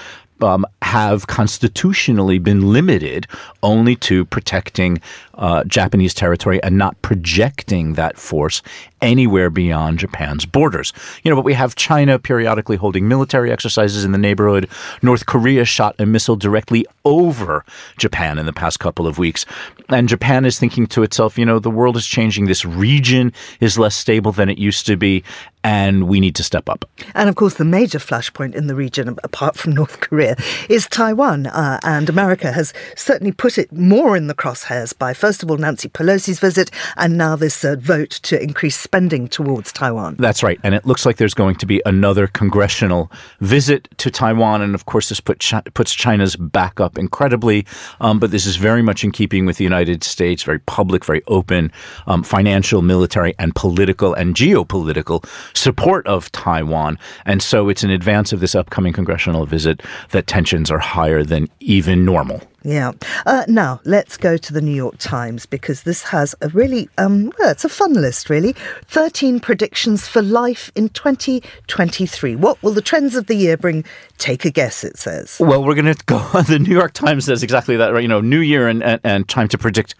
um, 0.43 0.65
have 0.83 1.27
constitutionally 1.27 2.39
been 2.39 2.73
limited 2.73 3.27
only 3.63 3.97
to 3.97 4.25
protecting 4.25 5.01
uh, 5.35 5.65
Japanese 5.65 6.15
territory 6.15 6.63
and 6.63 6.79
not 6.79 7.01
projecting 7.03 7.95
that 7.95 8.19
force 8.19 8.63
anywhere 9.03 9.51
beyond 9.51 9.99
Japan's 9.99 10.47
borders. 10.47 10.93
You 11.23 11.31
know, 11.31 11.37
but 11.37 11.45
we 11.45 11.55
have 11.55 11.75
China 11.75 12.19
periodically 12.19 12.77
holding 12.77 13.09
military 13.09 13.51
exercises 13.53 14.05
in 14.05 14.13
the 14.13 14.19
neighborhood. 14.19 14.69
North 15.03 15.27
Korea 15.27 15.65
shot 15.65 15.95
a 15.99 16.07
missile 16.07 16.37
directly 16.37 16.87
over 17.05 17.65
Japan 17.99 18.39
in 18.39 18.47
the 18.47 18.53
past 18.53 18.81
couple 18.81 19.07
of 19.07 19.19
weeks. 19.19 19.47
And 19.89 20.09
Japan 20.09 20.45
is 20.45 20.59
thinking 20.59 20.87
to 20.89 21.03
itself, 21.03 21.39
you 21.39 21.45
know, 21.45 21.59
the 21.59 21.71
world 21.71 21.97
is 21.97 22.07
changing. 22.07 22.47
This 22.47 22.65
region 22.65 23.33
is 23.61 23.79
less 23.79 23.97
stable 23.97 24.33
than 24.33 24.49
it 24.49 24.59
used 24.59 24.87
to 24.87 24.97
be 24.97 25.25
and 25.63 26.09
we 26.09 26.21
need 26.21 26.35
to 26.37 26.43
step 26.43 26.69
up. 26.69 26.85
And 27.15 27.29
of 27.29 27.35
course, 27.35 27.55
the 27.55 27.65
major 27.65 27.99
flashpoint 27.99 28.55
in 28.55 28.67
the 28.67 28.75
region, 28.75 29.17
apart 29.23 29.57
from 29.57 29.73
North 29.73 30.01
Korea, 30.01 30.37
is 30.69 30.87
Taiwan. 30.87 31.47
Uh, 31.47 31.79
and 31.83 32.09
America 32.09 32.53
has 32.53 32.73
certainly 32.97 33.33
put 33.33 33.59
it 33.59 33.73
more 33.73 34.17
in 34.17 34.27
the 34.27 34.35
crosshairs 34.35 34.97
by, 34.97 35.13
first 35.13 35.43
of 35.43 35.51
all, 35.51 35.59
Nancy 35.59 35.89
Pelosi's 35.89 36.41
visit 36.41 36.71
and 36.97 37.19
now 37.19 37.37
this 37.37 37.65
uh, 37.65 37.77
vote 37.79 38.11
to 38.11 38.43
increase 38.43 38.77
spending 38.91 39.29
towards 39.29 39.71
Taiwan. 39.71 40.17
That's 40.19 40.43
right. 40.43 40.59
And 40.65 40.75
it 40.75 40.85
looks 40.85 41.07
like 41.07 41.17
there's 41.17 41.33
going 41.33 41.55
to 41.57 41.67
be 41.67 41.81
another 41.87 42.27
congressional 42.27 43.09
visit 43.39 43.89
to 43.99 44.11
Taiwan. 44.11 44.63
And 44.63 44.75
of 44.75 44.87
course, 44.87 45.11
this 45.11 45.21
put 45.21 45.39
Chi- 45.39 45.63
puts 45.75 45.95
China's 45.95 46.35
back 46.35 46.81
up 46.81 46.99
incredibly. 46.99 47.65
Um, 48.01 48.19
but 48.19 48.33
this 48.33 48.47
is 48.47 48.57
very 48.57 48.83
much 48.83 49.05
in 49.05 49.13
keeping 49.13 49.47
with 49.47 49.59
the 49.59 49.65
United 49.65 50.03
States, 50.03 50.43
very 50.43 50.59
public, 50.59 51.05
very 51.05 51.23
open, 51.29 51.71
um, 52.09 52.25
financial, 52.25 52.83
military, 52.83 53.33
and 53.39 53.55
political 53.55 54.13
and 54.13 54.35
geopolitical 54.35 55.25
support 55.55 56.05
of 56.09 56.33
Taiwan. 56.33 56.99
And 57.27 57.45
so 57.45 57.69
it's 57.69 57.85
in 57.85 57.91
advance 57.91 58.33
of 58.33 58.41
this 58.41 58.57
upcoming 58.57 58.93
congressional 58.93 59.47
visit 59.47 59.83
that 60.11 60.27
tensions 60.27 60.69
are 60.69 60.81
higher 60.81 61.23
than 61.23 61.47
even 61.61 62.05
normal. 62.05 62.43
Yeah. 62.63 62.93
Uh, 63.25 63.45
now, 63.49 63.81
let's 63.85 64.17
go 64.17 64.37
to 64.37 64.53
the 64.53 64.61
New 64.61 64.75
York 64.75 64.97
Times 64.99 65.47
because 65.47 65.85
this 65.85 66.03
has 66.05 66.35
a 66.43 66.49
really, 66.49 66.89
um, 66.99 67.33
well, 67.39 67.51
it's 67.51 67.65
a 67.65 67.69
fun 67.69 67.95
list, 67.95 68.29
really. 68.29 68.55
13 68.87 69.41
predictions 69.41 70.07
for 70.07 70.21
life 70.21 70.71
in 70.75 70.91
2023. 70.91 72.37
What 72.37 72.63
will 72.63 72.73
the 72.73 72.83
trends 72.83 73.17
of 73.17 73.27
the 73.27 73.35
year 73.35 73.57
bring? 73.57 73.85
Take 74.19 74.45
a 74.45 74.51
guess, 74.51 74.85
it 74.85 74.99
says. 74.99 75.39
Well, 75.41 75.65
we're 75.65 75.75
going 75.75 75.95
to 75.95 76.05
go, 76.05 76.19
the 76.49 76.59
New 76.59 76.75
York 76.75 76.93
Times 76.93 77.25
says 77.25 77.43
exactly 77.43 77.77
that, 77.77 77.93
right? 77.95 78.03
You 78.03 78.09
know, 78.09 78.21
new 78.21 78.41
year 78.41 78.69
and, 78.69 78.83
and, 78.83 79.01
and 79.05 79.29
time 79.29 79.49
to 79.49 79.59
predict 79.59 79.95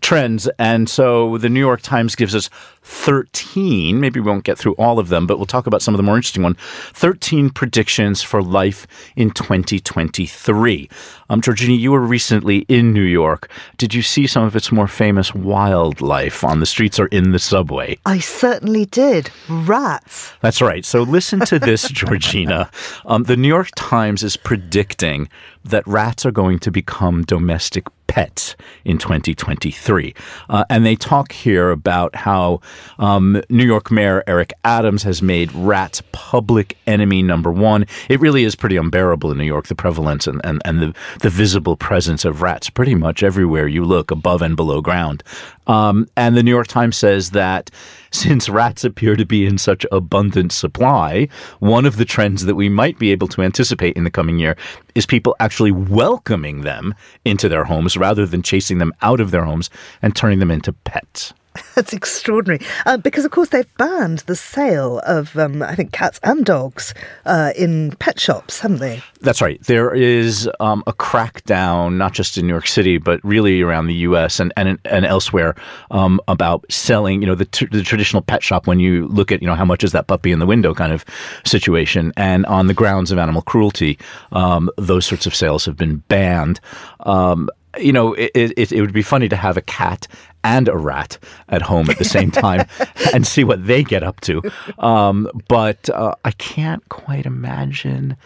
trends. 0.00 0.48
And 0.58 0.88
so 0.88 1.38
the 1.38 1.48
New 1.48 1.60
York 1.60 1.82
Times 1.82 2.16
gives 2.16 2.34
us 2.34 2.50
13, 2.82 4.00
maybe 4.00 4.20
we 4.20 4.26
won't 4.26 4.44
get 4.44 4.58
through 4.58 4.72
all 4.74 4.98
of 4.98 5.08
them, 5.08 5.26
but 5.26 5.38
we'll 5.38 5.46
talk 5.46 5.66
about 5.66 5.82
some 5.82 5.94
of 5.94 5.96
the 5.96 6.02
more 6.02 6.16
interesting 6.16 6.42
ones 6.42 6.56
13 6.94 7.50
predictions 7.50 8.22
for 8.22 8.42
life 8.42 8.86
in 9.16 9.30
2023. 9.30 10.88
Um, 11.28 11.40
Georgina, 11.40 11.74
you 11.74 11.92
were 11.92 12.00
recently 12.00 12.58
in 12.68 12.92
New 12.92 13.02
York. 13.02 13.50
Did 13.76 13.94
you 13.94 14.02
see 14.02 14.26
some 14.26 14.44
of 14.44 14.56
its 14.56 14.72
more 14.72 14.88
famous 14.88 15.34
wildlife 15.34 16.42
on 16.42 16.60
the 16.60 16.66
streets 16.66 16.98
or 16.98 17.06
in 17.06 17.32
the 17.32 17.38
subway? 17.38 17.98
I 18.06 18.18
certainly 18.18 18.86
did. 18.86 19.30
Rats. 19.48 20.32
That's 20.40 20.62
right. 20.62 20.84
So 20.84 21.02
listen 21.02 21.40
to 21.40 21.58
this, 21.58 21.88
Georgina. 21.90 22.70
Um, 23.04 23.24
the 23.24 23.36
New 23.36 23.48
York 23.48 23.70
Times 23.76 24.22
is 24.22 24.36
predicting 24.36 25.28
that 25.64 25.86
rats 25.86 26.24
are 26.24 26.32
going 26.32 26.58
to 26.60 26.70
become 26.70 27.22
domestic 27.24 27.86
pets 28.06 28.56
in 28.84 28.98
2023. 28.98 30.14
Uh, 30.48 30.64
and 30.68 30.84
they 30.84 30.96
talk 30.96 31.30
here 31.30 31.70
about 31.70 32.14
how 32.16 32.60
um, 32.98 33.42
New 33.48 33.64
York 33.64 33.90
Mayor 33.90 34.22
Eric 34.26 34.52
Adams 34.64 35.02
has 35.02 35.22
made 35.22 35.52
rats 35.52 36.02
public 36.12 36.76
enemy 36.86 37.22
number 37.22 37.50
one. 37.50 37.86
It 38.08 38.20
really 38.20 38.44
is 38.44 38.54
pretty 38.54 38.76
unbearable 38.76 39.30
in 39.30 39.38
New 39.38 39.44
York, 39.44 39.66
the 39.66 39.74
prevalence 39.74 40.26
and, 40.26 40.40
and, 40.44 40.60
and 40.64 40.80
the, 40.80 40.94
the 41.20 41.30
visible 41.30 41.76
presence 41.76 42.24
of 42.24 42.42
rats 42.42 42.70
pretty 42.70 42.94
much 42.94 43.22
everywhere 43.22 43.66
you 43.66 43.84
look, 43.84 44.10
above 44.10 44.42
and 44.42 44.56
below 44.56 44.80
ground. 44.80 45.22
Um, 45.66 46.08
and 46.16 46.36
the 46.36 46.42
New 46.42 46.50
York 46.50 46.66
Times 46.66 46.96
says 46.96 47.30
that 47.30 47.70
since 48.12 48.48
rats 48.48 48.84
appear 48.84 49.14
to 49.16 49.24
be 49.24 49.46
in 49.46 49.56
such 49.56 49.86
abundant 49.92 50.52
supply, 50.52 51.28
one 51.60 51.86
of 51.86 51.96
the 51.96 52.04
trends 52.04 52.44
that 52.44 52.56
we 52.56 52.68
might 52.68 52.98
be 52.98 53.12
able 53.12 53.28
to 53.28 53.42
anticipate 53.42 53.96
in 53.96 54.04
the 54.04 54.10
coming 54.10 54.38
year 54.38 54.56
is 54.94 55.06
people 55.06 55.36
actually 55.38 55.70
welcoming 55.70 56.62
them 56.62 56.94
into 57.24 57.48
their 57.48 57.64
homes 57.64 57.96
rather 57.96 58.26
than 58.26 58.42
chasing 58.42 58.78
them 58.78 58.92
out 59.02 59.20
of 59.20 59.30
their 59.30 59.44
homes 59.44 59.70
and 60.02 60.16
turning 60.16 60.40
them 60.40 60.50
into 60.50 60.72
pets. 60.72 61.32
That's 61.74 61.92
extraordinary. 61.92 62.64
Uh, 62.86 62.96
because, 62.96 63.24
of 63.24 63.32
course, 63.32 63.48
they've 63.48 63.76
banned 63.76 64.20
the 64.20 64.36
sale 64.36 65.00
of, 65.00 65.36
um, 65.36 65.62
I 65.62 65.74
think, 65.74 65.92
cats 65.92 66.20
and 66.22 66.44
dogs 66.44 66.94
uh, 67.26 67.52
in 67.56 67.92
pet 67.92 68.20
shops, 68.20 68.60
haven't 68.60 68.78
they? 68.78 69.02
That's 69.20 69.40
right. 69.40 69.60
There 69.64 69.92
is 69.92 70.48
um, 70.60 70.84
a 70.86 70.92
crackdown, 70.92 71.96
not 71.96 72.12
just 72.12 72.38
in 72.38 72.46
New 72.46 72.52
York 72.52 72.68
City, 72.68 72.98
but 72.98 73.22
really 73.24 73.62
around 73.62 73.88
the 73.88 73.94
U.S. 73.94 74.38
and 74.38 74.52
and, 74.56 74.78
and 74.84 75.04
elsewhere 75.04 75.56
um, 75.90 76.20
about 76.28 76.64
selling. 76.70 77.20
You 77.20 77.26
know, 77.26 77.34
the, 77.34 77.68
the 77.70 77.82
traditional 77.82 78.22
pet 78.22 78.42
shop. 78.42 78.66
When 78.66 78.78
you 78.78 79.08
look 79.08 79.32
at, 79.32 79.42
you 79.42 79.48
know, 79.48 79.56
how 79.56 79.64
much 79.64 79.82
is 79.82 79.92
that 79.92 80.06
puppy 80.06 80.30
in 80.30 80.38
the 80.38 80.46
window 80.46 80.72
kind 80.72 80.92
of 80.92 81.04
situation, 81.44 82.12
and 82.16 82.46
on 82.46 82.68
the 82.68 82.74
grounds 82.74 83.10
of 83.10 83.18
animal 83.18 83.42
cruelty, 83.42 83.98
um, 84.32 84.70
those 84.78 85.04
sorts 85.04 85.26
of 85.26 85.34
sales 85.34 85.64
have 85.64 85.76
been 85.76 85.96
banned 86.08 86.60
um, 87.00 87.48
you 87.78 87.92
know, 87.92 88.14
it, 88.14 88.32
it, 88.34 88.72
it, 88.72 88.80
would 88.80 88.92
be 88.92 89.02
funny 89.02 89.28
to 89.28 89.36
have 89.36 89.56
a 89.56 89.62
cat 89.62 90.08
and 90.44 90.68
a 90.68 90.76
rat 90.76 91.18
at 91.48 91.62
home 91.62 91.90
at 91.90 91.98
the 91.98 92.04
same 92.04 92.30
time 92.30 92.66
and 93.14 93.26
see 93.26 93.44
what 93.44 93.66
they 93.66 93.82
get 93.82 94.02
up 94.02 94.20
to. 94.22 94.42
Um, 94.78 95.30
but 95.48 95.88
uh, 95.90 96.14
I 96.24 96.32
can't 96.32 96.88
quite 96.88 97.26
imagine 97.26 98.16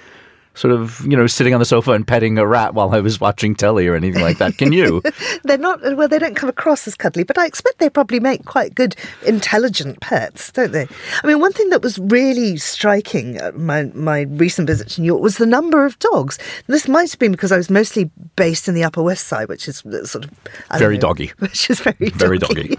sort 0.54 0.72
of, 0.72 1.00
you 1.00 1.16
know, 1.16 1.26
sitting 1.26 1.52
on 1.52 1.60
the 1.60 1.66
sofa 1.66 1.92
and 1.92 2.06
petting 2.06 2.38
a 2.38 2.46
rat 2.46 2.74
while 2.74 2.94
I 2.94 3.00
was 3.00 3.20
watching 3.20 3.54
telly 3.54 3.86
or 3.86 3.94
anything 3.94 4.22
like 4.22 4.38
that. 4.38 4.56
Can 4.56 4.72
you? 4.72 5.02
they're 5.44 5.58
not, 5.58 5.80
well, 5.96 6.08
they 6.08 6.18
don't 6.18 6.36
come 6.36 6.48
across 6.48 6.86
as 6.86 6.94
cuddly, 6.94 7.24
but 7.24 7.38
I 7.38 7.46
expect 7.46 7.78
they 7.78 7.90
probably 7.90 8.20
make 8.20 8.44
quite 8.44 8.74
good, 8.74 8.96
intelligent 9.26 10.00
pets, 10.00 10.52
don't 10.52 10.72
they? 10.72 10.86
I 11.22 11.26
mean, 11.26 11.40
one 11.40 11.52
thing 11.52 11.70
that 11.70 11.82
was 11.82 11.98
really 11.98 12.56
striking 12.56 13.36
at 13.36 13.56
my, 13.56 13.84
my 13.94 14.22
recent 14.22 14.68
visit 14.68 14.88
to 14.90 15.00
New 15.00 15.06
York 15.06 15.22
was 15.22 15.38
the 15.38 15.46
number 15.46 15.84
of 15.84 15.98
dogs. 15.98 16.38
This 16.66 16.88
might 16.88 17.10
have 17.10 17.18
been 17.18 17.32
because 17.32 17.52
I 17.52 17.56
was 17.56 17.70
mostly 17.70 18.10
based 18.36 18.68
in 18.68 18.74
the 18.74 18.84
Upper 18.84 19.02
West 19.02 19.26
Side, 19.26 19.48
which 19.48 19.68
is 19.68 19.78
sort 20.04 20.24
of 20.24 20.30
very 20.78 20.96
know, 20.96 21.02
doggy. 21.02 21.32
Which 21.38 21.70
is 21.70 21.80
very 21.80 21.96
very 22.14 22.38
doggy. 22.38 22.76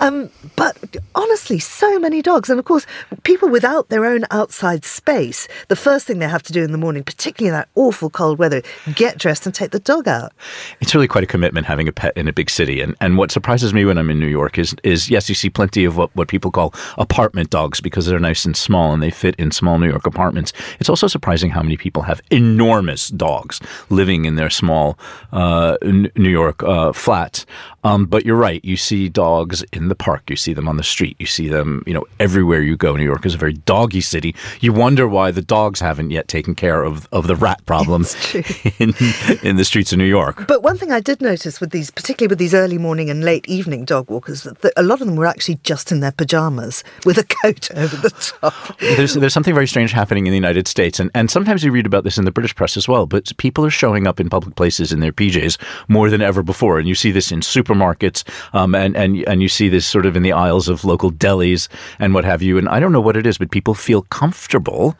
um, 0.00 0.30
but 0.56 0.76
honestly, 1.14 1.58
so 1.58 1.98
many 1.98 2.22
dogs, 2.22 2.50
and 2.50 2.58
of 2.58 2.64
course, 2.64 2.86
people 3.22 3.48
without 3.48 3.88
their 3.88 4.04
own 4.04 4.24
outside 4.30 4.84
space. 4.84 5.48
The 5.68 5.76
first 5.76 6.06
thing 6.06 6.18
they 6.18 6.28
have 6.28 6.42
to 6.44 6.52
do 6.52 6.62
in 6.62 6.72
the 6.72 6.78
morning 6.78 6.93
morning, 6.94 7.04
particularly 7.04 7.48
in 7.48 7.54
that 7.54 7.68
awful 7.74 8.08
cold 8.08 8.38
weather, 8.38 8.62
get 8.94 9.18
dressed 9.18 9.46
and 9.46 9.54
take 9.54 9.72
the 9.72 9.80
dog 9.80 10.06
out. 10.06 10.32
It's 10.80 10.94
really 10.94 11.08
quite 11.08 11.24
a 11.24 11.26
commitment 11.26 11.66
having 11.66 11.88
a 11.88 11.92
pet 11.92 12.16
in 12.16 12.28
a 12.28 12.32
big 12.32 12.48
city. 12.48 12.80
And, 12.80 12.94
and 13.00 13.18
what 13.18 13.32
surprises 13.32 13.74
me 13.74 13.84
when 13.84 13.98
I'm 13.98 14.10
in 14.10 14.20
New 14.20 14.28
York 14.28 14.58
is, 14.58 14.76
is 14.84 15.10
yes, 15.10 15.28
you 15.28 15.34
see 15.34 15.50
plenty 15.50 15.84
of 15.84 15.96
what, 15.96 16.14
what 16.14 16.28
people 16.28 16.52
call 16.52 16.72
apartment 16.96 17.50
dogs 17.50 17.80
because 17.80 18.06
they're 18.06 18.20
nice 18.20 18.44
and 18.44 18.56
small 18.56 18.92
and 18.92 19.02
they 19.02 19.10
fit 19.10 19.34
in 19.36 19.50
small 19.50 19.78
New 19.78 19.88
York 19.88 20.06
apartments. 20.06 20.52
It's 20.78 20.88
also 20.88 21.08
surprising 21.08 21.50
how 21.50 21.62
many 21.62 21.76
people 21.76 22.02
have 22.02 22.22
enormous 22.30 23.08
dogs 23.08 23.60
living 23.90 24.24
in 24.24 24.36
their 24.36 24.50
small 24.50 24.96
uh, 25.32 25.76
New 25.82 26.30
York 26.30 26.62
uh, 26.62 26.92
flats. 26.92 27.44
Um, 27.82 28.06
but 28.06 28.24
you're 28.24 28.36
right. 28.36 28.64
You 28.64 28.76
see 28.76 29.08
dogs 29.08 29.62
in 29.72 29.88
the 29.88 29.94
park. 29.94 30.30
You 30.30 30.36
see 30.36 30.54
them 30.54 30.68
on 30.68 30.76
the 30.76 30.82
street. 30.82 31.16
You 31.18 31.26
see 31.26 31.48
them, 31.48 31.82
you 31.86 31.92
know, 31.92 32.06
everywhere 32.18 32.62
you 32.62 32.76
go. 32.76 32.96
New 32.96 33.04
York 33.04 33.26
is 33.26 33.34
a 33.34 33.38
very 33.38 33.52
doggy 33.52 34.00
city. 34.00 34.34
You 34.60 34.72
wonder 34.72 35.06
why 35.06 35.32
the 35.32 35.42
dogs 35.42 35.80
haven't 35.80 36.10
yet 36.10 36.28
taken 36.28 36.54
care 36.54 36.83
of, 36.84 37.08
of 37.12 37.26
the 37.26 37.36
rat 37.36 37.64
problems 37.66 38.14
in, 38.78 38.94
in 39.42 39.56
the 39.56 39.64
streets 39.64 39.92
of 39.92 39.98
New 39.98 40.04
York. 40.04 40.46
But 40.46 40.62
one 40.62 40.78
thing 40.78 40.92
I 40.92 41.00
did 41.00 41.20
notice 41.20 41.60
with 41.60 41.70
these, 41.70 41.90
particularly 41.90 42.30
with 42.30 42.38
these 42.38 42.54
early 42.54 42.78
morning 42.78 43.10
and 43.10 43.24
late 43.24 43.48
evening 43.48 43.84
dog 43.84 44.10
walkers, 44.10 44.42
that 44.44 44.72
a 44.76 44.82
lot 44.82 45.00
of 45.00 45.06
them 45.06 45.16
were 45.16 45.26
actually 45.26 45.58
just 45.64 45.92
in 45.92 46.00
their 46.00 46.12
pajamas 46.12 46.84
with 47.04 47.18
a 47.18 47.24
coat 47.24 47.70
over 47.76 47.96
the 47.96 48.10
top. 48.10 48.78
There's, 48.78 49.14
there's 49.14 49.34
something 49.34 49.54
very 49.54 49.68
strange 49.68 49.92
happening 49.92 50.26
in 50.26 50.30
the 50.30 50.36
United 50.36 50.68
States. 50.68 51.00
And, 51.00 51.10
and 51.14 51.30
sometimes 51.30 51.64
you 51.64 51.70
read 51.70 51.86
about 51.86 52.04
this 52.04 52.18
in 52.18 52.24
the 52.24 52.32
British 52.32 52.54
press 52.54 52.76
as 52.76 52.88
well. 52.88 53.06
But 53.06 53.36
people 53.38 53.64
are 53.64 53.70
showing 53.70 54.06
up 54.06 54.20
in 54.20 54.28
public 54.28 54.56
places 54.56 54.92
in 54.92 55.00
their 55.00 55.12
PJs 55.12 55.60
more 55.88 56.10
than 56.10 56.20
ever 56.20 56.42
before. 56.42 56.78
And 56.78 56.88
you 56.88 56.94
see 56.94 57.10
this 57.10 57.32
in 57.32 57.40
supermarkets, 57.40 58.24
um, 58.54 58.74
and 58.74 58.96
and 58.96 59.26
and 59.28 59.42
you 59.42 59.48
see 59.48 59.68
this 59.68 59.86
sort 59.86 60.06
of 60.06 60.16
in 60.16 60.22
the 60.22 60.32
aisles 60.32 60.68
of 60.68 60.84
local 60.84 61.10
delis 61.10 61.68
and 61.98 62.14
what 62.14 62.24
have 62.24 62.42
you. 62.42 62.58
And 62.58 62.68
I 62.68 62.80
don't 62.80 62.92
know 62.92 63.00
what 63.00 63.16
it 63.16 63.26
is, 63.26 63.38
but 63.38 63.50
people 63.50 63.74
feel 63.74 64.02
comfortable 64.02 64.96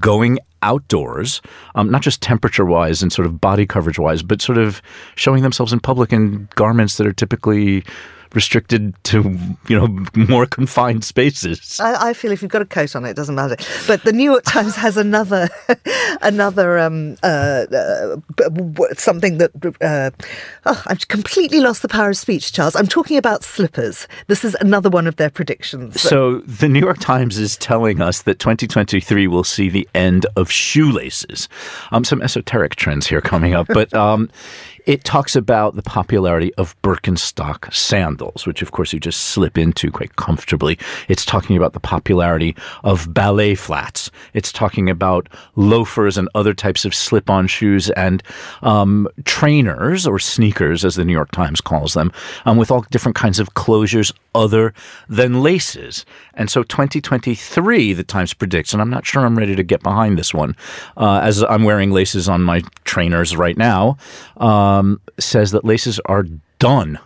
going 0.00 0.38
outdoors, 0.62 1.40
um, 1.74 1.90
not 1.90 2.02
just 2.02 2.20
temperature 2.20 2.64
wise 2.64 3.02
and 3.02 3.12
sort 3.12 3.26
of 3.26 3.40
body 3.40 3.66
coverage 3.66 3.98
wise, 3.98 4.22
but 4.22 4.42
sort 4.42 4.58
of 4.58 4.82
showing 5.14 5.42
themselves 5.42 5.72
in 5.72 5.80
public 5.80 6.12
in 6.12 6.48
garments 6.54 6.96
that 6.96 7.06
are 7.06 7.12
typically 7.12 7.84
restricted 8.34 8.94
to 9.04 9.36
you 9.68 9.78
know 9.78 10.06
more 10.14 10.46
confined 10.46 11.04
spaces. 11.04 11.78
I, 11.80 12.10
I, 12.10 12.12
feel 12.12 12.32
if 12.32 12.42
you've 12.42 12.50
got 12.50 12.62
a 12.62 12.66
coat 12.66 12.94
on, 12.94 13.04
it 13.04 13.14
doesn't 13.14 13.34
matter. 13.34 13.56
But 13.86 14.04
the 14.04 14.12
New 14.12 14.24
York 14.24 14.44
Times 14.44 14.76
has 14.76 14.96
another 14.96 15.48
another 16.22 16.78
um, 16.78 17.16
uh, 17.22 17.66
uh, 17.72 18.16
something 18.94 19.38
that 19.38 19.50
uh, 19.80 20.10
oh, 20.66 20.82
I've 20.86 21.08
completely 21.08 21.60
lost 21.60 21.82
the 21.82 21.88
power 21.88 22.10
of 22.10 22.16
speech, 22.16 22.52
Charles. 22.52 22.76
I'm 22.76 22.86
talking 22.86 23.16
about 23.16 23.42
slippers. 23.42 24.06
This 24.26 24.44
is 24.44 24.56
another 24.60 24.90
one 24.90 25.06
of 25.06 25.16
their 25.16 25.30
predictions. 25.30 26.00
So 26.00 26.38
the 26.40 26.68
New 26.68 26.80
York 26.80 26.98
Times 26.98 27.38
is 27.38 27.56
telling 27.56 28.00
us 28.00 28.22
that 28.22 28.38
2023 28.38 29.26
will 29.26 29.44
see 29.44 29.68
the 29.68 29.88
end 29.94 30.26
of 30.36 30.50
shoelaces. 30.50 31.48
Um, 31.90 32.04
some 32.04 32.22
esoteric 32.22 32.76
trends 32.76 33.06
here 33.06 33.20
coming 33.20 33.54
up, 33.54 33.66
but 33.68 33.92
um, 33.94 34.30
it 34.86 35.04
talks 35.04 35.36
about 35.36 35.76
the 35.76 35.82
popularity 35.82 36.54
of 36.54 36.80
Birkenstock 36.82 37.72
sandals, 37.72 38.46
which 38.46 38.62
of 38.62 38.72
course 38.72 38.92
you 38.92 39.00
just 39.00 39.20
slip 39.20 39.58
into 39.58 39.90
quite 39.90 40.16
comfortably. 40.16 40.78
It's 41.08 41.24
talking 41.24 41.56
about 41.56 41.72
the 41.72 41.80
popularity 41.80 42.56
of 42.84 43.12
ballet 43.12 43.54
flats. 43.54 44.10
It's 44.34 44.52
talking 44.52 44.88
about 44.88 45.28
loafers 45.56 46.16
and 46.18 46.28
other 46.34 46.54
types 46.54 46.84
of 46.84 46.94
slip-on 46.94 47.46
shoes 47.46 47.90
and 47.90 48.22
um, 48.62 49.08
trainers 49.24 50.06
or 50.06 50.18
sneakers, 50.18 50.84
as 50.84 50.96
the 50.96 51.04
New 51.04 51.12
York 51.12 51.30
Times 51.32 51.60
calls 51.60 51.94
them, 51.94 52.12
um, 52.44 52.56
with 52.56 52.70
all 52.70 52.84
different 52.90 53.16
kinds 53.16 53.38
of 53.38 53.54
closures 53.54 54.12
other 54.34 54.72
than 55.08 55.42
laces. 55.42 56.04
And 56.34 56.50
so 56.50 56.62
2023, 56.62 57.92
the 57.92 58.04
Times 58.04 58.34
predicts, 58.34 58.72
and 58.72 58.80
I'm 58.80 58.90
not 58.90 59.06
sure 59.06 59.24
I'm 59.24 59.38
ready 59.38 59.56
to 59.56 59.62
get 59.62 59.82
behind 59.82 60.18
this 60.18 60.32
one, 60.34 60.56
uh, 60.96 61.20
as 61.22 61.42
I'm 61.42 61.64
wearing 61.64 61.90
laces 61.90 62.28
on 62.28 62.42
my 62.42 62.62
trainers 62.84 63.36
right 63.36 63.56
now, 63.56 63.96
um, 64.36 65.00
says 65.18 65.50
that 65.52 65.64
laces 65.64 66.00
are 66.06 66.24
done 66.58 66.98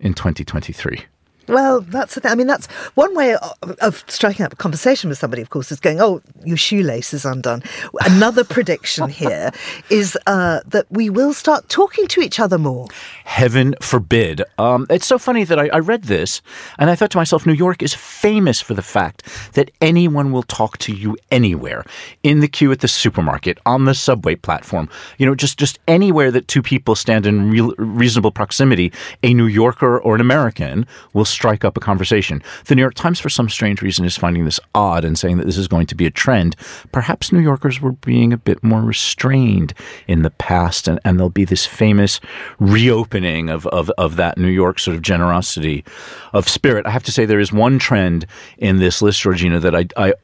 in 0.00 0.14
2023. 0.14 1.04
Well, 1.48 1.80
that's 1.80 2.14
the 2.14 2.20
thing. 2.20 2.32
I 2.32 2.34
mean, 2.34 2.46
that's 2.46 2.66
one 2.94 3.14
way 3.14 3.34
of, 3.34 3.70
of, 3.80 4.04
striking 4.08 4.44
up 4.44 4.52
a 4.52 4.56
conversation 4.56 5.08
with 5.08 5.18
somebody, 5.18 5.42
of 5.42 5.50
course, 5.50 5.70
is 5.70 5.80
going, 5.80 6.00
oh, 6.00 6.20
your 6.44 6.56
shoelace 6.56 7.14
is 7.14 7.24
undone. 7.24 7.62
Another 8.00 8.44
prediction 8.44 9.08
here 9.08 9.52
is 9.90 10.18
uh, 10.26 10.60
that 10.66 10.86
we 10.90 11.08
will 11.10 11.32
start 11.32 11.68
talking 11.68 12.06
to 12.08 12.20
each 12.20 12.40
other 12.40 12.58
more. 12.58 12.88
Heaven 13.24 13.74
forbid. 13.80 14.42
Um, 14.58 14.86
it's 14.90 15.06
so 15.06 15.18
funny 15.18 15.44
that 15.44 15.58
I, 15.58 15.68
I 15.68 15.78
read 15.78 16.04
this 16.04 16.42
and 16.78 16.90
I 16.90 16.96
thought 16.96 17.10
to 17.12 17.18
myself, 17.18 17.46
New 17.46 17.52
York 17.52 17.82
is 17.82 17.94
famous 17.94 18.60
for 18.60 18.74
the 18.74 18.82
fact 18.82 19.24
that 19.52 19.70
anyone 19.80 20.32
will 20.32 20.42
talk 20.42 20.78
to 20.78 20.92
you 20.92 21.16
anywhere 21.30 21.84
in 22.22 22.40
the 22.40 22.48
queue 22.48 22.72
at 22.72 22.80
the 22.80 22.88
supermarket, 22.88 23.58
on 23.66 23.84
the 23.84 23.94
subway 23.94 24.34
platform, 24.34 24.88
you 25.18 25.26
know, 25.26 25.34
just, 25.34 25.58
just 25.58 25.78
anywhere 25.86 26.30
that 26.30 26.48
two 26.48 26.62
people 26.62 26.94
stand 26.94 27.26
in 27.26 27.50
real, 27.50 27.72
reasonable 27.78 28.30
proximity, 28.30 28.92
a 29.22 29.32
New 29.32 29.46
Yorker 29.46 29.98
or 29.98 30.14
an 30.14 30.20
American 30.20 30.86
will 31.12 31.24
strike 31.36 31.64
up 31.64 31.76
a 31.76 31.80
conversation. 31.80 32.42
The 32.64 32.74
New 32.74 32.82
York 32.82 32.94
Times, 32.94 33.20
for 33.20 33.28
some 33.28 33.48
strange 33.48 33.82
reason, 33.82 34.04
is 34.04 34.16
finding 34.16 34.44
this 34.44 34.58
odd 34.74 35.04
and 35.04 35.18
saying 35.18 35.36
that 35.36 35.46
this 35.46 35.58
is 35.58 35.68
going 35.68 35.86
to 35.86 35.94
be 35.94 36.06
a 36.06 36.10
trend. 36.10 36.56
Perhaps 36.92 37.30
New 37.30 37.40
Yorkers 37.40 37.80
were 37.80 37.92
being 37.92 38.32
a 38.32 38.38
bit 38.38 38.64
more 38.64 38.80
restrained 38.80 39.74
in 40.08 40.22
the 40.22 40.30
past, 40.30 40.88
and, 40.88 40.98
and 41.04 41.18
there'll 41.18 41.30
be 41.30 41.44
this 41.44 41.66
famous 41.66 42.20
reopening 42.58 43.50
of, 43.50 43.66
of, 43.68 43.90
of 43.98 44.16
that 44.16 44.38
New 44.38 44.48
York 44.48 44.78
sort 44.78 44.96
of 44.96 45.02
generosity 45.02 45.84
of 46.32 46.48
spirit. 46.48 46.86
I 46.86 46.90
have 46.90 47.04
to 47.04 47.12
say, 47.12 47.26
there 47.26 47.40
is 47.40 47.52
one 47.52 47.78
trend 47.78 48.26
in 48.58 48.78
this 48.78 49.02
list, 49.02 49.20
Georgina, 49.20 49.60
that 49.60 49.74
I, 49.74 49.86
I 49.96 50.14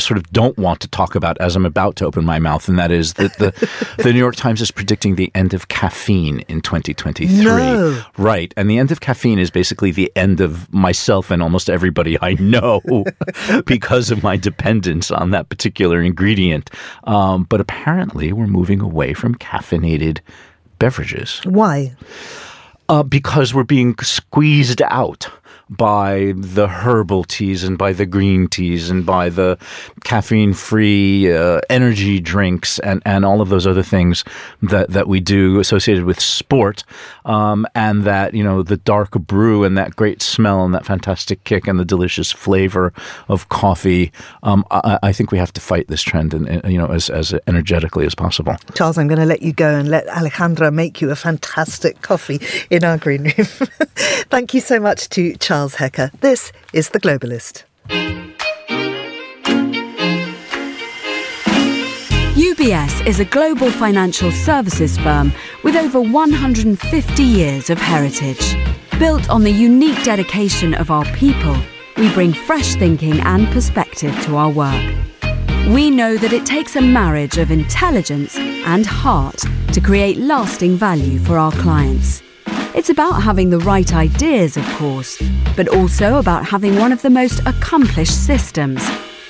sort 0.00 0.16
of 0.16 0.30
don't 0.30 0.56
want 0.56 0.80
to 0.80 0.88
talk 0.88 1.14
about 1.14 1.38
as 1.38 1.56
I'm 1.56 1.66
about 1.66 1.96
to 1.96 2.06
open 2.06 2.24
my 2.24 2.38
mouth, 2.38 2.68
and 2.68 2.78
that 2.78 2.90
is 2.90 3.14
that 3.14 3.36
the 3.38 3.52
the 4.02 4.12
New 4.12 4.18
York 4.18 4.36
Times 4.36 4.60
is 4.60 4.70
predicting 4.70 5.16
the 5.16 5.30
end 5.34 5.54
of 5.54 5.68
caffeine 5.68 6.40
in 6.48 6.60
2023. 6.60 7.44
No. 7.44 8.02
Right, 8.16 8.52
and 8.56 8.70
the 8.70 8.78
end 8.78 8.92
of 8.92 9.00
caffeine 9.00 9.38
is 9.38 9.50
basically 9.50 9.90
the 9.90 10.12
end 10.16 10.40
of 10.40 10.72
myself 10.72 11.30
and 11.30 11.42
almost 11.42 11.68
everybody 11.68 12.16
I 12.20 12.34
know 12.34 13.04
because 13.66 14.10
of 14.10 14.22
my 14.22 14.36
dependence 14.36 15.10
on 15.10 15.30
that 15.30 15.48
particular 15.48 16.02
ingredient. 16.02 16.70
Um, 17.04 17.44
but 17.44 17.60
apparently, 17.60 18.32
we're 18.32 18.46
moving 18.46 18.80
away 18.80 19.14
from 19.14 19.34
caffeinated 19.34 20.20
beverages. 20.78 21.40
Why? 21.44 21.96
Uh, 22.88 23.02
because 23.02 23.52
we're 23.52 23.64
being 23.64 23.94
squeezed 23.98 24.80
out 24.82 25.28
by 25.70 26.32
the 26.36 26.66
herbal 26.66 27.24
teas 27.24 27.64
and 27.64 27.76
by 27.76 27.92
the 27.92 28.06
green 28.06 28.48
teas 28.48 28.90
and 28.90 29.04
by 29.04 29.28
the 29.28 29.58
caffeine 30.04 30.54
free 30.54 31.32
uh, 31.32 31.60
energy 31.68 32.20
drinks 32.20 32.78
and, 32.80 33.02
and 33.04 33.24
all 33.24 33.40
of 33.40 33.48
those 33.48 33.66
other 33.66 33.82
things 33.82 34.24
that, 34.62 34.90
that 34.90 35.08
we 35.08 35.20
do 35.20 35.60
associated 35.60 36.04
with 36.04 36.20
sport. 36.20 36.84
Um, 37.24 37.66
and 37.74 38.04
that, 38.04 38.34
you 38.34 38.42
know, 38.42 38.62
the 38.62 38.78
dark 38.78 39.10
brew 39.10 39.64
and 39.64 39.76
that 39.76 39.96
great 39.96 40.22
smell 40.22 40.64
and 40.64 40.74
that 40.74 40.86
fantastic 40.86 41.44
kick 41.44 41.68
and 41.68 41.78
the 41.78 41.84
delicious 41.84 42.32
flavor 42.32 42.92
of 43.28 43.48
coffee. 43.50 44.12
Um, 44.42 44.64
I, 44.70 44.98
I, 45.02 45.12
think 45.12 45.30
we 45.30 45.38
have 45.38 45.52
to 45.54 45.60
fight 45.60 45.88
this 45.88 46.02
trend 46.02 46.32
and, 46.32 46.64
you 46.70 46.78
know, 46.78 46.86
as, 46.86 47.10
as 47.10 47.34
energetically 47.46 48.06
as 48.06 48.14
possible. 48.14 48.56
Charles, 48.74 48.96
I'm 48.96 49.08
going 49.08 49.20
to 49.20 49.26
let 49.26 49.42
you 49.42 49.52
go 49.52 49.68
and 49.68 49.90
let 49.90 50.06
Alejandra 50.06 50.72
make 50.72 51.02
you 51.02 51.10
a 51.10 51.16
fantastic 51.16 52.00
coffee 52.00 52.40
in 52.70 52.84
our 52.84 52.96
green 52.96 53.24
room. 53.24 53.32
Thank 54.30 54.54
you 54.54 54.60
so 54.60 54.80
much 54.80 55.08
to 55.10 55.36
Charles. 55.36 55.57
Charles 55.58 55.74
Hecker. 55.74 56.12
This 56.20 56.52
is 56.72 56.90
The 56.90 57.00
Globalist. 57.00 57.64
UBS 62.36 63.04
is 63.04 63.18
a 63.18 63.24
global 63.24 63.68
financial 63.72 64.30
services 64.30 64.96
firm 64.98 65.32
with 65.64 65.74
over 65.74 66.00
150 66.00 67.22
years 67.24 67.70
of 67.70 67.78
heritage. 67.78 68.54
Built 69.00 69.28
on 69.28 69.42
the 69.42 69.50
unique 69.50 70.00
dedication 70.04 70.74
of 70.74 70.92
our 70.92 71.04
people, 71.06 71.56
we 71.96 72.08
bring 72.14 72.32
fresh 72.32 72.76
thinking 72.76 73.18
and 73.22 73.48
perspective 73.48 74.14
to 74.26 74.36
our 74.36 74.50
work. 74.50 74.94
We 75.74 75.90
know 75.90 76.16
that 76.18 76.32
it 76.32 76.46
takes 76.46 76.76
a 76.76 76.80
marriage 76.80 77.36
of 77.36 77.50
intelligence 77.50 78.38
and 78.38 78.86
heart 78.86 79.42
to 79.72 79.80
create 79.80 80.18
lasting 80.18 80.76
value 80.76 81.18
for 81.18 81.36
our 81.36 81.50
clients. 81.50 82.22
It's 82.74 82.90
about 82.90 83.22
having 83.22 83.50
the 83.50 83.58
right 83.58 83.92
ideas, 83.94 84.56
of 84.56 84.64
course, 84.76 85.20
but 85.56 85.68
also 85.68 86.18
about 86.18 86.44
having 86.44 86.76
one 86.76 86.92
of 86.92 87.02
the 87.02 87.10
most 87.10 87.40
accomplished 87.46 88.26
systems 88.26 88.86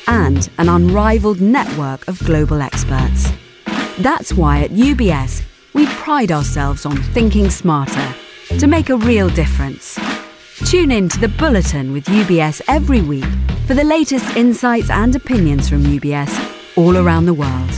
and 0.06 0.50
an 0.58 0.68
unrivaled 0.68 1.40
network 1.40 2.06
of 2.08 2.18
global 2.20 2.60
experts. 2.60 3.30
That's 3.98 4.32
why 4.32 4.62
at 4.62 4.70
UBS, 4.70 5.42
we 5.72 5.86
pride 5.86 6.32
ourselves 6.32 6.84
on 6.84 6.96
thinking 6.96 7.48
smarter 7.48 8.14
to 8.58 8.66
make 8.66 8.90
a 8.90 8.96
real 8.96 9.28
difference. 9.28 9.98
Tune 10.66 10.90
in 10.90 11.08
to 11.08 11.20
the 11.20 11.28
Bulletin 11.28 11.92
with 11.92 12.06
UBS 12.06 12.60
every 12.66 13.02
week 13.02 13.24
for 13.66 13.74
the 13.74 13.84
latest 13.84 14.36
insights 14.36 14.90
and 14.90 15.14
opinions 15.14 15.68
from 15.68 15.84
UBS 15.84 16.76
all 16.76 16.96
around 16.96 17.26
the 17.26 17.34
world. 17.34 17.70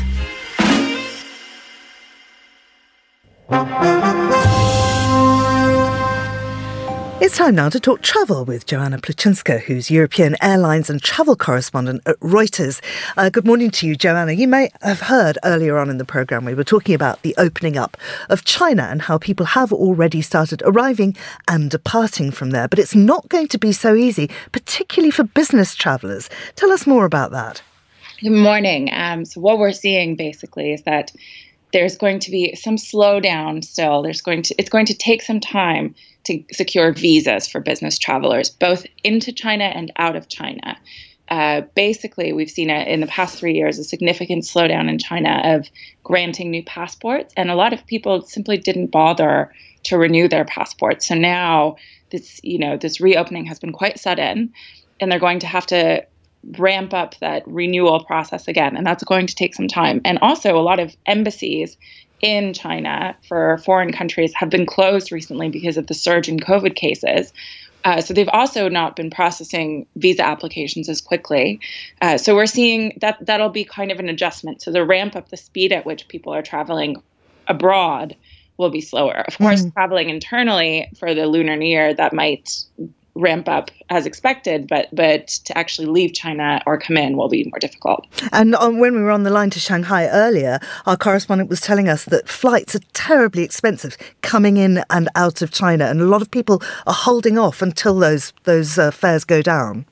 It's 7.23 7.37
time 7.37 7.55
now 7.55 7.69
to 7.69 7.79
talk 7.79 8.01
travel 8.01 8.47
with 8.47 8.65
Joanna 8.65 8.97
Plucinska, 8.97 9.61
who's 9.61 9.91
European 9.91 10.37
airlines 10.41 10.89
and 10.89 11.03
travel 11.03 11.37
correspondent 11.37 12.01
at 12.07 12.19
Reuters. 12.21 12.81
Uh, 13.15 13.29
good 13.29 13.45
morning 13.45 13.71
to 13.73 13.87
you, 13.87 13.95
Joanna. 13.95 14.33
You 14.33 14.49
may 14.49 14.71
have 14.81 15.01
heard 15.01 15.37
earlier 15.45 15.77
on 15.77 15.91
in 15.91 15.99
the 15.99 16.07
programme 16.07 16.47
we 16.47 16.55
were 16.55 16.65
talking 16.65 16.95
about 16.95 17.21
the 17.21 17.35
opening 17.37 17.77
up 17.77 17.99
of 18.31 18.47
China 18.47 18.85
and 18.85 19.03
how 19.03 19.19
people 19.19 19.45
have 19.45 19.71
already 19.71 20.23
started 20.23 20.63
arriving 20.65 21.15
and 21.47 21.71
departing 21.71 22.31
from 22.31 22.53
there. 22.53 22.69
But 22.69 22.79
it's 22.79 22.95
not 22.95 23.29
going 23.29 23.49
to 23.49 23.59
be 23.59 23.73
so 23.73 23.95
easy, 23.95 24.31
particularly 24.53 25.11
for 25.11 25.25
business 25.25 25.75
travellers. 25.75 26.31
Tell 26.57 26.73
us 26.73 26.87
more 26.87 27.05
about 27.05 27.33
that. 27.33 27.61
Good 28.23 28.31
morning. 28.31 28.89
Um, 28.95 29.27
so, 29.27 29.43
what 29.43 29.59
we're 29.59 29.73
seeing 29.73 30.17
basically 30.17 30.73
is 30.73 30.85
that 30.85 31.13
there's 31.73 31.97
going 31.97 32.19
to 32.21 32.31
be 32.31 32.55
some 32.57 32.77
slowdown 32.77 33.65
still. 33.65 34.03
There's 34.03 34.21
going 34.21 34.43
to 34.43 34.55
it's 34.59 34.71
going 34.71 34.87
to 34.87 34.95
take 34.95 35.23
some 35.23 35.41
time 35.41 35.95
to 36.25 36.43
secure 36.53 36.93
visas 36.93 37.49
for 37.49 37.61
business 37.61 37.99
travelers, 37.99 38.51
both 38.51 38.87
into 39.05 39.33
China 39.33 39.65
and 39.65 39.93
out 39.97 40.17
of 40.17 40.29
China. 40.29 40.77
Uh, 41.29 41.63
basically, 41.77 42.33
we've 42.33 42.51
seen 42.51 42.71
a, 42.71 42.93
in 42.93 43.01
the 43.01 43.07
past 43.07 43.39
three 43.39 43.55
years 43.55 43.79
a 43.79 43.85
significant 43.85 44.43
slowdown 44.43 44.89
in 44.89 44.99
China 44.99 45.41
of 45.45 45.69
granting 46.03 46.51
new 46.51 46.65
passports, 46.65 47.33
and 47.37 47.51
a 47.51 47.55
lot 47.55 47.73
of 47.73 47.87
people 47.87 48.23
simply 48.23 48.57
didn't 48.57 48.89
bother 48.89 49.53
to 49.85 49.97
renew 49.97 50.29
their 50.29 50.45
passports. 50.45 51.07
So 51.07 51.15
now 51.15 51.77
this, 52.11 52.41
you 52.43 52.59
know, 52.59 52.77
this 52.77 53.01
reopening 53.01 53.47
has 53.47 53.61
been 53.61 53.73
quite 53.73 54.01
sudden, 54.01 54.53
and 55.01 55.11
they're 55.11 55.21
going 55.21 55.39
to 55.41 55.47
have 55.47 55.67
to 55.67 56.05
ramp 56.59 56.95
up 56.95 57.19
that 57.21 57.43
renewal 57.47 58.05
process 58.05 58.49
again, 58.49 58.77
and 58.77 58.87
that's 58.87 59.05
going 59.05 59.27
to 59.27 59.35
take 59.35 59.55
some 59.55 59.69
time. 59.69 60.01
And 60.05 60.19
also, 60.21 60.57
a 60.57 60.63
lot 60.63 60.81
of 60.81 60.97
embassies 61.07 61.77
in 62.21 62.53
China 62.53 63.17
for 63.27 63.59
foreign 63.59 63.93
countries 63.93 64.33
have 64.35 64.51
been 64.51 64.67
closed 64.67 65.11
recently 65.11 65.49
because 65.49 65.77
of 65.77 65.87
the 65.87 65.95
surge 65.95 66.29
in 66.29 66.39
COVID 66.39 66.77
cases. 66.77 67.33
Uh, 67.85 68.01
so 68.01 68.13
they've 68.13 68.29
also 68.29 68.69
not 68.69 68.95
been 68.95 69.11
processing 69.11 69.87
visa 69.97 70.23
applications 70.23 70.89
as 70.89 71.01
quickly. 71.01 71.59
Uh, 72.03 72.19
so 72.19 72.35
we're 72.35 72.47
seeing 72.47 72.93
that 73.01 73.17
that'll 73.25 73.49
be 73.49 73.65
kind 73.65 73.91
of 73.91 73.99
an 73.99 74.09
adjustment. 74.09 74.61
So 74.61 74.71
the 74.71 74.85
ramp 74.85 75.17
up 75.17 75.31
the 75.31 75.39
speed 75.39 75.73
at 75.73 75.87
which 75.87 76.07
people 76.09 76.35
are 76.35 76.43
traveling 76.43 77.03
abroad 77.49 78.15
will 78.59 78.71
be 78.71 78.83
slower. 78.83 79.25
Of 79.27 79.39
course, 79.39 79.63
mm-hmm. 79.63 79.71
traveling 79.71 80.11
internally 80.11 80.91
for 80.99 81.15
the 81.15 81.27
Lunar 81.27 81.57
New 81.57 81.67
Year 81.67 81.95
that 81.95 82.13
might 82.13 82.63
ramp 83.21 83.49
up 83.49 83.71
as 83.91 84.07
expected, 84.07 84.67
but 84.67 84.89
but 84.93 85.29
to 85.29 85.57
actually 85.57 85.87
leave 85.87 86.15
China 86.15 86.63
or 86.67 86.79
come 86.79 86.97
in 86.97 87.17
will 87.17 87.29
be 87.29 87.45
more 87.45 87.59
difficult. 87.59 88.07
And 88.33 88.55
um, 88.57 88.79
when 88.79 88.95
we 88.95 89.03
were 89.03 89.11
on 89.11 89.23
the 89.23 89.31
line 89.31 89.51
to 89.51 89.61
Shanghai 89.61 90.09
earlier, 90.09 90.59
our 90.87 90.97
correspondent 90.97 91.51
was 91.51 91.61
telling 91.61 91.89
us 91.89 92.05
that 92.07 92.29
flights 92.29 92.75
are 92.75 92.81
terribly 92.93 93.43
expensive 93.43 93.97
coming 94.23 94.57
in 94.57 94.83
and 94.91 95.09
out 95.15 95.43
of 95.43 95.51
China, 95.51 95.87
and 95.87 96.01
a 96.01 96.07
lot 96.07 96.23
of 96.23 96.31
people 96.31 96.63
are 96.87 96.95
holding 96.95 97.39
off 97.39 97.63
until 97.63 97.99
those 97.99 98.33
those 98.45 98.79
uh, 98.79 98.91
fares 98.91 99.25
go 99.25 99.43
down. 99.43 99.87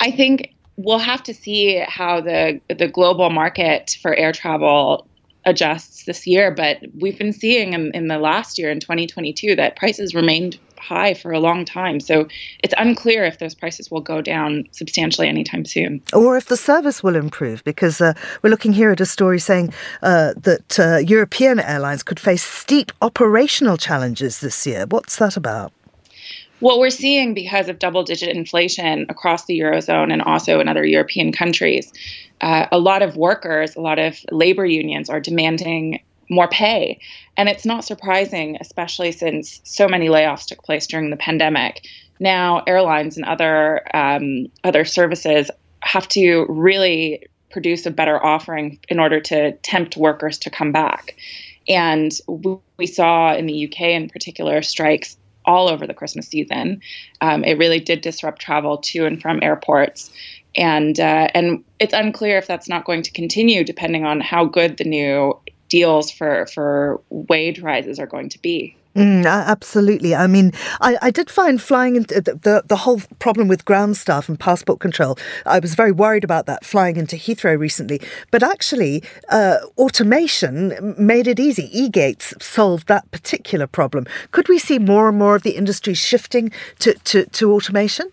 I 0.00 0.10
think 0.10 0.54
we'll 0.76 0.98
have 0.98 1.22
to 1.24 1.34
see 1.34 1.82
how 1.86 2.20
the 2.20 2.60
the 2.68 2.88
global 2.88 3.30
market 3.30 3.96
for 4.02 4.14
air 4.14 4.32
travel 4.32 5.06
adjusts 5.44 6.04
this 6.04 6.26
year, 6.26 6.50
but 6.50 6.78
we've 6.98 7.18
been 7.18 7.32
seeing 7.32 7.72
in, 7.72 7.90
in 7.94 8.08
the 8.08 8.18
last 8.18 8.58
year 8.58 8.70
in 8.70 8.80
2022 8.80 9.56
that 9.56 9.76
prices 9.76 10.14
remained 10.14 10.58
high 10.78 11.14
for 11.14 11.32
a 11.32 11.40
long 11.40 11.64
time. 11.64 12.00
So 12.00 12.28
it's 12.62 12.74
unclear 12.76 13.24
if 13.24 13.38
those 13.38 13.54
prices 13.54 13.90
will 13.90 14.00
go 14.00 14.20
down 14.20 14.64
substantially 14.72 15.28
anytime 15.28 15.64
soon. 15.64 16.02
Or 16.12 16.36
if 16.36 16.46
the 16.46 16.56
service 16.56 17.02
will 17.02 17.16
improve, 17.16 17.62
because 17.64 18.00
uh, 18.00 18.14
we're 18.42 18.50
looking 18.50 18.72
here 18.72 18.90
at 18.90 19.00
a 19.00 19.06
story 19.06 19.38
saying 19.38 19.72
uh, 20.02 20.34
that 20.36 20.78
uh, 20.78 20.98
European 20.98 21.60
airlines 21.60 22.02
could 22.02 22.20
face 22.20 22.42
steep 22.42 22.92
operational 23.02 23.76
challenges 23.76 24.40
this 24.40 24.66
year. 24.66 24.86
What's 24.88 25.16
that 25.16 25.36
about? 25.36 25.72
What 26.60 26.80
we're 26.80 26.90
seeing 26.90 27.34
because 27.34 27.68
of 27.68 27.78
double 27.78 28.02
digit 28.02 28.34
inflation 28.34 29.06
across 29.08 29.44
the 29.44 29.60
Eurozone 29.60 30.12
and 30.12 30.22
also 30.22 30.58
in 30.58 30.66
other 30.66 30.84
European 30.84 31.30
countries, 31.30 31.92
uh, 32.40 32.66
a 32.72 32.78
lot 32.78 33.02
of 33.02 33.16
workers, 33.16 33.76
a 33.76 33.80
lot 33.80 33.98
of 34.00 34.18
labor 34.32 34.66
unions 34.66 35.08
are 35.08 35.20
demanding 35.20 36.00
more 36.28 36.48
pay. 36.48 37.00
And 37.36 37.48
it's 37.48 37.64
not 37.64 37.84
surprising, 37.84 38.56
especially 38.60 39.12
since 39.12 39.60
so 39.64 39.88
many 39.88 40.08
layoffs 40.08 40.46
took 40.46 40.62
place 40.62 40.86
during 40.86 41.10
the 41.10 41.16
pandemic. 41.16 41.86
Now, 42.20 42.62
airlines 42.66 43.16
and 43.16 43.24
other 43.26 43.82
um, 43.96 44.46
other 44.64 44.84
services 44.84 45.50
have 45.80 46.08
to 46.08 46.46
really 46.48 47.26
produce 47.50 47.86
a 47.86 47.90
better 47.90 48.22
offering 48.24 48.78
in 48.88 48.98
order 48.98 49.20
to 49.20 49.52
tempt 49.58 49.96
workers 49.96 50.38
to 50.38 50.50
come 50.50 50.72
back. 50.72 51.16
And 51.68 52.12
we 52.78 52.86
saw 52.86 53.34
in 53.34 53.46
the 53.46 53.66
UK, 53.66 53.80
in 53.80 54.08
particular, 54.08 54.62
strikes 54.62 55.16
all 55.44 55.68
over 55.68 55.86
the 55.86 55.94
Christmas 55.94 56.28
season. 56.28 56.80
Um, 57.20 57.44
it 57.44 57.56
really 57.56 57.80
did 57.80 58.00
disrupt 58.00 58.40
travel 58.40 58.78
to 58.78 59.06
and 59.06 59.20
from 59.20 59.38
airports 59.42 60.10
and 60.58 60.98
uh, 60.98 61.28
and 61.34 61.64
it's 61.78 61.94
unclear 61.94 62.38
if 62.38 62.46
that's 62.46 62.68
not 62.68 62.84
going 62.84 63.02
to 63.02 63.10
continue, 63.12 63.64
depending 63.64 64.04
on 64.04 64.20
how 64.20 64.44
good 64.44 64.76
the 64.76 64.84
new 64.84 65.38
deals 65.68 66.10
for 66.10 66.46
for 66.46 67.00
wage 67.10 67.60
rises 67.60 67.98
are 67.98 68.06
going 68.06 68.28
to 68.30 68.38
be. 68.40 68.76
Mm, 68.98 69.24
absolutely. 69.26 70.12
I 70.14 70.26
mean, 70.26 70.52
I, 70.80 70.98
I 71.00 71.10
did 71.12 71.30
find 71.30 71.62
flying 71.62 71.94
into 71.94 72.20
the, 72.20 72.34
the, 72.34 72.62
the 72.66 72.76
whole 72.76 73.00
problem 73.20 73.46
with 73.46 73.64
ground 73.64 73.96
staff 73.96 74.28
and 74.28 74.40
passport 74.40 74.80
control. 74.80 75.16
I 75.46 75.60
was 75.60 75.76
very 75.76 75.92
worried 75.92 76.24
about 76.24 76.46
that 76.46 76.64
flying 76.64 76.96
into 76.96 77.14
Heathrow 77.14 77.56
recently. 77.56 78.00
But 78.32 78.42
actually, 78.42 79.04
uh, 79.28 79.58
automation 79.76 80.96
made 80.98 81.28
it 81.28 81.38
easy. 81.38 81.70
E 81.70 81.88
gates 81.88 82.34
solved 82.40 82.88
that 82.88 83.08
particular 83.12 83.68
problem. 83.68 84.04
Could 84.32 84.48
we 84.48 84.58
see 84.58 84.80
more 84.80 85.08
and 85.08 85.18
more 85.18 85.36
of 85.36 85.44
the 85.44 85.56
industry 85.56 85.94
shifting 85.94 86.50
to, 86.80 86.94
to, 87.04 87.26
to 87.26 87.52
automation? 87.52 88.10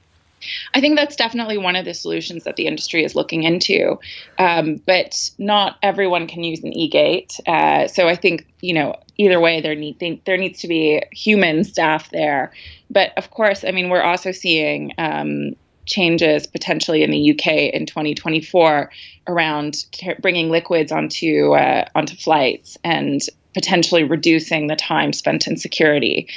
I 0.73 0.81
think 0.81 0.97
that's 0.97 1.15
definitely 1.15 1.57
one 1.57 1.75
of 1.75 1.85
the 1.85 1.93
solutions 1.93 2.43
that 2.43 2.55
the 2.55 2.67
industry 2.67 3.03
is 3.03 3.15
looking 3.15 3.43
into. 3.43 3.99
Um, 4.37 4.81
but 4.85 5.29
not 5.37 5.77
everyone 5.81 6.27
can 6.27 6.43
use 6.43 6.63
an 6.63 6.73
e-gate. 6.73 7.39
Uh, 7.47 7.87
so 7.87 8.07
I 8.07 8.15
think, 8.15 8.47
you 8.61 8.73
know, 8.73 8.95
either 9.17 9.39
way, 9.39 9.61
there, 9.61 9.75
need, 9.75 10.21
there 10.25 10.37
needs 10.37 10.59
to 10.59 10.67
be 10.67 11.01
human 11.11 11.63
staff 11.63 12.09
there. 12.11 12.51
But 12.89 13.11
of 13.17 13.31
course, 13.31 13.63
I 13.63 13.71
mean, 13.71 13.89
we're 13.89 14.03
also 14.03 14.31
seeing 14.31 14.93
um, 14.97 15.55
changes 15.85 16.47
potentially 16.47 17.03
in 17.03 17.11
the 17.11 17.31
UK 17.31 17.73
in 17.73 17.85
2024 17.85 18.91
around 19.27 19.85
bringing 20.19 20.49
liquids 20.49 20.91
onto 20.91 21.53
uh, 21.53 21.85
onto 21.95 22.15
flights 22.15 22.77
and 22.83 23.21
potentially 23.53 24.03
reducing 24.03 24.67
the 24.67 24.75
time 24.75 25.13
spent 25.13 25.47
in 25.47 25.55
security 25.57 26.27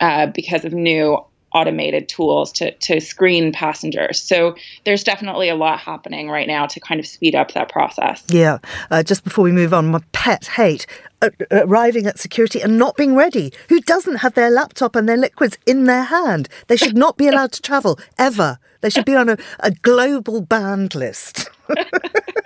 uh, 0.00 0.26
because 0.26 0.64
of 0.64 0.72
new 0.72 1.18
automated 1.54 2.08
tools 2.08 2.52
to, 2.52 2.72
to 2.72 3.00
screen 3.00 3.52
passengers. 3.52 4.20
So 4.20 4.54
there's 4.84 5.04
definitely 5.04 5.48
a 5.48 5.54
lot 5.54 5.78
happening 5.78 6.28
right 6.28 6.46
now 6.46 6.66
to 6.66 6.80
kind 6.80 7.00
of 7.00 7.06
speed 7.06 7.34
up 7.34 7.52
that 7.52 7.70
process. 7.70 8.22
Yeah. 8.28 8.58
Uh, 8.90 9.02
just 9.02 9.24
before 9.24 9.44
we 9.44 9.52
move 9.52 9.72
on, 9.72 9.90
my 9.90 10.00
pet 10.12 10.46
hate 10.46 10.86
uh, 11.22 11.30
arriving 11.50 12.06
at 12.06 12.18
security 12.18 12.60
and 12.60 12.78
not 12.78 12.96
being 12.96 13.14
ready. 13.14 13.52
Who 13.68 13.80
doesn't 13.80 14.16
have 14.16 14.34
their 14.34 14.50
laptop 14.50 14.94
and 14.94 15.08
their 15.08 15.16
liquids 15.16 15.58
in 15.66 15.84
their 15.84 16.04
hand? 16.04 16.48
They 16.66 16.76
should 16.76 16.96
not 16.96 17.16
be 17.16 17.28
allowed 17.28 17.52
to 17.52 17.62
travel 17.62 17.98
ever. 18.18 18.58
They 18.80 18.90
should 18.90 19.04
be 19.04 19.16
on 19.16 19.28
a, 19.28 19.38
a 19.60 19.72
global 19.72 20.40
banned 20.40 20.94
list. 20.94 21.50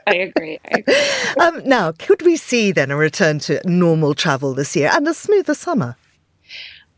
I 0.07 0.15
agree. 0.15 0.59
I 0.65 0.79
agree. 0.79 0.95
Um, 1.41 1.63
now, 1.65 1.93
could 1.93 2.23
we 2.23 2.37
see 2.37 2.73
then 2.73 2.91
a 2.91 2.97
return 2.97 3.39
to 3.41 3.61
normal 3.65 4.15
travel 4.15 4.55
this 4.55 4.77
year 4.77 4.91
and 4.93 5.09
a 5.09 5.15
smoother 5.15 5.55
summer? 5.55 5.97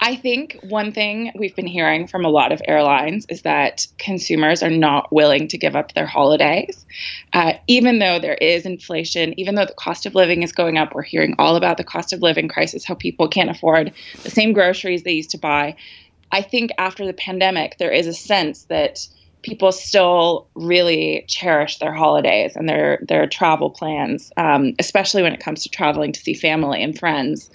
I 0.01 0.16
think 0.16 0.59
one 0.62 0.92
thing 0.92 1.32
we've 1.34 1.55
been 1.55 1.66
hearing 1.66 2.07
from 2.07 2.24
a 2.24 2.28
lot 2.28 2.53
of 2.53 2.61
airlines 2.66 3.26
is 3.28 3.42
that 3.42 3.86
consumers 3.99 4.62
are 4.62 4.70
not 4.70 5.12
willing 5.12 5.49
to 5.49 5.59
give 5.59 5.76
up 5.76 5.95
their 5.95 6.07
holidays. 6.07 6.84
Uh, 7.32 7.55
even 7.68 8.01
though 8.01 8.18
there 8.18 8.34
is 8.34 8.66
inflation, 8.66 9.38
even 9.38 9.55
though 9.55 9.64
the 9.64 9.74
cost 9.74 10.05
of 10.05 10.14
living 10.14 10.42
is 10.42 10.53
going 10.53 10.78
up, 10.78 10.95
we're 10.95 11.03
hearing 11.03 11.34
all 11.38 11.57
about 11.57 11.76
the 11.76 11.84
cost 11.84 12.12
of 12.12 12.20
living 12.22 12.49
crisis, 12.49 12.84
how 12.84 12.95
people 12.95 13.28
can't 13.28 13.51
afford 13.51 13.92
the 14.24 14.30
same 14.30 14.53
groceries 14.53 15.05
they 15.05 15.12
used 15.12 15.30
to 15.30 15.38
buy. 15.38 15.76
I 16.30 16.42
think 16.42 16.72
after 16.76 17.07
the 17.07 17.12
pandemic, 17.12 17.78
there 17.78 17.92
is 17.92 18.07
a 18.07 18.12
sense 18.12 18.64
that 18.64 19.07
people 19.45 19.70
still 19.70 20.49
really 20.55 21.24
cherish 21.28 21.78
their 21.78 21.92
holidays 21.92 22.57
and 22.57 22.68
their 22.68 22.99
their 23.07 23.26
travel 23.28 23.70
plans, 23.70 24.32
um, 24.36 24.74
especially 24.78 25.22
when 25.22 25.32
it 25.32 25.40
comes 25.40 25.62
to 25.62 25.68
traveling 25.68 26.11
to 26.12 26.20
see 26.20 26.34
family 26.34 26.82
and 26.82 26.99
friends. 26.99 27.51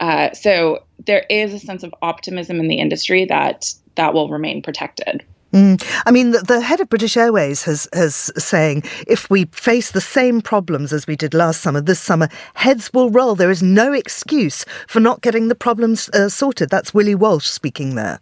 Uh, 0.00 0.32
so 0.32 0.82
there 1.06 1.24
is 1.30 1.54
a 1.54 1.58
sense 1.58 1.84
of 1.84 1.94
optimism 2.02 2.58
in 2.58 2.66
the 2.66 2.78
industry 2.78 3.24
that 3.26 3.72
that 3.94 4.12
will 4.12 4.28
remain 4.28 4.62
protected. 4.62 5.24
Mm. 5.52 5.80
I 6.04 6.10
mean, 6.10 6.32
the, 6.32 6.40
the, 6.40 6.60
head 6.60 6.80
of 6.80 6.88
British 6.88 7.16
Airways 7.16 7.62
has 7.62 7.86
has 7.92 8.32
saying 8.36 8.82
if 9.06 9.30
we 9.30 9.44
face 9.52 9.92
the 9.92 10.00
same 10.00 10.40
problems 10.40 10.92
as 10.92 11.06
we 11.06 11.14
did 11.14 11.32
last 11.32 11.60
summer, 11.60 11.80
this 11.80 12.00
summer 12.00 12.28
heads 12.54 12.92
will 12.92 13.10
roll. 13.10 13.36
There 13.36 13.52
is 13.52 13.62
no 13.62 13.92
excuse 13.92 14.64
for 14.88 14.98
not 14.98 15.20
getting 15.20 15.46
the 15.46 15.54
problems 15.54 16.08
uh, 16.08 16.28
sorted. 16.28 16.70
That's 16.70 16.92
Willie 16.92 17.14
Walsh 17.14 17.46
speaking 17.46 17.94
there. 17.94 18.18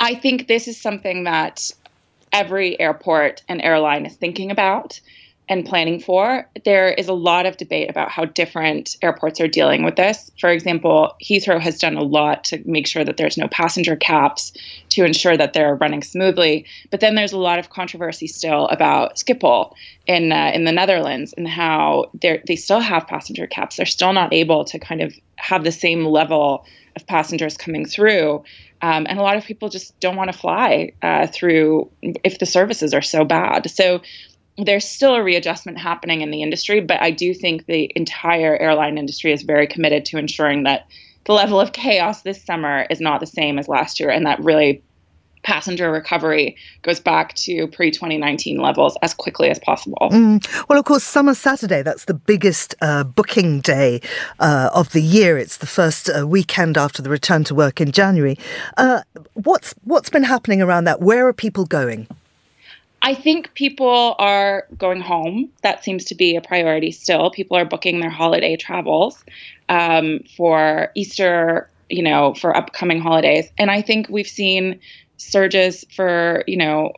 I 0.00 0.16
think 0.16 0.48
this 0.48 0.68
is 0.68 0.78
something 0.78 1.24
that 1.24 1.70
every 2.32 2.78
airport 2.80 3.42
and 3.48 3.62
airline 3.62 4.06
is 4.06 4.14
thinking 4.16 4.50
about 4.50 5.00
and 5.48 5.66
planning 5.66 6.00
for. 6.00 6.48
There 6.64 6.92
is 6.92 7.08
a 7.08 7.12
lot 7.12 7.46
of 7.46 7.56
debate 7.56 7.90
about 7.90 8.10
how 8.10 8.24
different 8.24 8.96
airports 9.02 9.40
are 9.40 9.48
dealing 9.48 9.82
with 9.82 9.96
this. 9.96 10.30
For 10.40 10.48
example, 10.48 11.14
Heathrow 11.22 11.60
has 11.60 11.78
done 11.78 11.96
a 11.96 12.02
lot 12.02 12.44
to 12.44 12.62
make 12.64 12.86
sure 12.86 13.04
that 13.04 13.16
there's 13.16 13.36
no 13.36 13.48
passenger 13.48 13.96
caps 13.96 14.52
to 14.90 15.04
ensure 15.04 15.36
that 15.36 15.52
they're 15.52 15.74
running 15.74 16.02
smoothly. 16.02 16.64
But 16.90 17.00
then 17.00 17.16
there's 17.16 17.32
a 17.32 17.38
lot 17.38 17.58
of 17.58 17.70
controversy 17.70 18.28
still 18.28 18.68
about 18.68 19.16
Schiphol 19.16 19.74
in 20.06 20.32
uh, 20.32 20.52
in 20.54 20.64
the 20.64 20.72
Netherlands 20.72 21.34
and 21.36 21.48
how 21.48 22.10
they 22.20 22.56
still 22.56 22.80
have 22.80 23.06
passenger 23.06 23.46
caps. 23.46 23.76
They're 23.76 23.86
still 23.86 24.12
not 24.12 24.32
able 24.32 24.64
to 24.66 24.78
kind 24.78 25.02
of 25.02 25.12
have 25.36 25.64
the 25.64 25.72
same 25.72 26.06
level 26.06 26.64
of 26.96 27.06
passengers 27.06 27.56
coming 27.56 27.84
through. 27.84 28.44
Um, 28.82 29.06
and 29.08 29.18
a 29.18 29.22
lot 29.22 29.36
of 29.36 29.44
people 29.44 29.68
just 29.68 29.98
don't 30.00 30.16
want 30.16 30.32
to 30.32 30.38
fly 30.38 30.92
uh, 31.02 31.28
through 31.28 31.90
if 32.02 32.40
the 32.40 32.46
services 32.46 32.92
are 32.92 33.02
so 33.02 33.24
bad. 33.24 33.70
So 33.70 34.02
there's 34.58 34.86
still 34.86 35.14
a 35.14 35.22
readjustment 35.22 35.78
happening 35.78 36.20
in 36.20 36.30
the 36.30 36.42
industry, 36.42 36.80
but 36.80 37.00
I 37.00 37.12
do 37.12 37.32
think 37.32 37.66
the 37.66 37.90
entire 37.94 38.56
airline 38.56 38.98
industry 38.98 39.32
is 39.32 39.42
very 39.42 39.66
committed 39.66 40.04
to 40.06 40.18
ensuring 40.18 40.64
that 40.64 40.86
the 41.24 41.32
level 41.32 41.60
of 41.60 41.72
chaos 41.72 42.22
this 42.22 42.44
summer 42.44 42.84
is 42.90 43.00
not 43.00 43.20
the 43.20 43.26
same 43.26 43.58
as 43.58 43.68
last 43.68 44.00
year, 44.00 44.10
and 44.10 44.26
that 44.26 44.42
really 44.42 44.82
passenger 45.42 45.90
recovery 45.90 46.56
goes 46.82 47.00
back 47.00 47.34
to 47.34 47.66
pre 47.68 47.90
2019 47.90 48.58
levels 48.58 48.96
as 49.02 49.14
quickly 49.14 49.50
as 49.50 49.58
possible. 49.58 50.08
Mm. 50.10 50.68
Well, 50.68 50.78
of 50.78 50.84
course, 50.84 51.04
Summer 51.04 51.34
Saturday, 51.34 51.82
that's 51.82 52.04
the 52.04 52.14
biggest 52.14 52.74
uh, 52.80 53.04
booking 53.04 53.60
day 53.60 54.00
uh, 54.40 54.70
of 54.72 54.92
the 54.92 55.02
year. 55.02 55.38
It's 55.38 55.58
the 55.58 55.66
first 55.66 56.08
uh, 56.08 56.26
weekend 56.26 56.78
after 56.78 57.02
the 57.02 57.10
return 57.10 57.44
to 57.44 57.54
work 57.54 57.80
in 57.80 57.92
January. 57.92 58.38
Uh, 58.76 59.02
what's, 59.34 59.74
what's 59.84 60.10
been 60.10 60.24
happening 60.24 60.62
around 60.62 60.84
that? 60.84 61.00
Where 61.00 61.26
are 61.26 61.32
people 61.32 61.64
going? 61.64 62.06
I 63.02 63.14
think 63.14 63.52
people 63.54 64.14
are 64.18 64.66
going 64.78 65.00
home. 65.00 65.50
That 65.62 65.82
seems 65.82 66.04
to 66.04 66.14
be 66.14 66.36
a 66.36 66.40
priority 66.40 66.92
still. 66.92 67.30
People 67.30 67.56
are 67.56 67.64
booking 67.64 67.98
their 67.98 68.10
holiday 68.10 68.56
travels 68.56 69.24
um, 69.68 70.20
for 70.36 70.92
Easter, 70.94 71.68
you 71.90 72.02
know, 72.02 72.34
for 72.34 72.56
upcoming 72.56 73.00
holidays. 73.00 73.50
And 73.58 73.72
I 73.72 73.82
think 73.82 74.08
we've 74.08 74.28
seen 74.28 74.78
surges 75.22 75.84
for, 75.94 76.44
you 76.46 76.56
know, 76.56 76.92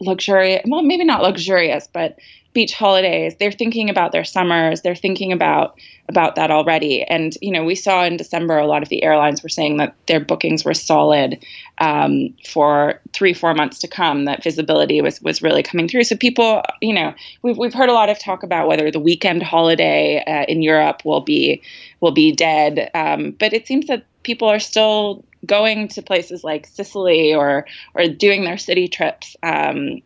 luxurious, 0.00 0.62
well, 0.66 0.82
maybe 0.82 1.04
not 1.04 1.22
luxurious, 1.22 1.88
but 1.92 2.18
beach 2.52 2.74
holidays. 2.74 3.36
They're 3.38 3.52
thinking 3.52 3.90
about 3.90 4.12
their 4.12 4.24
summers. 4.24 4.82
They're 4.82 4.96
thinking 4.96 5.32
about 5.32 5.78
about 6.08 6.34
that 6.34 6.50
already. 6.50 7.04
And 7.04 7.36
you 7.40 7.52
know 7.52 7.64
we 7.64 7.76
saw 7.76 8.04
in 8.04 8.16
december 8.16 8.58
a 8.58 8.66
lot 8.66 8.82
of 8.82 8.88
the 8.88 9.04
airlines 9.04 9.42
were 9.42 9.48
saying 9.48 9.76
that 9.76 9.94
their 10.06 10.18
bookings 10.18 10.64
were 10.64 10.74
solid 10.74 11.44
um, 11.78 12.34
for 12.44 13.00
three 13.12 13.32
four 13.32 13.54
months 13.54 13.78
to 13.80 13.88
come 13.88 14.24
that 14.24 14.42
visibility 14.42 15.00
was 15.00 15.22
was 15.22 15.42
really 15.42 15.62
coming 15.62 15.86
through. 15.88 16.04
So 16.04 16.16
people 16.16 16.62
you 16.80 16.92
know 16.92 17.14
we've, 17.42 17.56
we've 17.56 17.74
heard 17.74 17.88
a 17.88 17.94
lot 17.94 18.10
of 18.10 18.18
talk 18.18 18.42
about 18.42 18.66
whether 18.66 18.90
the 18.90 19.00
weekend 19.00 19.42
holiday 19.42 20.22
uh, 20.26 20.44
in 20.48 20.62
europe 20.62 21.04
will 21.04 21.20
be 21.20 21.62
will 22.00 22.12
be 22.12 22.32
dead. 22.32 22.90
Um, 22.94 23.36
but 23.38 23.52
it 23.52 23.66
seems 23.66 23.86
that 23.86 24.04
people 24.22 24.48
are 24.48 24.58
still 24.58 25.24
going 25.44 25.88
to 25.88 26.02
places 26.02 26.44
like 26.44 26.66
Sicily 26.66 27.34
or 27.34 27.66
or 27.94 28.08
doing 28.08 28.44
their 28.44 28.58
city 28.58 28.88
trips 28.88 29.36
um, 29.42 30.02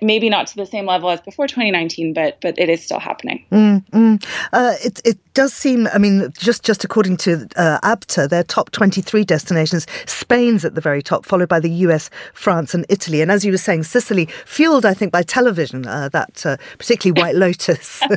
maybe 0.00 0.28
not 0.28 0.46
to 0.48 0.56
the 0.56 0.66
same 0.66 0.86
level 0.86 1.10
as 1.10 1.20
before 1.20 1.46
2019, 1.46 2.12
but 2.12 2.40
but 2.40 2.58
it 2.58 2.68
is 2.68 2.84
still 2.84 3.00
happening. 3.00 3.44
Mm, 3.50 3.84
mm. 3.90 4.26
Uh, 4.52 4.74
it 4.84 5.00
it 5.04 5.18
does 5.34 5.52
seem. 5.52 5.88
I 5.88 5.98
mean, 5.98 6.32
just 6.38 6.64
just 6.64 6.84
according 6.84 7.16
to 7.18 7.48
uh, 7.56 7.78
ABTA, 7.82 8.28
their 8.28 8.44
top 8.44 8.70
23 8.70 9.24
destinations, 9.24 9.86
Spain's 10.06 10.64
at 10.64 10.74
the 10.74 10.80
very 10.80 11.02
top, 11.02 11.24
followed 11.24 11.48
by 11.48 11.60
the 11.60 11.70
US, 11.86 12.10
France, 12.34 12.74
and 12.74 12.86
Italy. 12.88 13.20
And 13.20 13.30
as 13.30 13.44
you 13.44 13.52
were 13.52 13.58
saying, 13.58 13.84
Sicily, 13.84 14.26
fueled 14.46 14.86
I 14.86 14.94
think 14.94 15.12
by 15.12 15.22
television, 15.22 15.86
uh, 15.86 16.08
that 16.10 16.44
uh, 16.46 16.56
particularly 16.78 17.20
White 17.20 17.36
Lotus. 17.36 18.02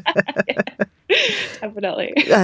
Definitely. 1.62 2.14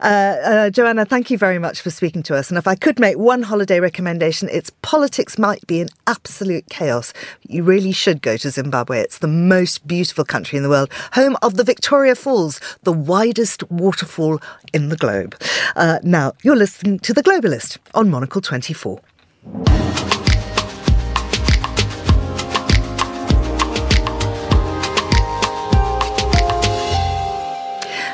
Uh, 0.00 0.06
uh, 0.06 0.70
Joanna, 0.70 1.04
thank 1.04 1.30
you 1.30 1.38
very 1.38 1.58
much 1.58 1.80
for 1.80 1.90
speaking 1.90 2.22
to 2.24 2.36
us. 2.36 2.50
And 2.50 2.58
if 2.58 2.66
I 2.66 2.74
could 2.74 2.98
make 2.98 3.16
one 3.16 3.42
holiday 3.42 3.80
recommendation, 3.80 4.48
it's 4.52 4.70
politics 4.82 5.38
might 5.38 5.66
be 5.66 5.80
in 5.80 5.88
absolute 6.06 6.66
chaos. 6.68 7.12
You 7.48 7.62
really 7.62 7.92
should 7.92 8.20
go 8.20 8.36
to 8.36 8.50
Zimbabwe. 8.50 8.63
It's 8.72 9.18
the 9.18 9.28
most 9.28 9.86
beautiful 9.86 10.24
country 10.24 10.56
in 10.56 10.62
the 10.62 10.68
world, 10.68 10.90
home 11.12 11.36
of 11.42 11.56
the 11.56 11.64
Victoria 11.64 12.14
Falls, 12.14 12.60
the 12.82 12.92
widest 12.92 13.62
waterfall 13.70 14.40
in 14.72 14.88
the 14.88 14.96
globe. 14.96 15.36
Uh, 15.76 15.98
now, 16.02 16.32
you're 16.42 16.56
listening 16.56 16.98
to 17.00 17.12
The 17.12 17.22
Globalist 17.22 17.78
on 17.94 18.10
Monocle 18.10 18.40
24. 18.40 19.00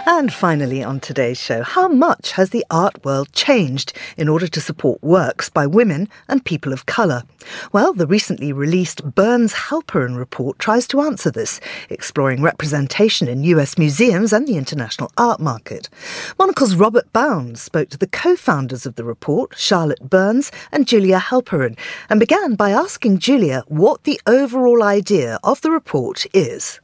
And 0.07 0.33
finally, 0.33 0.83
on 0.83 0.99
today's 1.01 1.39
show, 1.39 1.63
how 1.63 1.87
much 1.87 2.33
has 2.33 2.51
the 2.51 2.65
art 2.71 3.05
world 3.05 3.33
changed 3.33 3.93
in 4.17 4.29
order 4.29 4.49
to 4.49 4.61
support 4.61 5.03
works 5.03 5.51
by 5.51 5.67
women 5.67 6.09
and 6.27 6.45
people 6.45 6.73
of 6.73 6.87
colour? 6.87 7.25
Well, 7.73 7.93
the 7.93 8.07
recently 8.07 8.53
released 8.53 9.15
Burns 9.15 9.53
Halperin 9.53 10.17
report 10.17 10.59
tries 10.59 10.87
to 10.89 11.03
answer 11.03 11.31
this, 11.31 11.61
exploring 11.91 12.43
representation 12.43 13.29
in 13.29 13.45
US 13.45 13.77
museums 13.77 14.33
and 14.33 14.47
the 14.47 14.57
international 14.57 15.13
art 15.19 15.39
market. 15.39 15.91
Monocle's 16.39 16.77
Robert 16.77 17.13
Bound 17.13 17.59
spoke 17.59 17.91
to 17.91 17.99
the 17.99 18.07
co 18.07 18.37
founders 18.37 18.87
of 18.87 18.95
the 18.95 19.05
report, 19.05 19.55
Charlotte 19.57 20.09
Burns 20.09 20.51
and 20.73 20.89
Julia 20.89 21.19
Halperin, 21.19 21.79
and 22.09 22.19
began 22.19 22.55
by 22.55 22.71
asking 22.71 23.19
Julia 23.19 23.65
what 23.69 24.05
the 24.05 24.21
overall 24.27 24.83
idea 24.83 25.39
of 25.45 25.61
the 25.61 25.71
report 25.71 26.27
is. 26.33 26.81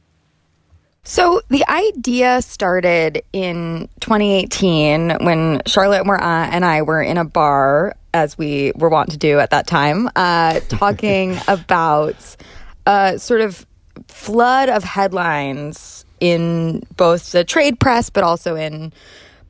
So 1.07 1.41
the 1.47 1.63
idea 1.71 2.41
started 2.41 3.23
in 3.31 3.87
2018 4.01 5.23
when 5.23 5.61
Charlotte 5.65 6.05
and 6.05 6.65
I 6.65 6.81
were 6.81 7.01
in 7.01 7.17
a 7.17 7.23
bar, 7.23 7.95
as 8.13 8.37
we 8.37 8.73
were 8.75 8.89
wont 8.89 9.11
to 9.11 9.17
do 9.17 9.39
at 9.39 9.51
that 9.51 9.67
time, 9.67 10.09
uh, 10.17 10.59
talking 10.67 11.39
about 11.47 12.17
a 12.85 13.17
sort 13.19 13.39
of 13.39 13.65
flood 14.09 14.67
of 14.67 14.83
headlines 14.83 16.03
in 16.19 16.83
both 16.97 17.31
the 17.31 17.45
trade 17.45 17.79
press, 17.79 18.09
but 18.09 18.25
also 18.25 18.57
in 18.57 18.91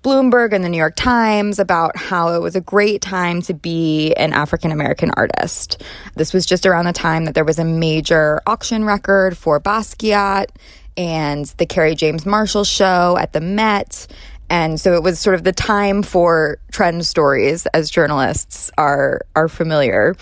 Bloomberg 0.03 0.53
and 0.53 0.63
the 0.63 0.69
New 0.69 0.77
York 0.77 0.95
Times 0.95 1.57
about 1.57 1.97
how 1.97 2.35
it 2.35 2.39
was 2.39 2.55
a 2.55 2.61
great 2.61 3.01
time 3.01 3.41
to 3.41 3.55
be 3.55 4.13
an 4.13 4.31
African 4.31 4.71
American 4.71 5.09
artist. 5.17 5.81
This 6.13 6.33
was 6.33 6.45
just 6.45 6.67
around 6.67 6.85
the 6.85 6.93
time 6.93 7.25
that 7.25 7.33
there 7.33 7.43
was 7.43 7.57
a 7.57 7.65
major 7.65 8.41
auction 8.45 8.85
record 8.85 9.35
for 9.35 9.59
Basquiat 9.59 10.49
and 10.97 11.45
the 11.57 11.65
Kerry 11.65 11.95
James 11.95 12.25
Marshall 12.25 12.63
show 12.63 13.17
at 13.19 13.33
the 13.33 13.41
Met. 13.41 14.07
and 14.49 14.79
so 14.79 14.93
it 14.93 15.03
was 15.03 15.19
sort 15.19 15.35
of 15.35 15.43
the 15.43 15.51
time 15.51 16.01
for 16.03 16.57
trend 16.71 17.05
stories 17.05 17.65
as 17.67 17.89
journalists 17.89 18.71
are 18.77 19.21
are 19.35 19.47
familiar 19.47 20.15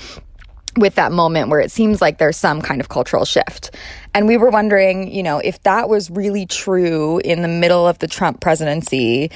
with 0.78 0.96
that 0.96 1.12
moment 1.12 1.50
where 1.50 1.60
it 1.60 1.72
seems 1.72 2.02
like 2.02 2.18
there's 2.18 2.38
some 2.38 2.62
kind 2.62 2.82
of 2.82 2.90
cultural 2.90 3.24
shift. 3.24 3.74
And 4.14 4.28
we 4.28 4.38
were 4.38 4.50
wondering, 4.50 5.10
you 5.10 5.24
know, 5.24 5.40
if 5.40 5.62
that 5.64 5.88
was 5.88 6.10
really 6.10 6.46
true 6.46 7.20
in 7.20 7.42
the 7.42 7.48
middle 7.48 7.88
of 7.88 8.00
the 8.00 8.08
Trump 8.08 8.42
presidency 8.42 9.32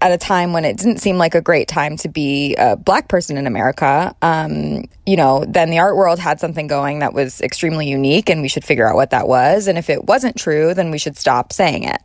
at 0.00 0.12
a 0.12 0.18
time 0.18 0.52
when 0.52 0.64
it 0.64 0.76
didn't 0.76 0.98
seem 0.98 1.18
like 1.18 1.34
a 1.34 1.40
great 1.40 1.68
time 1.68 1.96
to 1.98 2.08
be 2.08 2.54
a 2.56 2.76
black 2.76 3.08
person 3.08 3.36
in 3.36 3.46
America, 3.46 4.14
um, 4.22 4.84
you 5.04 5.16
know, 5.16 5.44
then 5.46 5.70
the 5.70 5.78
art 5.78 5.96
world 5.96 6.18
had 6.18 6.40
something 6.40 6.66
going 6.66 7.00
that 7.00 7.12
was 7.12 7.40
extremely 7.40 7.88
unique 7.88 8.30
and 8.30 8.40
we 8.40 8.48
should 8.48 8.64
figure 8.64 8.88
out 8.88 8.94
what 8.94 9.10
that 9.10 9.28
was. 9.28 9.66
And 9.66 9.76
if 9.76 9.90
it 9.90 10.04
wasn't 10.04 10.36
true, 10.36 10.72
then 10.72 10.90
we 10.90 10.98
should 10.98 11.18
stop 11.18 11.52
saying 11.52 11.84
it. 11.84 12.00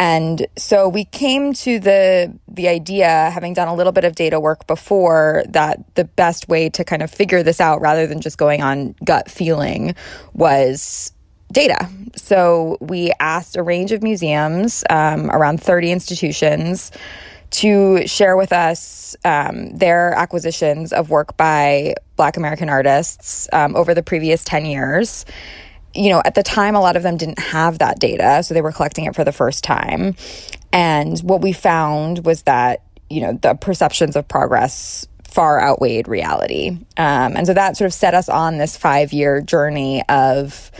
And 0.00 0.46
so 0.56 0.88
we 0.88 1.04
came 1.04 1.52
to 1.52 1.78
the 1.78 2.34
the 2.48 2.68
idea, 2.68 3.30
having 3.30 3.52
done 3.52 3.68
a 3.68 3.74
little 3.74 3.92
bit 3.92 4.04
of 4.04 4.14
data 4.14 4.40
work 4.40 4.66
before, 4.66 5.44
that 5.50 5.94
the 5.94 6.04
best 6.06 6.48
way 6.48 6.70
to 6.70 6.84
kind 6.84 7.02
of 7.02 7.10
figure 7.10 7.42
this 7.42 7.60
out 7.60 7.82
rather 7.82 8.06
than 8.06 8.22
just 8.22 8.38
going 8.38 8.62
on 8.62 8.94
gut 9.04 9.30
feeling 9.30 9.94
was 10.32 11.12
data. 11.52 11.88
So 12.16 12.76
we 12.80 13.12
asked 13.20 13.56
a 13.56 13.62
range 13.62 13.92
of 13.92 14.02
museums, 14.02 14.84
um, 14.90 15.30
around 15.30 15.62
30 15.62 15.92
institutions, 15.92 16.92
to 17.50 18.06
share 18.06 18.36
with 18.36 18.52
us 18.52 19.16
um, 19.24 19.76
their 19.76 20.12
acquisitions 20.12 20.92
of 20.92 21.10
work 21.10 21.36
by 21.36 21.94
Black 22.16 22.36
American 22.36 22.68
artists 22.68 23.48
um, 23.52 23.74
over 23.74 23.92
the 23.94 24.02
previous 24.02 24.44
10 24.44 24.66
years 24.66 25.24
you 25.94 26.10
know, 26.10 26.22
at 26.24 26.34
the 26.34 26.42
time, 26.42 26.74
a 26.74 26.80
lot 26.80 26.96
of 26.96 27.02
them 27.02 27.16
didn't 27.16 27.38
have 27.38 27.78
that 27.78 27.98
data, 27.98 28.42
so 28.42 28.54
they 28.54 28.62
were 28.62 28.72
collecting 28.72 29.06
it 29.06 29.14
for 29.14 29.24
the 29.24 29.32
first 29.32 29.64
time. 29.64 30.14
And 30.72 31.18
what 31.20 31.40
we 31.40 31.52
found 31.52 32.24
was 32.24 32.42
that, 32.42 32.82
you 33.08 33.20
know, 33.20 33.32
the 33.32 33.54
perceptions 33.54 34.14
of 34.14 34.28
progress 34.28 35.06
far 35.24 35.60
outweighed 35.60 36.08
reality. 36.08 36.70
Um, 36.96 37.36
and 37.36 37.46
so 37.46 37.54
that 37.54 37.76
sort 37.76 37.86
of 37.86 37.94
set 37.94 38.14
us 38.14 38.28
on 38.28 38.58
this 38.58 38.76
five 38.76 39.12
year 39.12 39.40
journey 39.40 40.02
of 40.08 40.70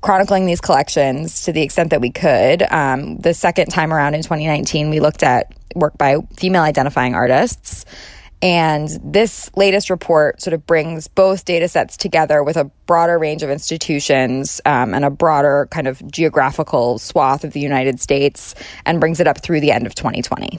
chronicling 0.00 0.46
these 0.46 0.60
collections 0.60 1.42
to 1.42 1.52
the 1.52 1.62
extent 1.62 1.90
that 1.90 2.00
we 2.00 2.10
could. 2.10 2.62
Um, 2.70 3.18
the 3.18 3.34
second 3.34 3.70
time 3.70 3.92
around 3.92 4.14
in 4.14 4.22
2019, 4.22 4.90
we 4.90 5.00
looked 5.00 5.22
at 5.22 5.52
work 5.74 5.96
by 5.98 6.16
female 6.36 6.62
identifying 6.62 7.14
artists. 7.14 7.84
And 8.42 8.88
this 9.04 9.50
latest 9.54 9.90
report 9.90 10.40
sort 10.40 10.54
of 10.54 10.66
brings 10.66 11.08
both 11.08 11.44
data 11.44 11.68
sets 11.68 11.98
together 11.98 12.42
with 12.42 12.56
a 12.56 12.64
broader 12.86 13.18
range 13.18 13.42
of 13.42 13.50
institutions 13.50 14.62
um, 14.64 14.94
and 14.94 15.04
a 15.04 15.10
broader 15.10 15.68
kind 15.70 15.86
of 15.86 16.00
geographical 16.10 16.98
swath 16.98 17.44
of 17.44 17.52
the 17.52 17.60
United 17.60 18.00
States 18.00 18.54
and 18.86 18.98
brings 18.98 19.20
it 19.20 19.26
up 19.26 19.42
through 19.42 19.60
the 19.60 19.72
end 19.72 19.86
of 19.86 19.94
2020. 19.94 20.58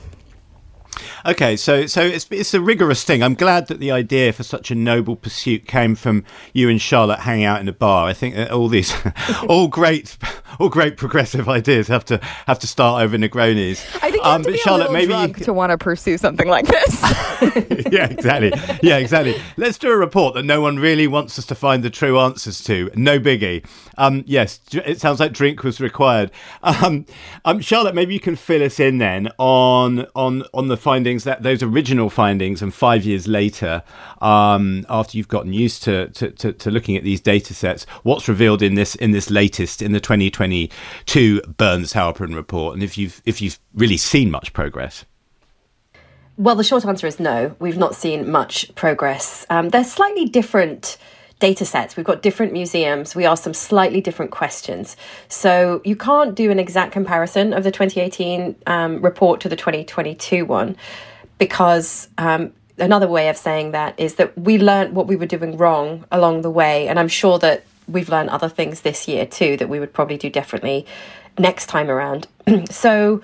Okay, 1.25 1.55
so 1.55 1.85
so 1.85 2.01
it's 2.01 2.25
it's 2.31 2.53
a 2.53 2.61
rigorous 2.61 3.03
thing. 3.03 3.21
I'm 3.21 3.35
glad 3.35 3.67
that 3.67 3.79
the 3.79 3.91
idea 3.91 4.33
for 4.33 4.43
such 4.43 4.71
a 4.71 4.75
noble 4.75 5.15
pursuit 5.15 5.67
came 5.67 5.95
from 5.95 6.23
you 6.53 6.69
and 6.69 6.81
Charlotte 6.81 7.19
hanging 7.19 7.45
out 7.45 7.61
in 7.61 7.67
a 7.67 7.73
bar. 7.73 8.07
I 8.07 8.13
think 8.13 8.35
that 8.35 8.51
all 8.51 8.67
these, 8.67 8.93
all 9.47 9.67
great, 9.67 10.17
all 10.59 10.69
great 10.69 10.97
progressive 10.97 11.47
ideas 11.47 11.87
have 11.87 12.05
to 12.05 12.17
have 12.47 12.59
to 12.59 12.67
start 12.67 13.03
over 13.03 13.17
Negronis. 13.17 13.85
I 14.01 14.11
think 14.11 14.25
um, 14.25 14.43
to 14.43 14.51
be 14.51 14.57
Charlotte, 14.57 14.91
maybe 14.91 15.07
drunk 15.07 15.39
you... 15.39 15.45
to 15.45 15.53
want 15.53 15.71
to 15.71 15.77
pursue 15.77 16.17
something 16.17 16.47
like 16.47 16.67
this. 16.67 17.01
yeah, 17.91 18.07
exactly. 18.07 18.51
Yeah, 18.81 18.97
exactly. 18.97 19.39
Let's 19.57 19.77
do 19.77 19.91
a 19.91 19.97
report 19.97 20.33
that 20.35 20.43
no 20.43 20.61
one 20.61 20.77
really 20.77 21.07
wants 21.07 21.37
us 21.37 21.45
to 21.47 21.55
find 21.55 21.83
the 21.83 21.89
true 21.89 22.19
answers 22.19 22.63
to. 22.63 22.89
No 22.95 23.19
biggie. 23.19 23.65
Um, 23.97 24.23
yes, 24.25 24.59
it 24.73 24.99
sounds 24.99 25.19
like 25.19 25.33
drink 25.33 25.63
was 25.63 25.79
required. 25.79 26.31
Um, 26.63 27.05
um, 27.45 27.59
Charlotte, 27.61 27.93
maybe 27.95 28.13
you 28.13 28.19
can 28.19 28.35
fill 28.35 28.63
us 28.63 28.79
in 28.79 28.97
then 28.97 29.29
on 29.37 30.07
on 30.15 30.43
on 30.53 30.67
the 30.67 30.77
findings 30.81 31.23
that 31.23 31.43
those 31.43 31.63
original 31.63 32.09
findings, 32.09 32.61
and 32.61 32.73
five 32.73 33.05
years 33.05 33.27
later, 33.27 33.83
um, 34.21 34.85
after 34.89 35.17
you've 35.17 35.27
gotten 35.27 35.53
used 35.53 35.83
to, 35.83 36.09
to, 36.09 36.31
to, 36.31 36.53
to, 36.53 36.71
looking 36.71 36.97
at 36.97 37.03
these 37.03 37.21
data 37.21 37.53
sets, 37.53 37.85
what's 38.03 38.27
revealed 38.27 38.61
in 38.61 38.75
this 38.75 38.95
in 38.95 39.11
this 39.11 39.29
latest 39.29 39.81
in 39.81 39.91
the 39.91 39.99
2022 39.99 41.41
Burns 41.57 41.93
Halperin 41.93 42.35
report, 42.35 42.73
and 42.73 42.83
if 42.83 42.97
you've 42.97 43.21
if 43.25 43.41
you've 43.41 43.59
really 43.73 43.97
seen 43.97 44.31
much 44.31 44.53
progress. 44.53 45.05
Well, 46.37 46.55
the 46.55 46.63
short 46.63 46.85
answer 46.85 47.05
is 47.05 47.19
no. 47.19 47.55
We've 47.59 47.77
not 47.77 47.93
seen 47.93 48.31
much 48.31 48.73
progress. 48.73 49.45
Um, 49.49 49.69
they're 49.69 49.83
slightly 49.83 50.25
different 50.25 50.97
data 51.41 51.65
sets. 51.65 51.97
We've 51.97 52.05
got 52.05 52.21
different 52.21 52.53
museums. 52.53 53.13
We 53.15 53.25
ask 53.25 53.43
them 53.43 53.53
slightly 53.53 53.99
different 53.99 54.31
questions. 54.31 54.95
So 55.27 55.81
you 55.83 55.97
can't 55.97 56.33
do 56.35 56.51
an 56.51 56.59
exact 56.59 56.93
comparison 56.93 57.51
of 57.51 57.65
the 57.65 57.71
2018 57.71 58.55
um, 58.67 59.01
report 59.01 59.41
to 59.41 59.49
the 59.49 59.57
2022 59.57 60.45
one 60.45 60.77
because 61.37 62.07
um, 62.17 62.53
another 62.77 63.07
way 63.07 63.27
of 63.27 63.35
saying 63.35 63.71
that 63.71 63.99
is 63.99 64.15
that 64.15 64.37
we 64.37 64.57
learned 64.57 64.95
what 64.95 65.07
we 65.07 65.15
were 65.17 65.25
doing 65.25 65.57
wrong 65.57 66.05
along 66.11 66.43
the 66.43 66.51
way. 66.51 66.87
And 66.87 66.97
I'm 66.97 67.09
sure 67.09 67.39
that 67.39 67.65
we've 67.87 68.07
learned 68.07 68.29
other 68.29 68.47
things 68.47 68.81
this 68.81 69.07
year 69.07 69.25
too 69.25 69.57
that 69.57 69.67
we 69.67 69.79
would 69.79 69.91
probably 69.91 70.17
do 70.17 70.29
differently 70.29 70.85
next 71.37 71.65
time 71.65 71.89
around. 71.89 72.27
so 72.69 73.21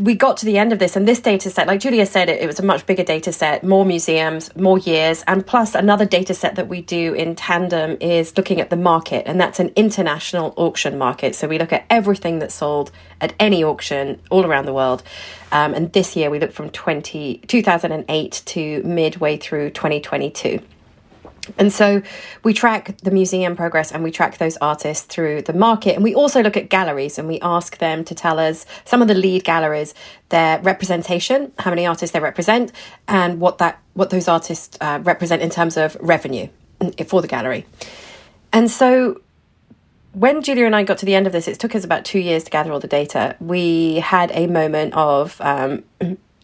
we 0.00 0.14
got 0.14 0.36
to 0.36 0.46
the 0.46 0.58
end 0.58 0.72
of 0.72 0.78
this 0.78 0.96
and 0.96 1.08
this 1.08 1.20
data 1.20 1.48
set 1.48 1.66
like 1.66 1.80
julia 1.80 2.04
said 2.04 2.28
it, 2.28 2.40
it 2.42 2.46
was 2.46 2.58
a 2.58 2.62
much 2.62 2.84
bigger 2.86 3.02
data 3.02 3.32
set 3.32 3.64
more 3.64 3.84
museums 3.84 4.54
more 4.56 4.78
years 4.78 5.24
and 5.26 5.46
plus 5.46 5.74
another 5.74 6.04
data 6.04 6.34
set 6.34 6.54
that 6.56 6.68
we 6.68 6.82
do 6.82 7.14
in 7.14 7.34
tandem 7.34 7.96
is 8.00 8.36
looking 8.36 8.60
at 8.60 8.70
the 8.70 8.76
market 8.76 9.26
and 9.26 9.40
that's 9.40 9.58
an 9.60 9.72
international 9.76 10.54
auction 10.56 10.98
market. 10.98 11.34
So 11.34 11.48
we 11.48 11.58
look 11.58 11.72
at 11.72 11.84
everything 11.90 12.38
that's 12.38 12.54
sold 12.54 12.90
at 13.20 13.34
any 13.38 13.62
auction 13.62 14.20
all 14.30 14.44
around 14.44 14.66
the 14.66 14.72
world. 14.72 15.02
Um, 15.52 15.74
and 15.74 15.92
this 15.92 16.16
year 16.16 16.30
we 16.30 16.38
look 16.38 16.52
from 16.52 16.70
20, 16.70 17.38
2008 17.46 18.42
to 18.46 18.82
midway 18.82 19.36
through 19.36 19.70
2022 19.70 20.60
and 21.58 21.72
so 21.72 22.02
we 22.42 22.52
track 22.52 22.96
the 22.98 23.10
museum 23.10 23.56
progress 23.56 23.92
and 23.92 24.02
we 24.02 24.10
track 24.10 24.38
those 24.38 24.56
artists 24.58 25.04
through 25.04 25.42
the 25.42 25.52
market. 25.52 25.94
And 25.94 26.04
we 26.04 26.14
also 26.14 26.42
look 26.42 26.56
at 26.56 26.68
galleries 26.68 27.18
and 27.18 27.28
we 27.28 27.40
ask 27.40 27.78
them 27.78 28.04
to 28.04 28.14
tell 28.14 28.38
us 28.38 28.66
some 28.84 29.02
of 29.02 29.08
the 29.08 29.14
lead 29.14 29.44
galleries, 29.44 29.94
their 30.28 30.60
representation, 30.60 31.52
how 31.58 31.70
many 31.70 31.86
artists 31.86 32.12
they 32.12 32.20
represent, 32.20 32.72
and 33.08 33.40
what 33.40 33.58
that 33.58 33.80
what 33.94 34.10
those 34.10 34.28
artists 34.28 34.76
uh, 34.80 35.00
represent 35.02 35.42
in 35.42 35.50
terms 35.50 35.76
of 35.76 35.96
revenue 36.00 36.48
for 37.06 37.22
the 37.22 37.28
gallery. 37.28 37.64
And 38.52 38.70
so 38.70 39.20
when 40.12 40.42
Julia 40.42 40.64
and 40.64 40.74
I 40.74 40.82
got 40.82 40.98
to 40.98 41.06
the 41.06 41.14
end 41.14 41.26
of 41.26 41.32
this, 41.32 41.46
it 41.46 41.60
took 41.60 41.74
us 41.74 41.84
about 41.84 42.04
two 42.06 42.18
years 42.18 42.44
to 42.44 42.50
gather 42.50 42.72
all 42.72 42.80
the 42.80 42.88
data. 42.88 43.36
We 43.38 43.96
had 43.96 44.30
a 44.32 44.46
moment 44.46 44.94
of 44.94 45.38
um, 45.42 45.84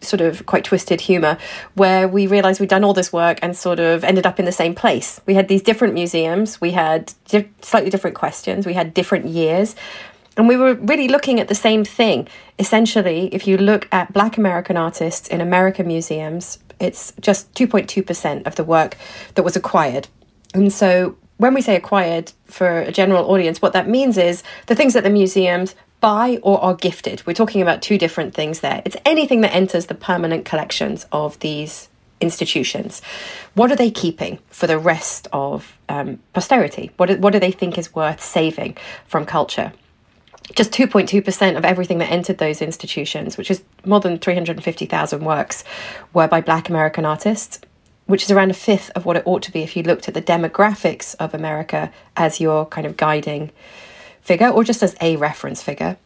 sort 0.03 0.21
of 0.21 0.45
quite 0.45 0.63
twisted 0.63 1.01
humor 1.01 1.37
where 1.75 2.07
we 2.07 2.27
realized 2.27 2.59
we'd 2.59 2.69
done 2.69 2.83
all 2.83 2.93
this 2.93 3.11
work 3.11 3.39
and 3.41 3.55
sort 3.55 3.79
of 3.79 4.03
ended 4.03 4.25
up 4.25 4.39
in 4.39 4.45
the 4.45 4.51
same 4.51 4.75
place. 4.75 5.21
We 5.25 5.33
had 5.33 5.47
these 5.47 5.61
different 5.61 5.93
museums, 5.93 6.59
we 6.61 6.71
had 6.71 7.13
di- 7.27 7.49
slightly 7.61 7.89
different 7.89 8.15
questions, 8.15 8.65
we 8.65 8.73
had 8.73 8.93
different 8.93 9.27
years. 9.27 9.75
And 10.35 10.47
we 10.47 10.57
were 10.57 10.73
really 10.73 11.07
looking 11.07 11.39
at 11.39 11.47
the 11.47 11.55
same 11.55 11.85
thing. 11.85 12.27
Essentially, 12.57 13.29
if 13.33 13.45
you 13.47 13.57
look 13.57 13.87
at 13.91 14.11
Black 14.13 14.37
American 14.37 14.77
artists 14.77 15.27
in 15.27 15.41
American 15.41 15.85
museums, 15.87 16.57
it's 16.79 17.13
just 17.19 17.53
2.2% 17.53 18.47
of 18.47 18.55
the 18.55 18.63
work 18.63 18.97
that 19.35 19.43
was 19.43 19.55
acquired. 19.55 20.07
And 20.55 20.73
so 20.73 21.17
when 21.37 21.53
we 21.53 21.61
say 21.61 21.75
acquired 21.75 22.31
for 22.45 22.81
a 22.81 22.91
general 22.91 23.29
audience, 23.29 23.61
what 23.61 23.73
that 23.73 23.87
means 23.87 24.17
is 24.17 24.43
the 24.67 24.75
things 24.75 24.93
that 24.93 25.03
the 25.03 25.09
museums 25.09 25.75
buy 26.03 26.37
or 26.41 26.61
are 26.61 26.75
gifted. 26.75 27.25
We're 27.25 27.33
talking 27.33 27.61
about 27.61 27.81
two 27.81 27.97
different 27.97 28.33
things 28.33 28.59
there. 28.59 28.81
It's 28.83 28.97
anything 29.05 29.39
that 29.41 29.55
enters 29.55 29.85
the 29.85 29.95
permanent 29.95 30.43
collections 30.43 31.05
of 31.13 31.39
these 31.39 31.87
institutions. 32.19 33.01
What 33.53 33.71
are 33.71 33.77
they 33.77 33.89
keeping 33.89 34.39
for 34.49 34.67
the 34.67 34.77
rest 34.77 35.29
of 35.31 35.77
um, 35.87 36.19
posterity? 36.33 36.91
What, 36.97 37.19
what 37.19 37.31
do 37.31 37.39
they 37.39 37.51
think 37.51 37.77
is 37.77 37.95
worth 37.95 38.21
saving 38.21 38.75
from 39.05 39.25
culture? 39.25 39.71
Just 40.53 40.73
2.2% 40.73 41.55
of 41.55 41.63
everything 41.63 41.99
that 41.99 42.11
entered 42.11 42.37
those 42.37 42.61
institutions, 42.61 43.37
which 43.37 43.49
is 43.49 43.63
more 43.85 44.01
than 44.01 44.19
350,000 44.19 45.23
works, 45.23 45.63
were 46.11 46.27
by 46.27 46.41
Black 46.41 46.67
American 46.67 47.05
artists, 47.05 47.61
which 48.07 48.23
is 48.23 48.31
around 48.31 48.51
a 48.51 48.53
fifth 48.53 48.91
of 48.93 49.05
what 49.05 49.15
it 49.15 49.23
ought 49.25 49.41
to 49.43 49.53
be 49.53 49.63
if 49.63 49.77
you 49.77 49.83
looked 49.83 50.09
at 50.09 50.13
the 50.13 50.21
demographics 50.21 51.15
of 51.17 51.33
America 51.33 51.93
as 52.17 52.41
your 52.41 52.65
kind 52.65 52.85
of 52.85 52.97
guiding 52.97 53.51
figure 54.23 54.49
or 54.49 54.63
just 54.63 54.81
as 54.81 54.95
a 55.01 55.15
reference 55.17 55.61
figure. 55.61 55.97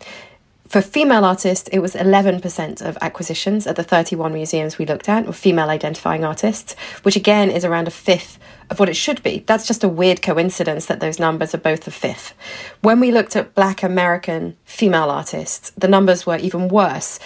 For 0.67 0.81
female 0.81 1.23
artists, 1.23 1.69
it 1.71 1.79
was 1.79 1.95
11% 1.95 2.81
of 2.81 2.97
acquisitions 2.99 3.65
at 3.67 3.77
the 3.77 3.83
31 3.83 4.33
museums 4.33 4.77
we 4.77 4.85
looked 4.85 5.07
at 5.07 5.25
were 5.25 5.31
female 5.31 5.69
identifying 5.69 6.25
artists, 6.25 6.75
which 7.03 7.15
again 7.15 7.49
is 7.49 7.63
around 7.63 7.87
a 7.87 7.91
fifth 7.91 8.37
of 8.69 8.77
what 8.77 8.89
it 8.89 8.97
should 8.97 9.23
be. 9.23 9.45
That's 9.47 9.65
just 9.65 9.85
a 9.85 9.87
weird 9.87 10.21
coincidence 10.21 10.87
that 10.87 10.99
those 10.99 11.19
numbers 11.19 11.55
are 11.55 11.59
both 11.59 11.87
a 11.87 11.91
fifth. 11.91 12.33
When 12.81 12.99
we 12.99 13.13
looked 13.13 13.37
at 13.37 13.55
black 13.55 13.81
American 13.81 14.57
female 14.65 15.09
artists, 15.09 15.69
the 15.77 15.87
numbers 15.87 16.25
were 16.25 16.37
even 16.37 16.67
worse. 16.67 17.17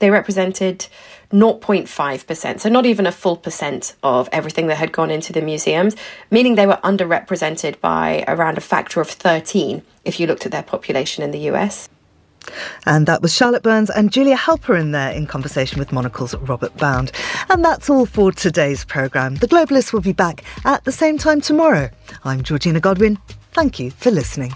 They 0.00 0.10
represented 0.10 0.88
0.5%, 1.32 2.60
so 2.60 2.68
not 2.68 2.86
even 2.86 3.06
a 3.06 3.12
full 3.12 3.36
percent 3.36 3.94
of 4.02 4.28
everything 4.32 4.66
that 4.68 4.76
had 4.76 4.92
gone 4.92 5.10
into 5.10 5.32
the 5.32 5.42
museums, 5.42 5.94
meaning 6.30 6.54
they 6.54 6.66
were 6.66 6.80
underrepresented 6.82 7.80
by 7.80 8.24
around 8.26 8.56
a 8.56 8.62
factor 8.62 9.00
of 9.00 9.08
13 9.08 9.82
if 10.04 10.18
you 10.18 10.26
looked 10.26 10.46
at 10.46 10.52
their 10.52 10.62
population 10.62 11.22
in 11.22 11.30
the 11.30 11.50
US. 11.50 11.88
And 12.86 13.06
that 13.06 13.20
was 13.20 13.34
Charlotte 13.34 13.62
Burns 13.62 13.90
and 13.90 14.10
Julia 14.10 14.36
Halperin 14.36 14.92
there 14.92 15.10
in 15.12 15.26
conversation 15.26 15.78
with 15.78 15.92
Monocle's 15.92 16.34
Robert 16.36 16.74
Bound. 16.78 17.12
And 17.50 17.64
that's 17.64 17.90
all 17.90 18.06
for 18.06 18.32
today's 18.32 18.84
programme. 18.84 19.34
The 19.36 19.48
Globalists 19.48 19.92
will 19.92 20.00
be 20.00 20.12
back 20.12 20.42
at 20.64 20.84
the 20.84 20.92
same 20.92 21.18
time 21.18 21.40
tomorrow. 21.40 21.90
I'm 22.24 22.42
Georgina 22.42 22.80
Godwin. 22.80 23.18
Thank 23.52 23.78
you 23.78 23.90
for 23.90 24.10
listening. 24.10 24.54